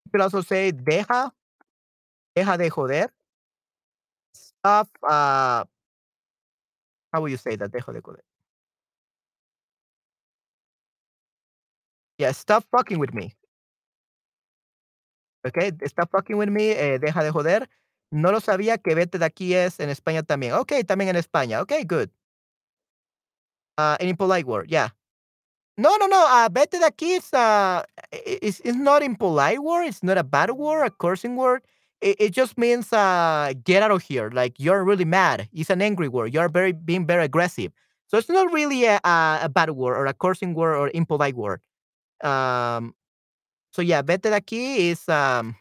you 0.05 0.11
could 0.13 0.21
also 0.21 0.41
say 0.43 0.71
deja, 0.73 1.33
deja 2.35 2.57
de 2.59 2.69
joder. 2.71 3.13
Stop, 4.35 4.89
uh, 5.03 5.65
how 7.13 7.21
will 7.23 7.31
you 7.31 7.37
say 7.37 7.57
that? 7.57 7.73
Deja 7.73 7.93
de 7.93 8.01
joder. 8.01 8.23
Yeah, 12.19 12.33
stop 12.33 12.65
fucking 12.71 12.99
with 12.99 13.15
me. 13.15 13.35
Okay, 15.47 15.73
stop 15.87 16.11
fucking 16.13 16.37
with 16.37 16.49
me, 16.51 16.71
eh, 16.71 16.99
deja 16.99 17.23
de 17.25 17.33
joder. 17.33 17.69
No 18.13 18.31
lo 18.31 18.41
sabía 18.41 18.79
que 18.79 18.95
vete 18.95 19.19
de 19.19 19.25
aquí 19.25 19.55
es 19.55 19.81
en 19.81 19.91
España 19.91 20.23
también. 20.23 20.53
Okay, 20.55 20.85
también 20.85 21.09
en 21.11 21.17
España. 21.17 21.61
Okay, 21.63 21.85
good. 21.85 22.11
Uh, 23.79 23.97
in 24.01 24.17
polite 24.17 24.47
word, 24.47 24.69
yeah. 24.71 24.91
No, 25.77 25.97
no, 25.97 26.07
no. 26.07 26.25
Uh, 26.27 26.49
vete 26.51 26.79
de 26.79 26.87
aquí 26.87 27.17
is 27.17 27.33
uh, 27.33 27.83
it's, 28.13 28.61
it's 28.61 28.77
not 28.77 29.03
impolite 29.03 29.59
word. 29.61 29.87
It's 29.87 30.03
not 30.03 30.19
a 30.19 30.25
bad 30.25 30.51
word, 30.53 30.85
a 30.85 30.91
cursing 30.91 31.37
word. 31.37 31.63
It, 32.03 32.17
it 32.19 32.31
just 32.33 32.59
means 32.59 32.93
uh, 32.93 33.55
get 33.65 33.83
out 33.83 33.93
of 33.93 34.03
here. 34.03 34.31
Like 34.33 34.59
you're 34.59 34.85
really 34.85 35.05
mad. 35.05 35.49
It's 35.53 35.71
an 35.71 35.81
angry 35.81 36.09
word. 36.09 36.35
You're 36.35 36.49
very 36.49 36.73
being 36.73 37.07
very 37.07 37.25
aggressive. 37.25 37.73
So 38.09 38.19
it's 38.19 38.29
not 38.29 38.53
really 38.53 38.85
a, 38.85 39.01
a, 39.05 39.49
bad 39.49 39.71
word 39.71 39.97
or 39.97 40.05
a 40.05 40.13
cursing 40.13 40.53
word 40.53 40.77
or 40.77 40.91
impolite 40.93 41.35
word. 41.35 41.63
Um, 42.23 42.95
so 43.73 43.81
yeah, 43.81 44.03
vete 44.03 44.23
de 44.23 44.39
aquí 44.39 44.91
is 44.91 45.09
um, 45.09 45.57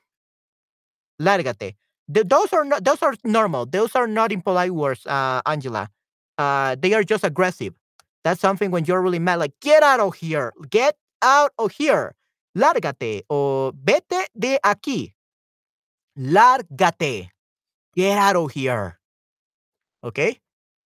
lárgate. 1.21 1.75
Th- 2.13 2.27
those 2.27 2.51
are 2.51 2.65
not 2.65 2.83
those 2.83 3.01
are 3.01 3.15
normal. 3.23 3.65
Those 3.65 3.95
are 3.95 4.07
not 4.07 4.33
impolite 4.33 4.71
words, 4.71 5.05
uh, 5.05 5.41
Angela. 5.45 5.89
Uh, 6.37 6.75
they 6.77 6.93
are 6.93 7.03
just 7.03 7.23
aggressive. 7.23 7.73
That's 8.23 8.41
something 8.41 8.69
when 8.69 8.85
you're 8.85 9.01
really 9.01 9.19
mad, 9.19 9.39
like 9.39 9.53
get 9.61 9.81
out 9.81 9.99
of 9.99 10.15
here, 10.15 10.53
get 10.69 10.97
out 11.21 11.51
of 11.57 11.71
here, 11.71 12.15
lárgate 12.57 13.21
or 13.29 13.71
vete 13.73 14.27
de 14.37 14.59
aquí, 14.65 15.13
lárgate, 16.17 17.29
get 17.95 18.17
out 18.17 18.35
of 18.35 18.51
here. 18.51 18.99
Okay, 20.03 20.39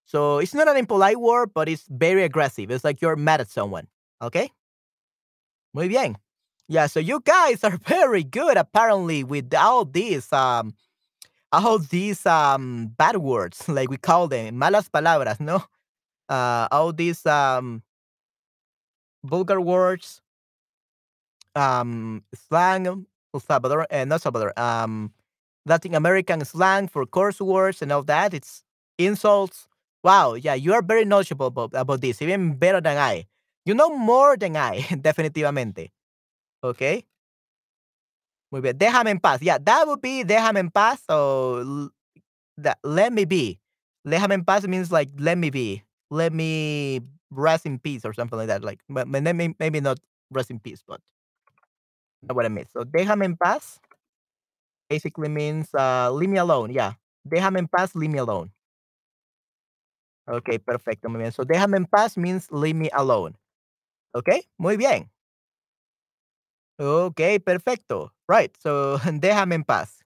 so 0.05 0.39
it's 0.39 0.53
not 0.53 0.67
an 0.67 0.77
impolite 0.77 1.19
word, 1.19 1.51
but 1.53 1.69
it's 1.69 1.85
very 1.89 2.23
aggressive. 2.23 2.69
It's 2.71 2.83
like 2.83 3.01
you're 3.01 3.15
mad 3.15 3.41
at 3.41 3.49
someone. 3.49 3.87
Okay, 4.21 4.51
muy 5.73 5.87
bien. 5.87 6.17
Yeah, 6.67 6.87
so 6.87 6.99
you 6.99 7.21
guys 7.23 7.63
are 7.63 7.77
very 7.87 8.23
good 8.23 8.57
apparently 8.57 9.23
with 9.23 9.53
all 9.53 9.85
these 9.85 10.31
um 10.33 10.73
all 11.51 11.79
these 11.79 12.25
um 12.25 12.91
bad 12.97 13.17
words, 13.17 13.67
like 13.69 13.89
we 13.89 13.97
call 13.97 14.27
them, 14.27 14.55
malas 14.59 14.89
palabras, 14.91 15.39
no? 15.39 15.63
Uh 16.29 16.67
all 16.71 16.93
these 16.93 17.25
um 17.25 17.83
vulgar 19.23 19.59
words, 19.61 20.21
um 21.55 22.23
slang, 22.33 23.05
El 23.35 23.41
Salvador, 23.41 23.87
uh, 23.91 24.05
not 24.05 24.21
Salvador, 24.21 24.53
um 24.59 25.13
Latin 25.65 25.95
American 25.95 26.45
slang 26.45 26.87
for 26.87 27.05
curse 27.05 27.41
words 27.41 27.81
and 27.81 27.91
all 27.91 28.03
that. 28.03 28.33
It's 28.33 28.63
insults. 28.97 29.67
Wow, 30.03 30.35
yeah, 30.35 30.53
you 30.55 30.73
are 30.73 30.83
very 30.83 31.05
knowledgeable 31.05 31.47
about, 31.47 31.71
about 31.73 32.01
this, 32.01 32.21
even 32.21 32.55
better 32.55 32.81
than 32.81 32.97
I. 32.97 33.25
You 33.65 33.73
know 33.75 33.89
more 33.97 34.37
than 34.37 34.55
I, 34.55 34.81
definitivamente. 35.01 35.89
Okay. 36.63 37.05
Muy 38.51 38.61
bien. 38.61 38.77
Déjame 38.77 39.09
en 39.11 39.19
paz. 39.19 39.41
Yeah, 39.41 39.57
that 39.59 39.87
would 39.87 40.01
be 40.01 40.23
déjame 40.23 40.57
en 40.59 40.69
paz 40.69 41.03
l- 41.09 41.89
that 42.57 42.79
let 42.83 43.13
me 43.13 43.25
be. 43.25 43.59
Déjame 44.07 44.33
en 44.33 44.45
paz 44.45 44.67
means 44.67 44.91
like 44.91 45.09
let 45.17 45.37
me 45.37 45.49
be. 45.49 45.83
Let 46.11 46.33
me 46.33 47.01
rest 47.31 47.65
in 47.65 47.79
peace 47.79 48.05
or 48.05 48.13
something 48.13 48.37
like 48.37 48.47
that. 48.47 48.63
Like 48.63 48.79
maybe 48.89 49.55
maybe 49.59 49.81
not 49.81 49.99
rest 50.31 50.51
in 50.51 50.59
peace, 50.59 50.83
but 50.87 51.01
what 52.33 52.45
I 52.45 52.49
mean. 52.49 52.65
So 52.71 52.83
déjame 52.83 53.25
en 53.25 53.35
paz 53.37 53.79
basically 54.89 55.29
means 55.29 55.73
uh 55.73 56.09
leave 56.11 56.29
me 56.29 56.37
alone. 56.37 56.71
Yeah. 56.71 56.93
Déjame 57.27 57.57
en 57.57 57.67
paz, 57.67 57.95
leave 57.95 58.11
me 58.11 58.19
alone. 58.19 58.51
Okay, 60.27 60.57
perfecto. 60.57 61.09
Muy 61.09 61.19
bien. 61.21 61.31
So 61.31 61.43
déjame 61.43 61.77
en 61.77 61.85
paz 61.85 62.17
means 62.17 62.51
leave 62.51 62.75
me 62.75 62.89
alone. 62.93 63.37
Okay, 64.13 64.41
muy 64.57 64.77
bien. 64.77 65.09
Okay, 66.79 67.39
perfecto. 67.39 68.11
Right. 68.27 68.55
So 68.57 68.97
déjame 69.21 69.55
en 69.55 69.63
paz. 69.63 70.03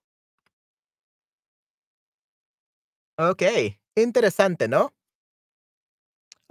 Okay, 3.17 3.77
interesante, 3.95 4.67
¿no? 4.69 4.93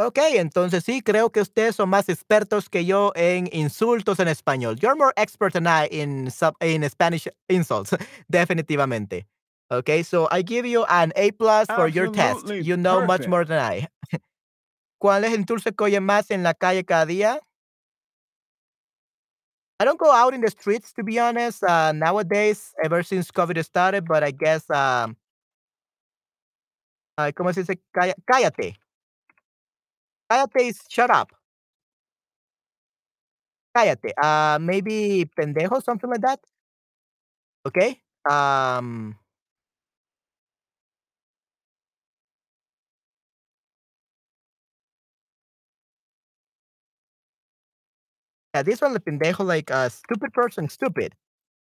Ok, 0.00 0.18
entonces 0.34 0.84
sí, 0.84 1.02
creo 1.02 1.30
que 1.30 1.40
ustedes 1.40 1.74
son 1.74 1.88
más 1.88 2.08
expertos 2.08 2.70
que 2.70 2.84
yo 2.84 3.10
en 3.16 3.48
insultos 3.52 4.20
en 4.20 4.28
español. 4.28 4.76
You're 4.78 4.94
more 4.94 5.12
expert 5.16 5.52
than 5.54 5.66
I 5.66 5.88
in, 5.90 6.30
sub, 6.30 6.54
in 6.60 6.88
Spanish 6.88 7.26
insults, 7.48 7.90
definitivamente. 8.28 9.26
Okay, 9.70 10.04
so 10.04 10.28
I 10.30 10.42
give 10.42 10.68
you 10.68 10.84
an 10.88 11.12
A 11.16 11.32
plus 11.32 11.66
for 11.66 11.88
your 11.88 12.12
test. 12.12 12.46
You 12.48 12.76
know 12.76 13.04
much 13.04 13.26
more 13.26 13.44
than 13.44 13.58
I. 13.58 13.88
¿Cuál 15.02 15.24
es 15.24 15.32
el 15.34 15.44
dulce 15.44 15.72
que 15.72 15.84
oye 15.84 16.00
más 16.00 16.30
en 16.30 16.44
la 16.44 16.54
calle 16.54 16.84
cada 16.84 17.04
día? 17.04 17.40
I 19.80 19.84
don't 19.84 19.98
go 19.98 20.12
out 20.12 20.32
in 20.32 20.40
the 20.40 20.50
streets, 20.50 20.92
to 20.92 21.02
be 21.02 21.18
honest, 21.18 21.62
uh, 21.64 21.92
nowadays, 21.92 22.72
ever 22.82 23.02
since 23.02 23.32
COVID 23.32 23.64
started, 23.64 24.06
but 24.06 24.22
I 24.22 24.30
guess, 24.30 24.64
um, 24.70 25.16
uh, 27.18 27.32
¿cómo 27.32 27.52
se 27.52 27.62
dice? 27.62 27.80
Cállate. 27.92 28.76
Cállate 30.30 30.60
is 30.68 30.80
shut 30.88 31.10
up. 31.10 31.32
Cállate. 33.74 34.12
Uh, 34.16 34.58
maybe 34.60 35.24
pendejo, 35.36 35.82
something 35.82 36.10
like 36.10 36.20
that. 36.22 36.40
Okay. 37.66 38.00
Um, 38.28 39.16
yeah, 48.54 48.62
this 48.62 48.80
one, 48.80 48.92
the 48.92 49.00
pendejo, 49.00 49.44
like 49.44 49.70
a 49.70 49.90
stupid 49.90 50.32
person, 50.32 50.68
stupid. 50.68 51.14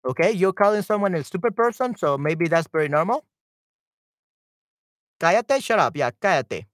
Okay, 0.07 0.33
you're 0.33 0.53
calling 0.55 0.83
someone 0.83 1.15
a 1.15 1.25
stupid 1.25 1.57
person, 1.57 1.97
so 1.97 2.19
maybe 2.19 2.49
that's 2.49 2.69
very 2.73 2.89
normal. 2.89 3.25
Cállate, 5.19 5.61
shut 5.63 5.79
up. 5.79 5.97
Yeah, 5.97 6.11
cállate. 6.11 6.67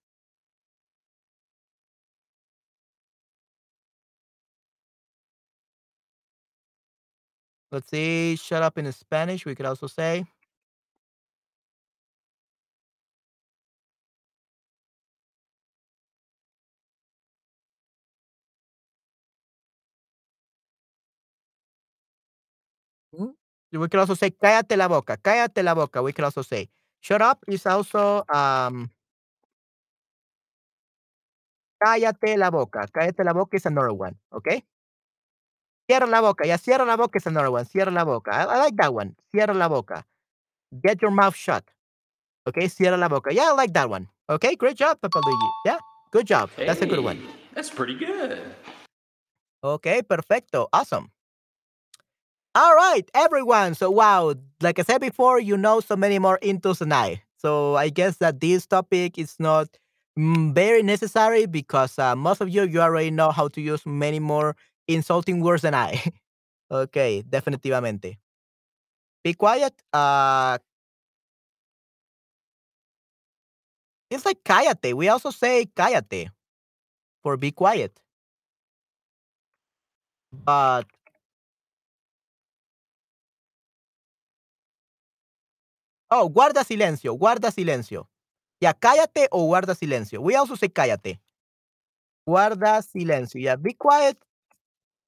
Let's 7.72 7.88
see, 7.88 8.36
shut 8.36 8.62
up 8.62 8.76
in 8.76 8.92
Spanish. 8.92 9.46
We 9.46 9.54
could 9.54 9.64
also 9.66 9.86
say. 9.86 10.26
Mhm. 23.14 23.34
We 23.72 23.88
could 23.88 24.00
also 24.00 24.14
say 24.14 24.30
cállate 24.30 24.76
la 24.76 24.88
boca. 24.88 25.16
Cállate 25.16 25.62
la 25.62 25.74
boca. 25.74 26.02
We 26.02 26.12
could 26.12 26.24
also 26.24 26.42
say 26.42 26.68
shut 27.00 27.22
up 27.22 27.44
is 27.48 27.66
also 27.66 28.24
um 28.32 28.92
cállate 31.80 32.36
la 32.36 32.50
boca. 32.50 32.86
Cállate 32.92 33.24
la 33.24 33.32
boca 33.32 33.56
is 33.56 33.66
another 33.66 33.92
one. 33.92 34.16
Okay. 34.32 34.64
Cierra 35.92 36.06
la 36.06 36.22
boca. 36.22 36.46
Yeah, 36.46 36.56
cierra 36.56 36.86
la 36.86 36.96
boca 36.96 37.18
is 37.18 37.26
another 37.26 37.50
one. 37.50 37.66
Cierra 37.66 37.90
la 37.90 38.02
boca. 38.02 38.30
I, 38.32 38.44
I 38.44 38.56
like 38.56 38.76
that 38.76 38.94
one. 38.94 39.14
Cierra 39.30 39.52
la 39.52 39.68
boca. 39.68 40.02
Get 40.82 41.02
your 41.02 41.10
mouth 41.10 41.36
shut. 41.36 41.64
Okay, 42.48 42.66
cierra 42.68 42.96
la 42.96 43.08
boca. 43.08 43.30
Yeah, 43.30 43.50
I 43.50 43.52
like 43.52 43.74
that 43.74 43.90
one. 43.90 44.08
Okay, 44.30 44.56
great 44.56 44.78
job, 44.78 44.98
Papa 45.02 45.20
Luigi. 45.22 45.46
Yeah, 45.66 45.76
good 46.10 46.26
job. 46.26 46.48
That's 46.56 46.80
a 46.80 46.86
good 46.86 47.00
one. 47.00 47.20
That's 47.52 47.68
pretty 47.68 47.94
good. 47.94 48.40
Okay, 49.62 50.00
perfecto. 50.00 50.68
Awesome. 50.72 51.10
All 52.54 52.74
right, 52.74 53.04
everyone. 53.12 53.74
So, 53.74 53.90
wow, 53.90 54.32
like 54.62 54.78
I 54.78 54.82
said 54.84 55.02
before, 55.02 55.40
you 55.40 55.58
know 55.58 55.80
so 55.80 55.94
many 55.94 56.18
more 56.18 56.38
intos 56.42 56.78
than 56.78 56.92
I. 56.92 57.22
So, 57.36 57.76
I 57.76 57.90
guess 57.90 58.16
that 58.16 58.40
this 58.40 58.66
topic 58.66 59.18
is 59.18 59.36
not 59.38 59.68
mm, 60.18 60.54
very 60.54 60.82
necessary 60.82 61.44
because 61.44 61.98
uh, 61.98 62.16
most 62.16 62.40
of 62.40 62.48
you, 62.48 62.62
you 62.62 62.80
already 62.80 63.10
know 63.10 63.30
how 63.30 63.48
to 63.48 63.60
use 63.60 63.84
many 63.84 64.20
more 64.20 64.56
insulting 64.88 65.40
words 65.40 65.62
than 65.62 65.74
I. 65.74 66.02
okay, 66.70 67.22
definitivamente. 67.28 68.18
Be 69.24 69.34
quiet. 69.34 69.74
Uh, 69.92 70.58
It's 74.10 74.24
like 74.24 74.44
cállate. 74.44 74.94
We 74.94 75.08
also 75.08 75.30
say 75.30 75.66
cállate 75.74 76.30
for 77.22 77.36
be 77.36 77.52
quiet. 77.52 78.00
But 80.32 80.86
Oh, 86.10 86.28
guarda 86.28 86.64
silencio, 86.64 87.14
guarda 87.14 87.50
silencio. 87.50 88.08
Yeah, 88.60 88.74
cállate 88.74 89.28
o 89.30 89.46
guarda 89.48 89.74
silencio. 89.74 90.20
We 90.22 90.36
also 90.36 90.56
say 90.56 90.68
cállate. 90.68 91.20
Guarda 92.26 92.82
silencio. 92.82 93.40
Yeah, 93.40 93.56
be 93.56 93.74
quiet. 93.74 94.16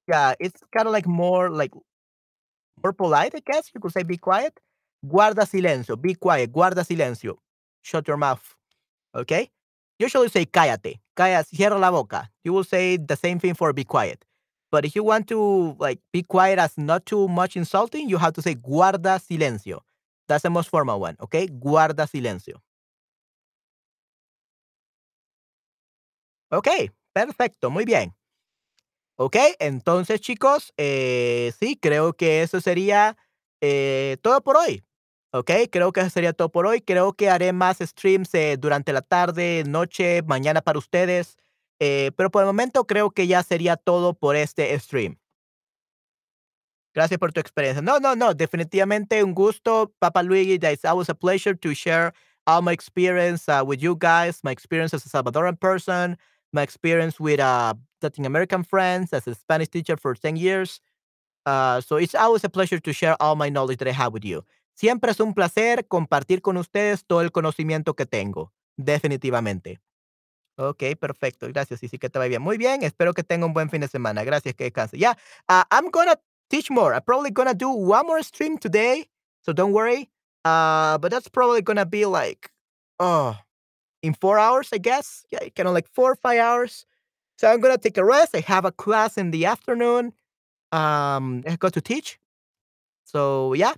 Yeah, 0.07 0.33
it's 0.39 0.61
kinda 0.75 0.89
like 0.91 1.07
more 1.07 1.49
like 1.49 1.71
more 2.83 2.93
polite, 2.93 3.33
I 3.35 3.39
guess 3.45 3.71
you 3.73 3.79
could 3.81 3.91
say 3.93 4.03
be 4.03 4.17
quiet. 4.17 4.59
Guarda 5.05 5.45
silencio, 5.45 5.99
be 6.01 6.15
quiet, 6.15 6.51
guarda 6.51 6.83
silencio. 6.83 7.35
Shut 7.83 8.07
your 8.07 8.17
mouth. 8.17 8.55
Okay? 9.15 9.49
Usually 9.99 10.29
say 10.29 10.45
cállate. 10.45 10.99
Calla, 11.15 11.43
cierra 11.45 11.77
la 11.79 11.91
boca. 11.91 12.29
You 12.43 12.53
will 12.53 12.63
say 12.63 12.97
the 12.97 13.15
same 13.17 13.39
thing 13.39 13.53
for 13.55 13.73
be 13.73 13.83
quiet. 13.85 14.25
But 14.71 14.85
if 14.85 14.95
you 14.95 15.03
want 15.03 15.27
to 15.29 15.75
like 15.79 15.99
be 16.13 16.23
quiet 16.23 16.59
as 16.59 16.77
not 16.77 17.05
too 17.05 17.27
much 17.27 17.57
insulting, 17.57 18.09
you 18.09 18.17
have 18.17 18.33
to 18.35 18.41
say 18.41 18.55
guarda 18.55 19.19
silencio. 19.19 19.81
That's 20.27 20.43
the 20.43 20.51
most 20.51 20.69
formal 20.69 20.99
one, 20.99 21.17
okay? 21.21 21.47
Guarda 21.47 22.07
silencio. 22.09 22.55
Okay, 26.51 26.89
perfecto, 27.13 27.69
muy 27.69 27.85
bien. 27.85 28.13
Okey, 29.19 29.55
entonces, 29.59 30.19
chicos, 30.19 30.73
eh, 30.77 31.53
sí, 31.57 31.77
creo 31.81 32.13
que 32.13 32.41
eso 32.41 32.59
sería, 32.59 33.15
eh, 33.61 34.17
todo 34.21 34.41
por 34.43 34.57
hoy. 34.57 34.83
Okey, 35.31 35.69
creo 35.69 35.93
que 35.93 36.01
eso 36.01 36.09
sería 36.09 36.33
todo 36.33 36.49
por 36.51 36.65
hoy. 36.67 36.81
Creo 36.81 37.13
que 37.13 37.29
haré 37.29 37.53
más 37.53 37.77
streams, 37.79 38.33
eh, 38.33 38.57
durante 38.59 38.91
la 38.91 39.01
tarde, 39.01 39.63
noche, 39.65 40.21
mañana 40.23 40.61
para 40.61 40.79
ustedes, 40.79 41.37
pero 41.79 42.29
por 42.31 42.41
el 42.43 42.47
momento 42.47 42.85
creo 42.87 43.11
que 43.11 43.27
ya 43.27 43.43
sería 43.43 43.77
todo 43.77 44.13
por 44.13 44.35
este 44.35 44.77
stream. 44.79 45.17
Gracias 46.93 47.19
por 47.19 47.33
tu 47.33 47.41
experiencia. 47.41 47.81
No, 47.81 47.99
no, 47.99 48.15
no, 48.15 48.33
definitivamente 48.33 49.21
un 49.23 49.33
gusto, 49.33 49.93
Papa 49.99 50.23
Luigi. 50.23 50.53
It's 50.55 50.85
always 50.85 51.09
a 51.09 51.15
pleasure 51.15 51.53
to 51.55 51.73
share 51.73 52.13
all 52.47 52.61
my 52.61 52.71
experience 52.71 53.49
uh, 53.49 53.63
with 53.65 53.81
you 53.81 53.97
guys, 53.99 54.39
my 54.43 54.51
experience 54.51 54.93
as 54.93 55.05
a 55.05 55.09
Salvadoran 55.09 55.59
person, 55.59 56.17
my 56.55 56.63
experience 56.63 57.19
with 57.19 57.39
uh, 57.39 57.75
Latin 58.01 58.25
American 58.25 58.63
friends, 58.63 59.13
as 59.13 59.27
a 59.27 59.35
Spanish 59.35 59.69
teacher 59.69 59.97
for 59.97 60.15
10 60.15 60.37
years. 60.37 60.79
Uh, 61.45 61.81
so 61.81 61.97
it's 61.97 62.15
always 62.15 62.43
a 62.43 62.49
pleasure 62.49 62.79
to 62.79 62.93
share 62.93 63.15
all 63.21 63.35
my 63.35 63.49
knowledge 63.49 63.77
that 63.77 63.87
I 63.87 63.91
have 63.91 64.13
with 64.13 64.25
you. 64.25 64.43
Siempre 64.73 65.11
es 65.11 65.19
un 65.19 65.33
placer 65.33 65.85
compartir 65.87 66.41
con 66.41 66.57
ustedes 66.57 67.05
todo 67.05 67.21
el 67.21 67.31
conocimiento 67.31 67.95
que 67.95 68.05
tengo, 68.05 68.51
definitivamente. 68.77 69.79
Ok, 70.57 70.95
perfecto. 70.99 71.47
Gracias, 71.47 71.83
y 71.83 71.87
sí 71.87 71.97
que 71.99 72.09
te 72.09 72.17
vaya 72.17 72.29
bien. 72.29 72.41
Muy 72.41 72.57
bien, 72.57 72.83
espero 72.83 73.13
que 73.13 73.23
tenga 73.23 73.45
un 73.45 73.53
buen 73.53 73.69
fin 73.69 73.81
de 73.81 73.87
semana. 73.87 74.23
Gracias, 74.23 74.55
que 74.55 74.65
descanse. 74.65 74.97
Yeah, 74.97 75.15
uh, 75.49 75.63
I'm 75.69 75.91
gonna 75.91 76.15
teach 76.49 76.71
more. 76.71 76.93
I'm 76.93 77.03
probably 77.03 77.31
gonna 77.31 77.53
do 77.53 77.69
one 77.69 78.07
more 78.07 78.23
stream 78.23 78.57
today, 78.57 79.07
so 79.41 79.53
don't 79.53 79.73
worry. 79.73 80.09
Uh, 80.43 80.97
but 80.97 81.11
that's 81.11 81.27
probably 81.29 81.61
gonna 81.61 81.85
be 81.85 82.05
like, 82.05 82.51
oh, 82.99 83.37
in 84.05 84.13
4 84.15 84.39
hours, 84.39 84.69
I 84.73 84.77
guess. 84.79 85.25
Yeah, 85.31 85.39
kinda 85.55 85.71
like 85.71 85.87
4 85.89 86.11
or 86.13 86.15
5 86.15 86.39
hours. 86.39 86.85
So 87.39 87.47
I'm 87.51 87.61
gonna 87.61 87.77
take 87.79 87.97
a 87.97 88.05
rest. 88.05 88.35
I 88.35 88.41
have 88.41 88.65
a 88.65 88.71
class 88.73 89.17
in 89.17 89.31
the 89.31 89.45
afternoon. 89.45 90.13
Um, 90.73 91.43
I 91.47 91.55
got 91.57 91.73
to 91.73 91.81
teach. 91.81 92.19
So, 93.05 93.53
yeah, 93.53 93.73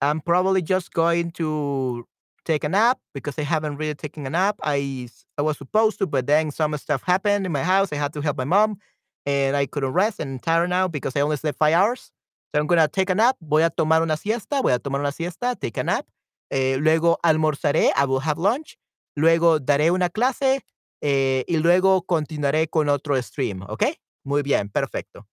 I'm 0.00 0.20
probably 0.20 0.62
just 0.62 0.92
going 0.92 1.30
to 1.32 2.06
take 2.44 2.64
a 2.64 2.68
nap 2.68 2.98
because 3.14 3.38
I 3.38 3.42
haven't 3.42 3.76
really 3.76 3.94
taken 3.94 4.26
a 4.26 4.30
nap. 4.30 4.56
I 4.62 5.08
I 5.38 5.42
was 5.42 5.58
supposed 5.58 5.98
to, 6.00 6.06
but 6.06 6.26
then 6.26 6.50
some 6.50 6.76
stuff 6.78 7.02
happened 7.04 7.46
in 7.46 7.52
my 7.52 7.62
house. 7.64 7.92
I 7.92 7.96
had 7.96 8.12
to 8.14 8.20
help 8.22 8.36
my 8.38 8.44
mom, 8.44 8.78
and 9.26 9.56
I 9.56 9.66
couldn't 9.66 9.92
rest, 9.92 10.20
and 10.20 10.32
I'm 10.34 10.38
tired 10.40 10.70
now 10.70 10.88
because 10.88 11.16
I 11.16 11.20
only 11.22 11.36
slept 11.36 11.58
5 11.58 11.74
hours. 11.74 12.10
So 12.54 12.60
I'm 12.60 12.66
gonna 12.66 12.88
take 12.88 13.10
a 13.10 13.14
nap. 13.14 13.36
Voy 13.42 13.64
a 13.64 13.70
tomar 13.70 14.02
una 14.02 14.16
siesta, 14.16 14.62
voy 14.62 14.72
a 14.74 14.78
tomar 14.78 15.00
una 15.00 15.12
siesta, 15.12 15.56
take 15.60 15.78
a 15.78 15.84
nap. 15.84 16.06
Eh, 16.50 16.76
luego 16.78 17.18
almorzaré, 17.24 17.90
I 17.96 18.04
will 18.06 18.20
have 18.20 18.38
lunch. 18.38 18.76
Luego 19.16 19.60
daré 19.60 19.90
una 19.90 20.10
clase, 20.10 20.62
eh, 21.02 21.44
y 21.48 21.58
luego 21.58 22.02
continuaré 22.02 22.68
con 22.68 22.88
otro 22.88 23.20
stream, 23.22 23.62
¿okey? 23.68 23.96
Muy 24.24 24.42
bien, 24.42 24.68
perfecto. 24.70 25.26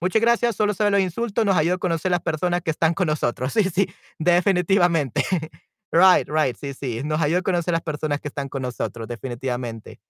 Muchas 0.00 0.20
gracias. 0.22 0.56
Solo 0.56 0.74
saber 0.74 0.92
los 0.92 1.00
insultos 1.02 1.44
nos 1.46 1.56
ayuda 1.56 1.76
a 1.76 1.78
conocer 1.78 2.10
las 2.10 2.22
personas 2.22 2.62
que 2.62 2.70
están 2.72 2.94
con 2.94 3.06
nosotros. 3.08 3.52
Sí, 3.54 3.64
sí, 3.70 3.88
definitivamente. 4.18 5.24
Right, 5.92 6.28
right. 6.28 6.56
Sí, 6.56 6.74
sí. 6.74 7.02
Nos 7.04 7.20
ayuda 7.22 7.40
a 7.40 7.42
conocer 7.42 7.72
las 7.72 7.82
personas 7.82 8.20
que 8.20 8.28
están 8.28 8.48
con 8.48 8.62
nosotros, 8.62 9.08
definitivamente. 9.08 10.00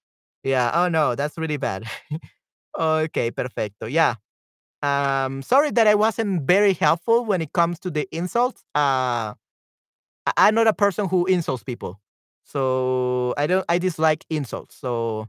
Yeah. 0.44 0.72
Oh, 0.74 0.90
no, 0.90 1.16
that's 1.16 1.36
really 1.38 1.58
bad. 1.58 1.84
Okey, 2.78 3.32
perfecto. 3.32 3.88
Yeah. 3.88 4.16
Um, 4.82 5.42
sorry 5.42 5.72
that 5.72 5.86
I 5.88 5.94
wasn't 5.96 6.42
very 6.46 6.74
helpful 6.74 7.24
when 7.26 7.42
it 7.42 7.52
comes 7.52 7.80
to 7.80 7.90
the 7.90 8.08
insults. 8.12 8.64
Uh, 8.74 9.34
I'm 10.36 10.54
not 10.54 10.66
a 10.68 10.72
person 10.74 11.08
who 11.08 11.26
insults 11.26 11.64
people. 11.64 12.00
So, 12.44 13.34
I 13.36 13.46
don't 13.46 13.64
I 13.68 13.78
dislike 13.78 14.24
insults. 14.30 14.76
So, 14.76 15.28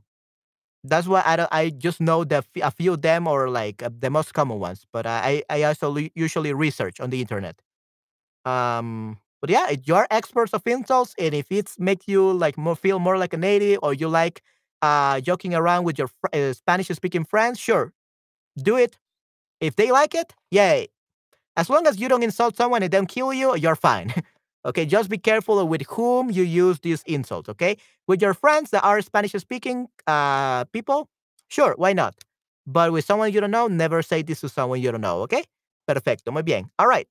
that's 0.84 1.08
why 1.08 1.24
I 1.26 1.36
don't 1.38 1.50
I 1.52 1.70
just 1.72 2.02
know 2.02 2.24
the 2.24 2.44
a 2.62 2.72
few 2.72 2.94
of 2.94 3.02
them 3.02 3.28
or 3.28 3.50
like 3.50 3.84
uh, 3.84 3.90
the 3.98 4.10
most 4.10 4.34
common 4.34 4.60
ones, 4.60 4.86
but 4.94 5.06
I 5.08 5.44
I 5.50 5.64
also 5.64 5.96
usually 6.16 6.54
research 6.54 7.00
on 7.00 7.10
the 7.12 7.22
internet. 7.22 7.62
Um, 8.46 9.18
but 9.42 9.50
yeah, 9.50 9.70
if 9.72 9.88
you're 9.88 10.08
experts 10.12 10.54
of 10.54 10.64
insults 10.68 11.16
and 11.20 11.34
if 11.34 11.48
it's 11.52 11.80
make 11.80 12.08
you 12.08 12.32
like 12.34 12.58
more 12.58 12.76
feel 12.76 13.00
more 13.00 13.18
like 13.18 13.34
a 13.34 13.38
native 13.38 13.80
or 13.84 13.94
you 13.94 14.08
like 14.10 14.42
uh 14.82 15.22
joking 15.22 15.56
around 15.56 15.86
with 15.86 15.98
your 16.00 16.10
uh, 16.34 16.54
Spanish 16.54 16.88
speaking 16.90 17.26
friends, 17.26 17.60
sure, 17.60 17.94
do 18.58 18.78
it. 18.78 18.98
If 19.62 19.76
they 19.78 19.92
like 19.92 20.16
it, 20.16 20.34
yay. 20.52 20.90
As 21.58 21.70
long 21.70 21.88
as 21.88 22.00
you 22.00 22.10
don't 22.10 22.24
insult 22.24 22.58
someone 22.58 22.84
and 22.84 22.92
don't 22.92 23.08
kill 23.08 23.34
you, 23.34 23.56
you're 23.58 23.76
fine. 23.78 24.14
Okay, 24.66 24.86
just 24.86 25.10
be 25.10 25.18
careful 25.18 25.66
with 25.68 25.84
whom 25.90 26.32
you 26.32 26.44
use 26.44 26.80
these 26.80 27.04
insults, 27.06 27.50
okay? 27.50 27.78
With 28.08 28.22
your 28.22 28.34
friends 28.34 28.70
that 28.72 28.84
are 28.84 29.02
Spanish 29.02 29.34
speaking 29.34 29.88
uh 30.08 30.66
people, 30.66 31.10
sure, 31.50 31.76
why 31.78 31.94
not? 31.94 32.16
But 32.66 32.92
with 32.94 33.06
someone 33.06 33.34
you 33.34 33.42
don't 33.42 33.52
know, 33.52 33.68
never 33.68 34.02
say 34.02 34.22
this 34.24 34.42
to 34.42 34.50
someone 34.50 34.82
you 34.82 34.92
don't 34.92 35.02
know, 35.02 35.22
okay? 35.24 35.44
Perfecto, 35.88 36.32
muy 36.32 36.44
bien. 36.44 36.70
All 36.80 36.88
right. 36.88 37.08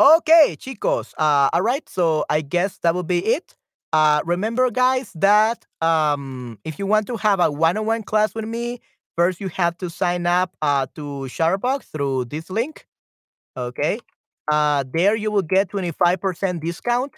Okay, 0.00 0.56
chicos. 0.58 1.12
Uh, 1.18 1.50
all 1.52 1.62
right. 1.62 1.88
So 1.88 2.24
I 2.30 2.40
guess 2.40 2.78
that 2.78 2.94
will 2.94 3.02
be 3.02 3.18
it. 3.24 3.54
Uh, 3.92 4.20
remember, 4.24 4.70
guys, 4.70 5.10
that 5.14 5.64
um, 5.80 6.58
if 6.64 6.78
you 6.78 6.86
want 6.86 7.06
to 7.08 7.16
have 7.16 7.40
a 7.40 7.50
one-on-one 7.50 8.02
class 8.04 8.34
with 8.34 8.44
me, 8.44 8.80
first 9.16 9.40
you 9.40 9.48
have 9.48 9.76
to 9.78 9.90
sign 9.90 10.26
up 10.26 10.54
uh, 10.62 10.86
to 10.94 11.26
Chatterbug 11.28 11.82
through 11.82 12.26
this 12.26 12.50
link. 12.50 12.86
Okay. 13.56 14.00
Uh, 14.50 14.84
there 14.92 15.14
you 15.16 15.30
will 15.30 15.42
get 15.42 15.68
25% 15.70 16.60
discount 16.62 17.12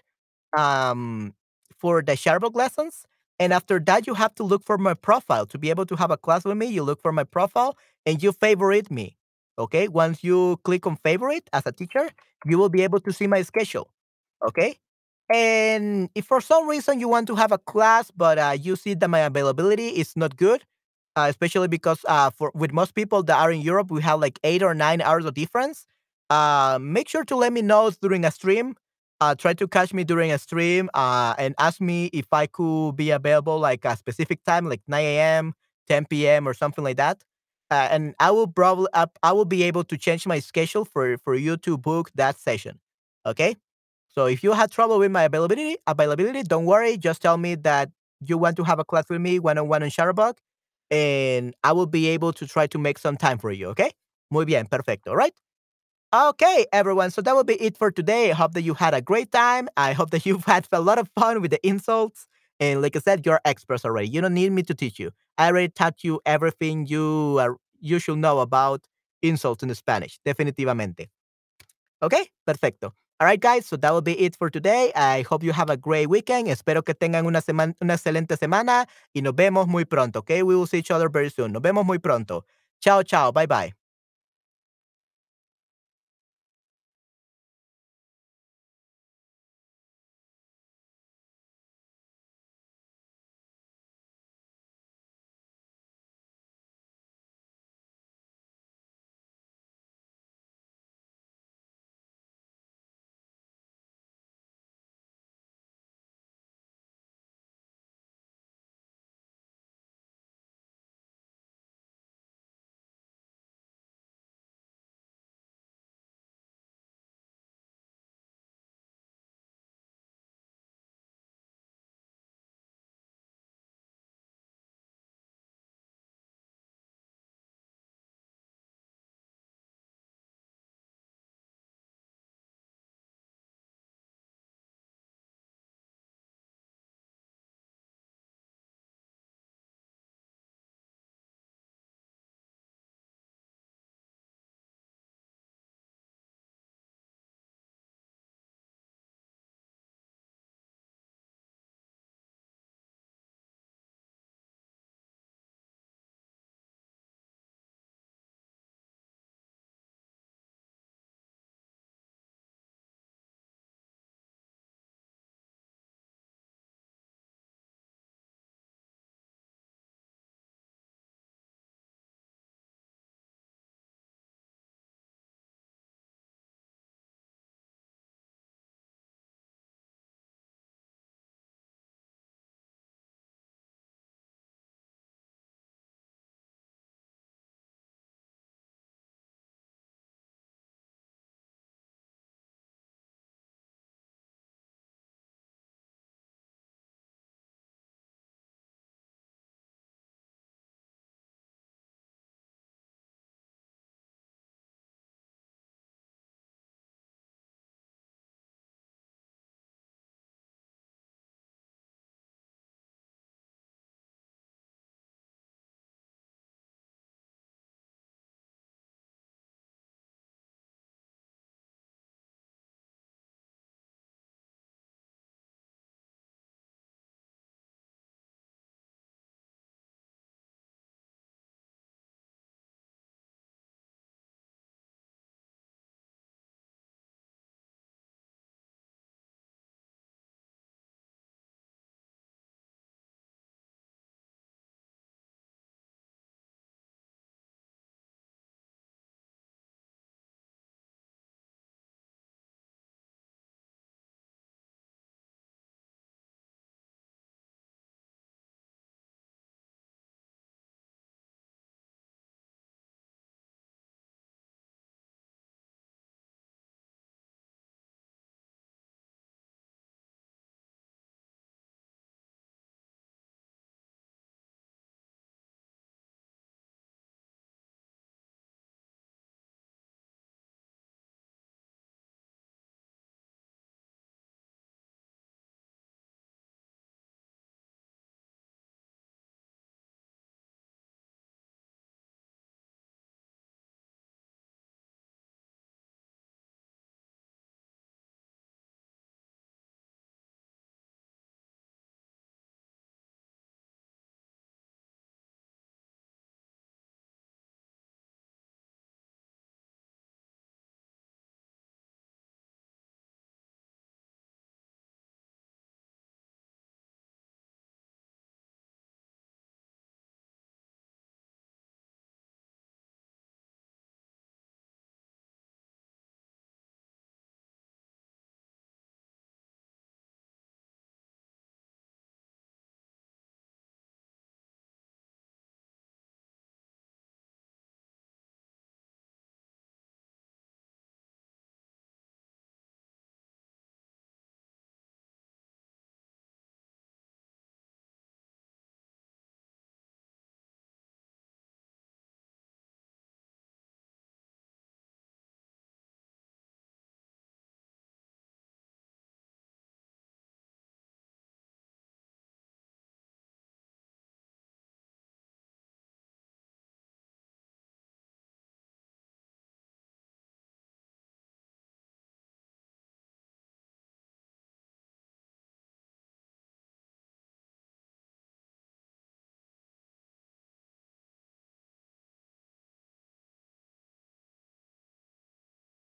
um, 0.57 1.35
for 1.79 2.03
the 2.03 2.13
Chatterbug 2.13 2.55
lessons. 2.55 3.07
And 3.39 3.53
after 3.53 3.81
that, 3.81 4.07
you 4.07 4.15
have 4.15 4.35
to 4.37 4.45
look 4.45 4.65
for 4.65 4.79
my 4.79 4.95
profile 4.95 5.47
to 5.47 5.59
be 5.59 5.71
able 5.71 5.87
to 5.87 5.97
have 5.97 6.11
a 6.11 6.17
class 6.17 6.45
with 6.45 6.57
me. 6.57 6.67
You 6.67 6.83
look 6.83 7.01
for 7.03 7.13
my 7.13 7.25
profile 7.25 7.77
and 8.07 8.23
you 8.23 8.33
favorite 8.33 8.91
me. 8.91 9.17
Okay. 9.59 9.89
Once 9.89 10.23
you 10.25 10.59
click 10.65 10.87
on 10.87 10.97
favorite 10.97 11.49
as 11.53 11.65
a 11.67 11.73
teacher, 11.73 12.11
you 12.47 12.59
will 12.59 12.69
be 12.69 12.83
able 12.83 13.01
to 13.01 13.13
see 13.13 13.27
my 13.27 13.43
schedule. 13.43 13.91
Okay. 14.47 14.77
And 15.33 16.11
if 16.15 16.27
for 16.27 16.41
some 16.41 16.69
reason 16.69 16.99
you 17.01 17.09
want 17.09 17.29
to 17.29 17.37
have 17.37 17.53
a 17.53 17.59
class, 17.59 18.11
but 18.17 18.39
uh, 18.39 18.57
you 18.61 18.77
see 18.77 18.95
that 18.95 19.09
my 19.09 19.21
availability 19.21 19.89
is 19.89 20.17
not 20.17 20.37
good, 20.37 20.65
uh, 21.17 21.27
especially 21.31 21.69
because 21.69 22.05
uh, 22.09 22.31
for 22.31 22.51
with 22.55 22.73
most 22.73 22.95
people 22.95 23.23
that 23.25 23.39
are 23.39 23.53
in 23.53 23.61
Europe, 23.61 23.91
we 23.91 24.03
have 24.03 24.21
like 24.21 24.41
eight 24.45 24.63
or 24.63 24.75
nine 24.75 25.01
hours 25.01 25.25
of 25.25 25.35
difference. 25.35 25.87
Uh, 26.31 26.79
make 26.81 27.09
sure 27.09 27.25
to 27.25 27.37
let 27.37 27.53
me 27.53 27.63
know 27.63 27.91
during 28.03 28.25
a 28.25 28.31
stream. 28.31 28.77
Uh, 29.21 29.35
try 29.35 29.53
to 29.55 29.69
catch 29.69 29.93
me 29.93 30.05
during 30.05 30.33
a 30.33 30.39
stream 30.39 30.89
uh, 30.95 31.35
and 31.39 31.55
ask 31.59 31.81
me 31.81 32.07
if 32.13 32.27
I 32.33 32.47
could 32.47 32.97
be 32.97 33.11
available 33.11 33.59
like 33.59 33.85
a 33.85 33.97
specific 33.97 34.43
time, 34.45 34.69
like 34.69 34.83
9 34.89 35.19
a.m., 35.19 35.55
10 35.89 36.27
p.m., 36.29 36.49
or 36.49 36.55
something 36.55 36.85
like 36.85 36.97
that. 36.97 37.23
Uh, 37.71 37.89
and 37.91 38.15
I 38.21 38.31
will 38.31 38.49
probably 38.49 38.89
uh, 38.95 39.07
I 39.23 39.33
will 39.33 39.45
be 39.45 39.63
able 39.65 39.85
to 39.85 39.99
change 39.99 40.27
my 40.27 40.39
schedule 40.41 40.85
for 40.87 41.19
for 41.19 41.35
you 41.35 41.57
to 41.59 41.77
book 41.79 42.11
that 42.15 42.39
session. 42.39 42.81
Okay. 43.27 43.57
So 44.15 44.27
if 44.27 44.43
you 44.43 44.53
had 44.53 44.71
trouble 44.71 44.99
with 44.99 45.11
my 45.13 45.25
availability, 45.25 45.77
availability, 45.87 46.43
don't 46.43 46.67
worry. 46.67 46.97
Just 46.97 47.23
tell 47.23 47.37
me 47.39 47.55
that 47.57 47.91
you 48.21 48.39
want 48.39 48.57
to 48.57 48.65
have 48.65 48.79
a 48.79 48.85
class 48.85 49.05
with 49.11 49.21
me 49.21 49.39
one 49.39 49.59
on 49.59 49.69
one 49.69 49.83
on 49.83 49.91
Chatterbug, 49.91 50.37
and 50.91 51.55
I 51.65 51.73
will 51.73 51.87
be 51.87 52.09
able 52.09 52.33
to 52.35 52.47
try 52.47 52.67
to 52.69 52.79
make 52.79 52.99
some 52.99 53.17
time 53.17 53.39
for 53.39 53.53
you. 53.53 53.69
Okay. 53.69 53.93
Muy 54.31 54.45
bien, 54.45 54.67
perfecto. 54.67 55.11
All 55.11 55.17
right. 55.17 55.35
Okay, 56.13 56.67
everyone. 56.73 57.11
So 57.13 57.23
that 57.23 57.37
will 57.37 57.45
be 57.45 57.55
it 57.63 57.77
for 57.77 57.93
today. 57.93 58.31
I 58.33 58.35
hope 58.35 58.53
that 58.55 58.63
you 58.63 58.75
had 58.75 58.95
a 58.95 59.01
great 59.01 59.31
time. 59.31 59.69
I 59.77 59.93
hope 59.93 60.11
that 60.11 60.27
you've 60.27 60.45
had 60.45 60.67
a 60.73 60.81
lot 60.81 60.99
of 60.99 61.09
fun 61.17 61.41
with 61.41 61.53
the 61.53 61.65
insults. 61.67 62.27
And 62.59 62.83
like 62.83 62.97
I 62.97 62.99
said, 62.99 63.25
you're 63.25 63.41
experts 63.45 63.85
already. 63.85 64.09
You 64.09 64.21
don't 64.21 64.35
need 64.35 64.51
me 64.53 64.63
to 64.65 64.75
teach 64.75 64.99
you. 64.99 65.13
I 65.39 65.47
already 65.49 65.69
taught 65.69 66.03
you 66.03 66.21
everything 66.27 66.87
you 66.87 67.39
are 67.41 67.57
you 67.81 67.99
should 67.99 68.19
know 68.19 68.41
about 68.41 68.83
insults 69.23 69.63
in 69.63 69.75
Spanish. 69.75 70.19
Definitivamente. 70.27 71.07
Okay, 72.03 72.29
perfecto. 72.47 72.93
All 73.21 73.27
right, 73.27 73.41
guys, 73.41 73.67
so 73.67 73.77
that 73.77 73.93
will 73.93 74.01
be 74.03 74.19
it 74.21 74.35
for 74.37 74.51
today. 74.51 74.93
I 74.97 75.23
hope 75.23 75.43
you 75.45 75.53
have 75.53 75.71
a 75.71 75.77
great 75.77 76.09
weekend. 76.09 76.49
Espero 76.49 76.83
que 76.85 76.95
tengan 76.95 77.27
una, 77.27 77.41
semana, 77.43 77.75
una 77.83 77.95
excelente 77.95 78.37
semana 78.39 78.87
y 79.15 79.21
nos 79.23 79.35
vemos 79.35 79.69
muy 79.69 79.85
pronto, 79.85 80.21
okay? 80.21 80.43
We 80.43 80.57
will 80.57 80.67
see 80.67 80.79
each 80.79 80.91
other 80.91 81.11
very 81.11 81.31
soon. 81.31 81.53
Nos 81.53 81.63
vemos 81.63 81.85
muy 81.85 81.99
pronto. 81.99 82.45
Chao, 82.83 83.03
chao. 83.03 83.31
Bye, 83.33 83.47
bye. 83.47 83.80